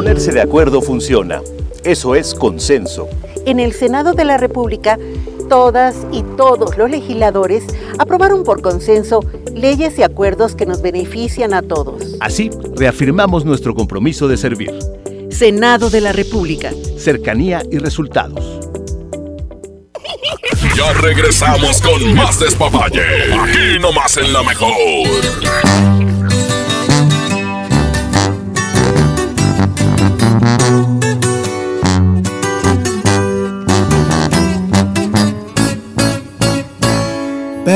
[0.00, 1.42] Ponerse de acuerdo funciona.
[1.84, 3.06] Eso es consenso.
[3.44, 4.98] En el Senado de la República,
[5.50, 7.64] todas y todos los legisladores
[7.98, 9.20] aprobaron por consenso
[9.54, 12.16] leyes y acuerdos que nos benefician a todos.
[12.18, 14.72] Así, reafirmamos nuestro compromiso de servir.
[15.28, 16.70] Senado de la República.
[16.96, 18.42] Cercanía y resultados.
[20.76, 23.02] Ya regresamos con más despapalle.
[23.34, 26.09] Aquí nomás en la mejor.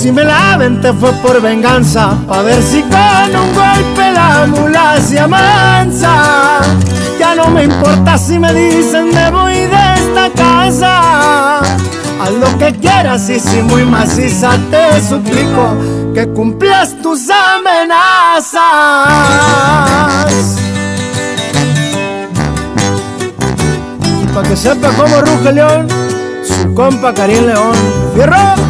[0.00, 4.98] Si me la aventé fue por venganza, pa' ver si con un golpe la mula
[4.98, 6.62] se amansa.
[7.18, 11.58] Ya no me importa si me dicen me voy de esta casa.
[11.58, 15.76] Haz lo que quieras y si muy maciza te suplico
[16.14, 18.56] que cumplas tus amenazas.
[24.32, 25.88] Pa' que sepa cómo ruge León,
[26.42, 27.74] su compa Karim León.
[28.14, 28.69] ¡Fierro!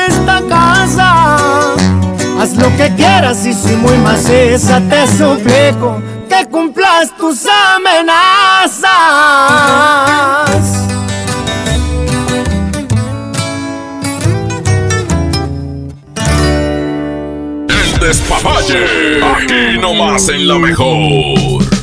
[0.51, 1.75] casa.
[2.39, 7.45] Haz lo que quieras y si muy maciza te suplico que cumplas tus
[7.75, 8.87] amenazas.
[17.69, 18.83] El despapalle.
[19.33, 21.80] Aquí nomás en la mejor.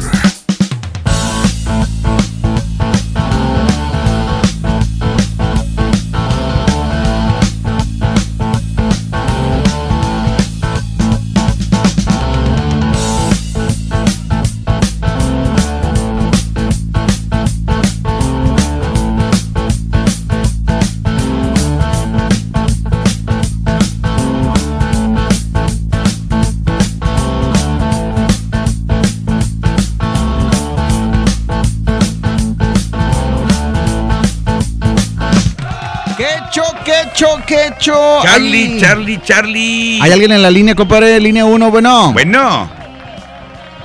[37.49, 38.21] Cho, qué cho!
[38.23, 38.81] Charlie.
[38.81, 40.01] Charlie, Charlie.
[40.03, 41.19] ¿Hay alguien en la línea, compadre?
[41.21, 42.13] Línea 1, bueno.
[42.13, 42.71] Bueno.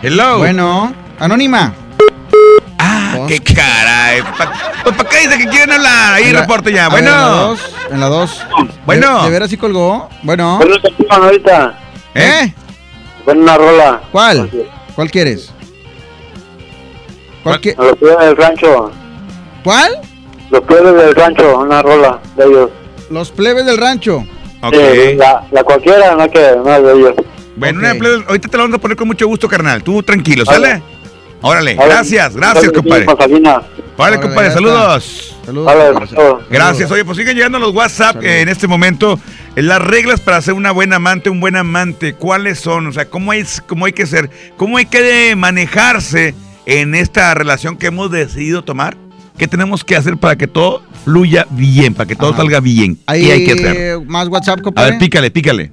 [0.01, 0.37] Hello.
[0.39, 0.93] Bueno.
[1.19, 1.73] Anónima.
[2.77, 4.21] Ah, qué caray.
[4.37, 4.51] Pa-
[4.83, 6.13] Pues para qué dice que quieren hablar.
[6.15, 6.87] Ahí reporte ya.
[6.87, 7.47] a ver, En la Bueno.
[7.47, 7.59] 2.
[7.91, 8.41] En la 2.
[8.85, 9.17] Bueno.
[9.19, 10.09] ¿De, de veras sí colgó?
[10.23, 10.57] Bueno.
[10.57, 10.75] Bueno,
[11.09, 11.77] ahorita.
[12.15, 12.53] ¿Eh?
[13.23, 14.01] Pon una rola.
[14.11, 14.49] ¿Cuál?
[14.95, 15.51] ¿Cuál quieres?
[17.43, 18.91] ¿Cuál los plebes del rancho.
[19.63, 19.91] ¿Cuál?
[20.49, 22.69] Los plebes del rancho, una rola de ellos.
[23.13, 24.25] Los plebes del rancho.
[24.71, 27.13] Sí, la, la cualquiera, no que no es de ellos.
[27.55, 29.83] Bueno, una plebe- ahorita te la vamos a poner con mucho gusto, carnal.
[29.83, 30.67] Tú tranquilo, Vale.
[30.67, 30.83] ¿sale?
[31.41, 31.89] Órale, Vale.
[31.89, 33.55] gracias, gracias, Vale, compadre.
[33.97, 35.35] Vale, compadre, saludos.
[35.45, 35.65] Saludos.
[35.65, 36.43] Vale, saludos.
[36.49, 36.89] Gracias.
[36.89, 39.19] Oye, pues siguen llegando los WhatsApp eh, en este momento.
[39.55, 42.87] Eh, Las reglas para ser una buena amante, un buen amante, ¿cuáles son?
[42.87, 44.29] O sea, ¿cómo hay, cómo hay que ser?
[44.57, 46.33] ¿Cómo hay que manejarse
[46.65, 48.95] en esta relación que hemos decidido tomar?
[49.37, 52.37] ¿Qué tenemos que hacer para que todo fluya bien, para que todo Ajá.
[52.37, 52.97] salga bien?
[53.05, 53.99] ¿Hay ¿Qué hay que hacer?
[54.05, 54.91] más WhatsApp, A compadre?
[54.91, 55.71] ver, pícale, pícale.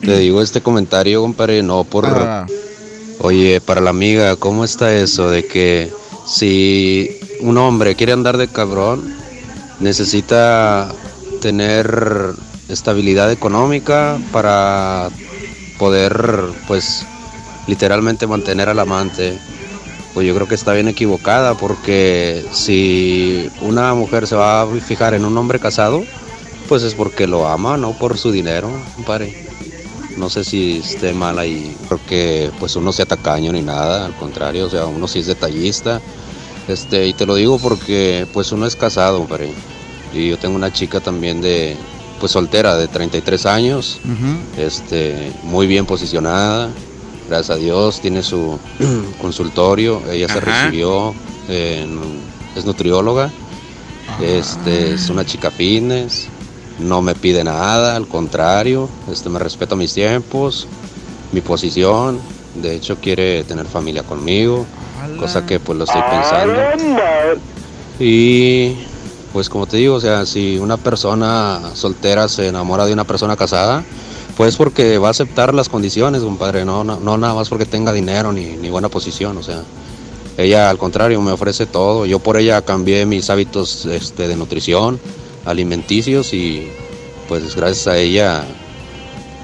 [0.00, 2.06] Te digo este comentario, compadre, no por...
[2.06, 2.46] Ah.
[3.20, 5.90] Oye, para la amiga, ¿cómo está eso de que
[6.26, 7.08] si
[7.40, 9.02] un hombre quiere andar de cabrón,
[9.80, 10.92] necesita
[11.40, 12.32] tener
[12.68, 15.08] estabilidad económica para
[15.78, 16.14] poder,
[16.68, 17.06] pues,
[17.66, 19.38] literalmente mantener al amante?
[20.16, 25.12] Pues yo creo que está bien equivocada porque si una mujer se va a fijar
[25.12, 26.04] en un hombre casado,
[26.70, 29.46] pues es porque lo ama, no por su dinero, compadre.
[30.16, 34.64] No sé si esté mal ahí, porque pues uno sea tacaño ni nada, al contrario,
[34.64, 36.00] o sea, uno sí es detallista.
[36.66, 39.52] Este, y te lo digo porque pues uno es casado, compadre.
[40.14, 41.76] Y yo tengo una chica también de,
[42.20, 44.00] pues soltera, de 33 años,
[44.56, 46.70] este, muy bien posicionada,
[47.28, 48.58] gracias a Dios, tiene su
[49.20, 51.14] consultorio, ella se recibió,
[51.48, 52.20] en-
[52.56, 53.30] es nutrióloga,
[54.20, 56.28] este, es una chica fitness,
[56.78, 60.66] no me pide nada, al contrario, este, me respeta mis tiempos,
[61.32, 62.18] mi posición,
[62.54, 64.64] de hecho quiere tener familia conmigo,
[65.18, 66.52] cosa que pues lo estoy pensando.
[67.98, 68.74] Y
[69.32, 73.36] pues como te digo, o sea, si una persona soltera se enamora de una persona
[73.36, 73.84] casada,
[74.36, 77.92] pues porque va a aceptar las condiciones, compadre, no, no, no nada más porque tenga
[77.92, 79.62] dinero ni, ni buena posición, o sea.
[80.38, 85.00] Ella al contrario me ofrece todo, yo por ella cambié mis hábitos este, de nutrición,
[85.46, 86.68] alimenticios y
[87.28, 88.44] pues gracias a ella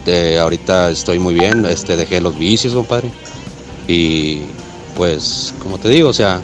[0.05, 3.11] Eh, ahorita estoy muy bien, este, dejé los vicios, compadre.
[3.87, 4.43] Y
[4.97, 6.43] pues, como te digo, o sea,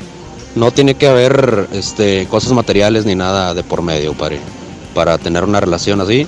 [0.54, 4.38] no tiene que haber este, cosas materiales ni nada de por medio, compadre.
[4.94, 6.26] Para tener una relación así,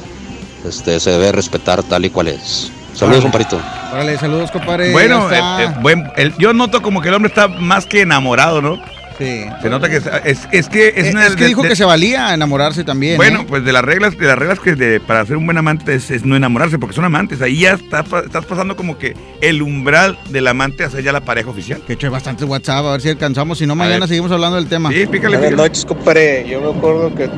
[0.66, 2.70] este, se debe respetar tal y cual es.
[2.94, 3.60] Saludos, compadrito.
[3.92, 4.92] Órale, saludos, compadre.
[4.92, 8.60] Bueno, eh, eh, buen- el- yo noto como que el hombre está más que enamorado,
[8.60, 8.80] ¿no?
[9.18, 9.44] Sí.
[9.60, 11.68] Se nota que es, es, es que es, Eh, una es que de- dijo de-
[11.68, 13.18] que se valía enamorarse también.
[13.18, 13.46] Bueno, ¿eh?
[13.46, 16.10] pues de las reglas, de las reglas que de- para ser un buen amante es,
[16.10, 17.42] es no enamorarse, porque son amantes.
[17.42, 21.12] Ahí ya está pa- estás pasando como que el umbral del amante a ser ya
[21.12, 21.82] la pareja oficial.
[21.86, 23.58] Que hecho bastante WhatsApp, a ver si alcanzamos.
[23.58, 24.08] Si no, mañana ver.
[24.08, 24.90] seguimos hablando del tema.
[24.90, 26.46] Sí, pícale, Buenas noches, compadre.
[26.48, 27.28] Yo me acuerdo que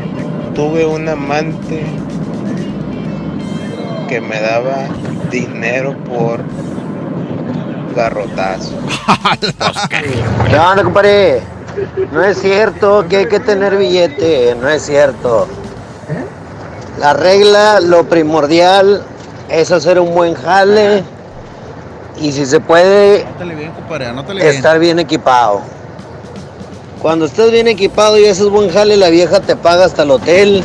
[0.55, 1.83] tuve un amante
[4.13, 4.89] que me daba
[5.31, 6.41] dinero por
[7.97, 8.73] garrotazo.
[10.51, 11.41] ¿Qué onda, compadre?
[12.13, 15.49] No es cierto que hay que tener billete, no es cierto.
[16.99, 19.03] La regla, lo primordial
[19.49, 21.05] es hacer un buen jale
[22.21, 24.55] y si se puede, Anótale bien, compadre, anótale bien.
[24.55, 25.63] estar bien equipado.
[27.01, 30.63] Cuando estés bien equipado y haces buen jale, la vieja te paga hasta el hotel,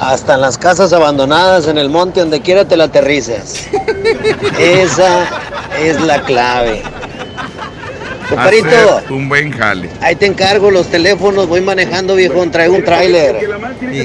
[0.00, 3.68] hasta en las casas abandonadas, en el monte, donde quiera te la aterrices.
[4.58, 5.26] Esa
[5.80, 6.82] es la clave.
[8.28, 9.88] Comparito, un buen jale.
[10.02, 13.48] ahí te encargo los teléfonos, voy manejando viejo, traigo un tráiler.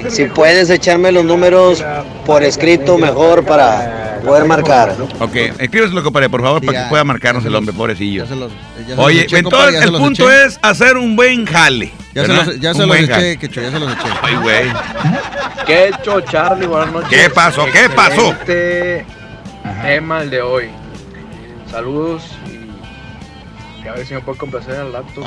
[0.10, 1.84] Si puedes echarme los números
[2.26, 4.96] por escrito mejor para poder marcar.
[5.20, 8.24] Ok, escríbeselo, compadre, por favor, para ya, que pueda marcarnos el hombre, pobrecillo.
[8.24, 8.52] ya se los
[8.98, 10.46] Oye, entonces el punto eché.
[10.46, 11.92] es hacer un buen jale.
[12.14, 13.38] Ya se los, ya se los eché, jale.
[13.38, 14.10] que ya se los eché.
[14.22, 14.74] Ay, güey.
[15.66, 16.68] ¿Qué hecho, Charlie?
[16.68, 17.10] Buenas noches.
[17.10, 17.66] ¿Qué pasó?
[17.66, 18.32] ¿Qué pasó?
[18.32, 19.06] Excelente
[19.82, 20.70] tema el de hoy.
[21.70, 22.24] Saludos
[23.84, 25.26] y a ver si me puedo complacer al laptop.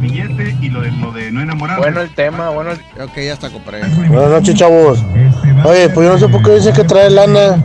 [0.00, 1.82] billete y lo de, lo de no enamorarse.
[1.82, 2.78] Bueno el tema, bueno el...
[3.02, 3.82] Ok, ya está, compadre.
[4.08, 5.00] Buenas noches, chavos.
[5.64, 7.62] Oye, pues yo no sé por qué dicen que trae lana.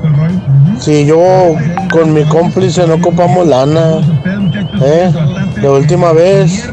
[0.80, 1.56] Si yo
[1.92, 4.00] con mi cómplice no ocupamos lana.
[4.82, 5.12] ¿eh?
[5.62, 6.70] La última vez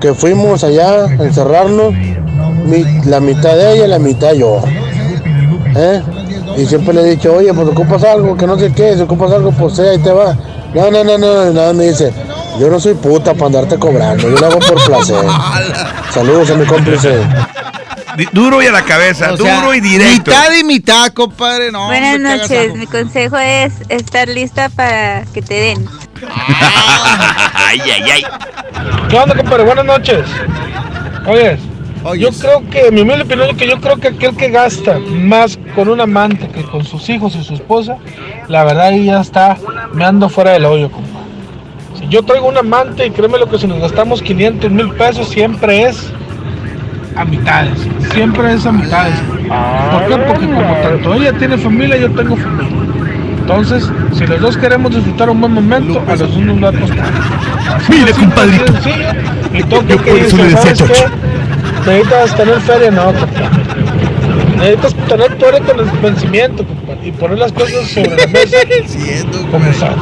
[0.00, 4.62] que fuimos allá a encerrarnos, mi- la mitad de ella y la mitad yo.
[5.76, 6.02] ¿eh?
[6.56, 9.30] Y siempre le he dicho, oye, pues ocupas algo, que no sé qué, si ocupas
[9.32, 10.36] algo, pues eh, ahí te va.
[10.74, 12.12] No, no, no, no, nada me dice,
[12.58, 15.16] yo no soy puta para andarte cobrando, yo lo hago por placer.
[16.12, 17.20] Saludos a mi cómplice.
[18.32, 20.30] Duro y a la cabeza, O sea, duro y directo.
[20.30, 21.72] Mitad y mitad, compadre.
[21.72, 25.86] No, Buenas noches, mi consejo es estar lista para que te den.
[27.54, 28.22] ay, ay, ay.
[29.08, 29.64] ¿Qué onda, compadre?
[29.64, 30.26] Buenas noches.
[31.26, 31.58] Oye,
[32.18, 35.58] yo creo que, mi humilde opinión es que yo creo que aquel que gasta más
[35.74, 37.96] con un amante que con sus hijos y su esposa,
[38.48, 39.56] la verdad ahí ya está
[39.92, 41.12] me ando fuera del hoyo, compadre.
[41.98, 45.28] Si yo traigo un amante y créeme lo que si nos gastamos 500 mil pesos
[45.28, 46.12] siempre es
[47.16, 47.78] a mitades,
[48.12, 49.14] siempre es a mitades.
[49.18, 50.16] ¿Por qué?
[50.26, 52.82] Porque como tanto ella tiene familia, yo tengo familia.
[53.40, 56.80] Entonces, si los dos queremos disfrutar un buen momento, a los dos nos va a
[56.80, 57.10] costar.
[57.88, 58.72] Mire, compadrito.
[59.52, 60.88] Y todo Yo que por eso le decía ¿sabes qué?
[60.88, 61.10] Chocho.
[61.86, 63.48] Necesitas tener feria, no, compadre.
[64.56, 68.56] Necesitas tener feria con el vencimiento, compadre, y poner las cosas sobre la mesa.
[69.50, 69.96] como son.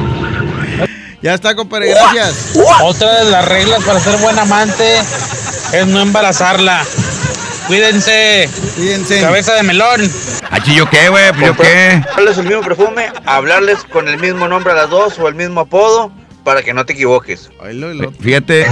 [1.23, 2.57] Ya está, compadre, gracias.
[2.83, 4.85] Otra de las reglas para ser buen amante
[5.73, 6.85] es no embarazarla.
[7.67, 8.49] Cuídense.
[8.77, 9.21] Cuídense.
[9.21, 10.11] Cabeza de melón.
[10.51, 11.33] ¿Achí yo qué, güey?
[11.33, 12.03] Pues yo qué.
[12.11, 15.61] Hablarles el mismo perfume, hablarles con el mismo nombre a las dos o el mismo
[15.61, 16.11] apodo
[16.45, 17.51] para que no te equivoques.
[18.21, 18.67] Fíjate.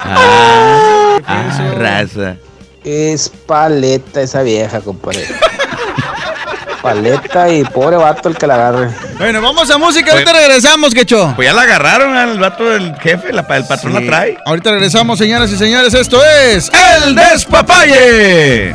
[0.00, 2.36] ah, ah, raza.
[2.84, 5.26] Es paleta esa vieja, compadre.
[6.82, 8.90] Paleta y pobre vato el que la agarre.
[9.18, 11.32] Bueno, vamos a música, ahorita regresamos, quecho.
[11.36, 14.36] Pues ya la agarraron al vato del jefe, la- el patrón la trae.
[14.44, 16.70] Ahorita regresamos, señoras y señores, esto es
[17.04, 18.74] El Despapalle.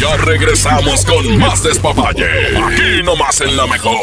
[0.00, 2.26] Ya regresamos con más despapalle.
[2.56, 3.96] Aquí nomás en la mejor.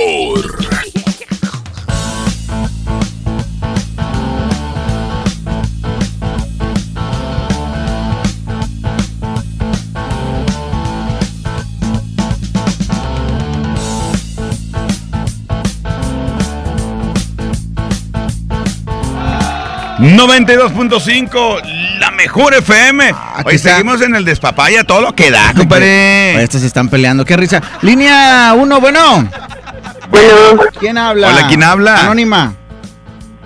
[20.03, 20.17] Mm.
[20.17, 21.61] 92.5,
[21.99, 23.13] la mejor FM.
[23.45, 23.71] Hoy está.
[23.71, 26.41] seguimos en el despapaya, todo lo que da, compadre.
[26.43, 27.61] Estos se están peleando, qué risa.
[27.81, 29.29] Línea 1, bueno.
[30.09, 30.63] Bueno.
[30.79, 31.29] ¿Quién habla?
[31.29, 32.01] Hola, ¿quién habla?
[32.01, 32.55] Anónima.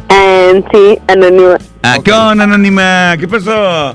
[0.10, 1.58] Eh, sí, anónima.
[1.84, 3.16] Ah, ¿Qué onda, Anónima?
[3.20, 3.94] ¿Qué pasó?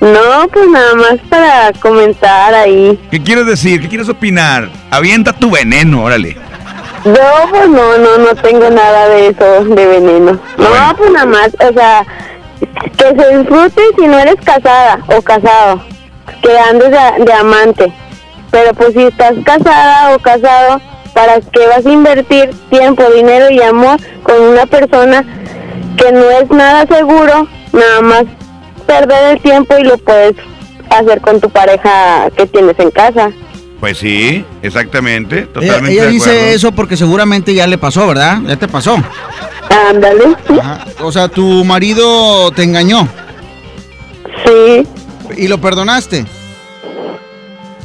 [0.00, 3.00] No, pues nada más para comentar ahí.
[3.10, 3.80] ¿Qué quieres decir?
[3.80, 4.68] ¿Qué quieres opinar?
[4.90, 6.36] Avienta tu veneno, órale.
[7.04, 10.40] No, pues no, no, no tengo nada de eso, de veneno.
[10.56, 12.04] No, pues nada más, o sea,
[12.96, 15.82] que se disfrute si no eres casada o casado,
[16.42, 17.92] que andes de, de amante.
[18.50, 20.80] Pero pues si estás casada o casado,
[21.14, 25.24] ¿para qué vas a invertir tiempo, dinero y amor con una persona
[25.96, 27.48] que no es nada seguro?
[27.72, 28.24] Nada más
[28.86, 30.36] perder el tiempo y lo puedes
[30.90, 33.30] hacer con tu pareja que tienes en casa.
[33.82, 38.38] Pues sí, exactamente, Ella, totalmente ella de dice eso porque seguramente ya le pasó, ¿verdad?
[38.46, 38.96] Ya te pasó.
[39.90, 40.36] Ándale.
[41.00, 43.08] O sea, tu marido te engañó.
[44.46, 44.86] Sí.
[45.36, 46.24] ¿Y lo perdonaste?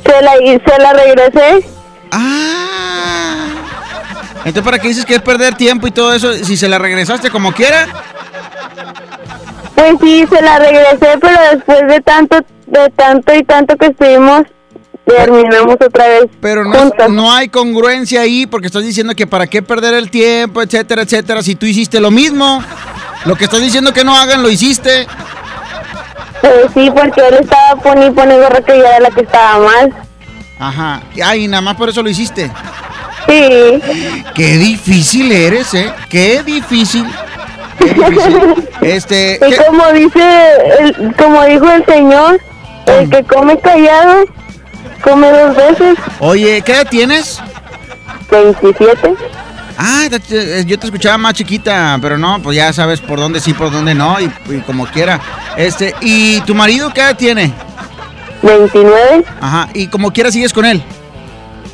[0.06, 1.68] Se la, y se la regresé.
[4.45, 6.32] Entonces, ¿para qué dices que es perder tiempo y todo eso?
[6.36, 7.88] Si se la regresaste como quiera.
[9.74, 12.38] Pues sí, se la regresé, pero después de tanto,
[12.68, 14.44] de tanto y tanto que estuvimos,
[15.08, 16.26] terminamos otra vez.
[16.42, 20.62] Pero no, no hay congruencia ahí porque estás diciendo que para qué perder el tiempo,
[20.62, 22.64] etcétera, etcétera, si tú hiciste lo mismo.
[23.26, 25.08] Lo que estás diciendo que no hagan, lo hiciste.
[26.42, 29.60] Pues sí, porque él estaba poniendo y pone gorro que yo era la que estaba
[29.66, 29.94] mal.
[30.60, 31.02] Ajá.
[31.24, 32.52] Ay, nada más por eso lo hiciste.
[33.28, 33.82] Sí.
[34.36, 35.92] Qué difícil eres, ¿eh?
[36.10, 37.06] Qué difícil.
[37.80, 38.70] Qué difícil.
[38.82, 39.40] Este.
[39.46, 40.22] Y ¿qué- como dice,
[40.80, 42.40] el, como dijo el señor,
[42.86, 44.24] el que come callado,
[45.03, 45.98] come dos veces.
[46.19, 47.40] Oye, ¿qué edad tienes?
[48.32, 49.14] 27.
[49.78, 53.53] Ah, te- yo te escuchaba más chiquita, pero no, pues ya sabes por dónde sí,
[53.53, 55.19] por dónde no, y, y como quiera.
[55.56, 57.53] Este, ¿y tu marido qué edad tiene?
[58.41, 59.24] 29.
[59.40, 60.84] Ajá, y como quiera sigues con él.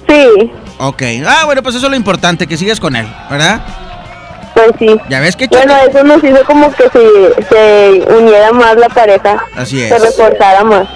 [0.07, 1.01] Sí, Ok.
[1.25, 3.61] Ah, bueno, pues eso es lo importante, que sigues con él, ¿verdad?
[4.53, 4.95] pues sí.
[5.09, 9.43] Ya ves que Bueno, eso nos hizo como que se, se uniera más la pareja.
[9.55, 10.87] Así Se reforzara más.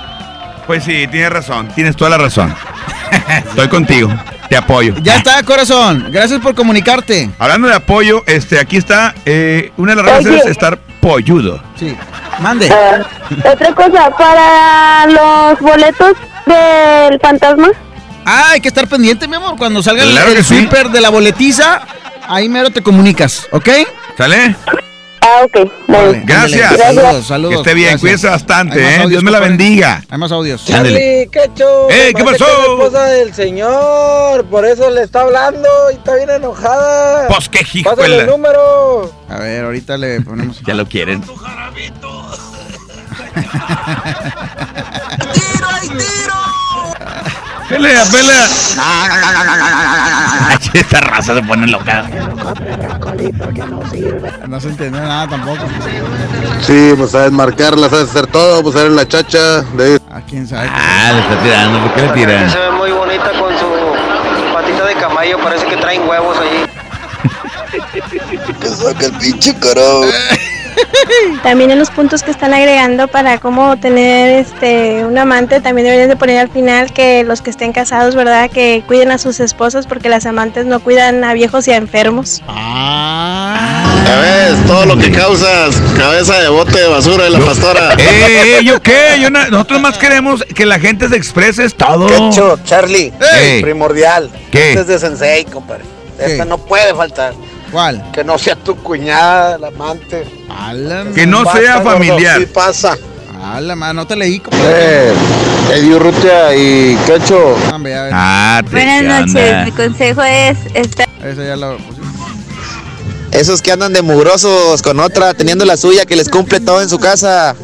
[0.67, 2.53] Pues sí, tienes razón, tienes toda la razón.
[3.47, 4.09] Estoy contigo,
[4.49, 4.95] te apoyo.
[5.01, 6.07] Ya está, corazón.
[6.11, 7.29] Gracias por comunicarte.
[7.39, 10.39] Hablando de apoyo, este, aquí está, eh, una de las reglas Oye.
[10.39, 11.63] es estar polludo.
[11.79, 11.95] Sí.
[12.39, 12.69] Mande.
[12.69, 12.99] Ah,
[13.51, 16.13] otra cosa, para los boletos
[16.45, 17.69] del fantasma.
[18.25, 19.55] Ah, hay que estar pendiente, mi amor.
[19.57, 20.67] Cuando salga el- Claro el, sí.
[20.91, 21.81] de la boletiza,
[22.27, 23.69] ahí mero te comunicas, ¿ok?
[24.17, 24.53] ¿Sale?
[25.27, 25.69] Ah, ok.
[25.87, 26.77] Vale, Gracias.
[26.77, 27.55] Saludos, saludos.
[27.55, 28.01] Que esté bien, gracias.
[28.01, 28.95] cuídese bastante, ¿eh?
[28.95, 30.01] audios, Dios me la bendiga.
[30.09, 30.63] Hay más audios.
[30.65, 31.89] Charlie, ¿qué show?
[31.89, 32.45] ¡Eh, qué pasó?
[32.45, 37.27] que es la esposa del señor, por eso le está hablando y está bien enojada.
[37.27, 39.11] Pues qué hijo Pásale el número.
[39.27, 40.61] A ver, ahorita le ponemos.
[40.65, 41.21] Ya lo quieren.
[47.69, 48.47] Pelea, pelea.
[50.73, 52.05] Esta raza se pone loca.
[54.47, 55.65] No se entendió nada tampoco.
[56.61, 59.99] Sí, pues sabes marcarla, sabes hacer todo, pues eres la chacha de...
[60.11, 60.69] ¿A quién sabe?
[60.71, 62.49] Ah, le está tirando, ¿por qué le tiran?
[62.49, 66.65] Se ve muy bonita con su patita de caballo, parece que traen huevos allí.
[68.61, 70.05] Que saca el pinche carajo.
[71.43, 76.09] También en los puntos que están agregando para cómo tener este un amante, también deberían
[76.09, 78.49] de poner al final que los que estén casados, ¿verdad?
[78.49, 82.41] Que cuiden a sus esposas porque las amantes no cuidan a viejos y a enfermos.
[82.47, 87.95] Ya ves, todo lo que causas, cabeza de bote de basura de la pastora.
[88.27, 89.17] Eh, eh, ¿yo qué?
[89.21, 92.07] Yo na- nosotros más queremos que la gente se exprese, es todo.
[92.07, 93.11] Quecho, Charlie,
[93.61, 94.29] primordial.
[94.51, 94.69] ¿Qué?
[94.69, 95.83] Este es de Sensei, compadre.
[96.19, 97.33] Esta no puede faltar.
[97.71, 98.11] ¿Cuál?
[98.11, 100.25] Que no sea tu cuñada, la amante.
[101.13, 102.39] Que no Pasa, sea familiar.
[102.39, 102.97] Sí pasa.
[103.61, 105.13] La mano, no te leí, Eh,
[105.73, 107.55] Eddie Urrutia y Quecho.
[108.11, 111.77] Ah, Buenas ¿qué noches, mi consejo es estar Eso ya lo
[113.31, 116.89] Esos que andan de mugrosos con otra, teniendo la suya, que les cumple todo en
[116.89, 117.55] su casa.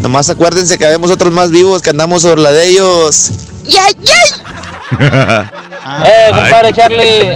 [0.00, 3.30] Nomás acuérdense que habemos otros más vivos que andamos sobre la de ellos.
[3.64, 3.94] ¡Yay,
[6.04, 7.30] Eh, compadre Charlie,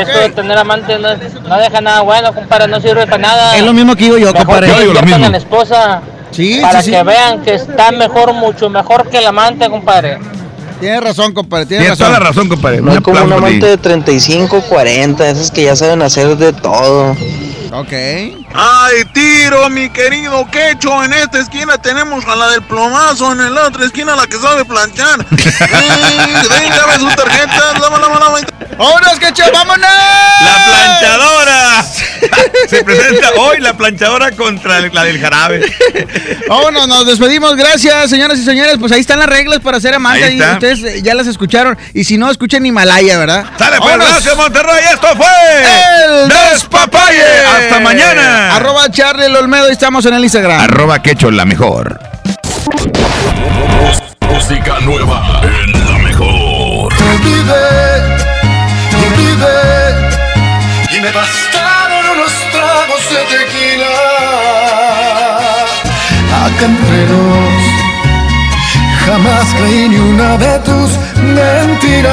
[0.00, 1.08] esto de tener amantes no,
[1.48, 3.56] no deja nada bueno, compadre, no sirve para nada.
[3.56, 4.66] Es lo mismo que digo yo, Mejor compadre.
[4.66, 5.28] que Yo digo lo mismo.
[5.28, 6.02] la esposa.
[6.32, 7.04] Sí, para sí, que sí.
[7.04, 10.18] vean que está mejor, mucho mejor que el amante, compadre.
[10.80, 11.66] Tienes razón, compadre.
[11.66, 12.80] Tienes, Tienes toda la razón, compadre.
[12.80, 17.14] No es como un amante de 35, 40, esos que ya saben hacer de todo.
[17.74, 17.90] Ok.
[17.90, 21.02] Ay, tiro, mi querido Quecho.
[21.04, 24.36] En esta esquina tenemos a la del plomazo, en la otra esquina a la que
[24.36, 25.18] sabe planchar.
[27.80, 28.38] Lama, lama, lama.
[28.76, 29.44] ¡Vámonos, Quecho!
[29.52, 29.80] ¡Vámonos!
[29.80, 31.84] ¡La planchadora!
[32.68, 35.60] Se presenta hoy la planchadora contra la del jarabe.
[36.48, 37.56] Vámonos, nos despedimos.
[37.56, 38.76] Gracias, señoras y señores.
[38.78, 40.24] Pues ahí están las reglas para ser amante.
[40.24, 40.52] Ahí Y está.
[40.54, 41.78] ustedes ya las escucharon.
[41.94, 43.46] Y si no, escuchen Himalaya, ¿verdad?
[43.58, 44.84] Sale, pues, gracias, Monterrey.
[44.92, 45.26] Esto fue
[46.24, 47.22] El Despapalle.
[47.62, 48.56] Hasta mañana.
[48.56, 50.60] Arroba Charlie el Olmedo y estamos en el Instagram.
[50.60, 52.00] Arroba quecho la mejor.
[54.28, 56.92] Música nueva en la mejor.
[56.92, 58.16] Olvidé,
[59.06, 60.10] olvidé
[60.90, 63.94] Y me bastaron unos tragos de tequila
[66.44, 67.62] Acá entre nos
[69.06, 70.90] Jamás creí ni una de tus
[71.22, 72.12] mentiras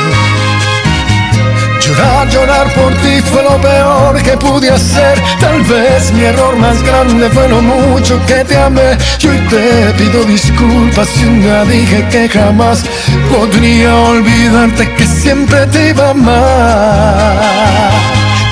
[1.91, 5.21] Llorar, llorar por ti fue lo peor que pude hacer.
[5.41, 8.97] Tal vez mi error más grande fue lo mucho que te amé.
[9.19, 12.85] Y hoy te pido disculpas si un día dije que jamás
[13.29, 17.41] podría olvidarte que siempre te iba a amar.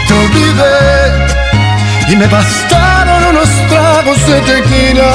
[0.07, 1.29] Te olvidé
[2.09, 5.11] y me bastaron unos tragos de tequila.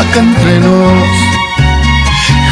[0.00, 1.25] acá entre nos.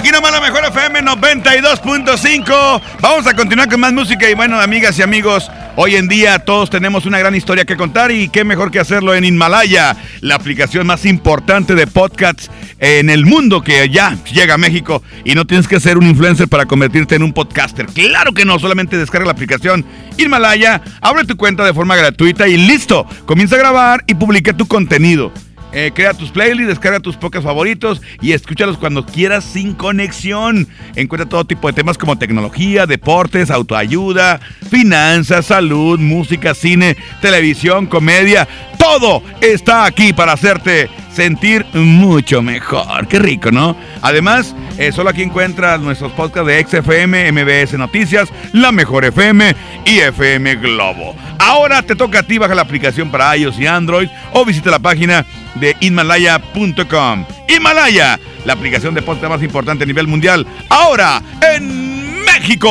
[0.00, 2.82] Aquí nomás la mejor FM 92.5.
[3.02, 6.70] Vamos a continuar con más música y bueno, amigas y amigos, hoy en día todos
[6.70, 10.86] tenemos una gran historia que contar y qué mejor que hacerlo en Himalaya, la aplicación
[10.86, 15.68] más importante de podcasts en el mundo que ya llega a México y no tienes
[15.68, 17.84] que ser un influencer para convertirte en un podcaster.
[17.84, 19.84] Claro que no, solamente descarga la aplicación
[20.16, 24.66] Himalaya, abre tu cuenta de forma gratuita y listo, comienza a grabar y publica tu
[24.66, 25.30] contenido.
[25.72, 30.66] Eh, crea tus playlists, descarga tus podcasts favoritos y escúchalos cuando quieras sin conexión.
[30.96, 38.48] Encuentra todo tipo de temas como tecnología, deportes, autoayuda, finanzas, salud, música, cine, televisión, comedia.
[38.78, 43.06] Todo está aquí para hacerte sentir mucho mejor.
[43.08, 43.76] Qué rico, ¿no?
[44.02, 49.54] Además, eh, solo aquí encuentras nuestros podcasts de XFM, MBS Noticias, La Mejor FM
[49.84, 51.14] y FM Globo.
[51.38, 54.78] Ahora te toca a ti, baja la aplicación para iOS y Android o visita la
[54.78, 55.24] página
[55.54, 57.24] de Himalaya.com.
[57.48, 61.22] Himalaya, la aplicación de podcast más importante a nivel mundial, ahora
[61.56, 62.70] en México.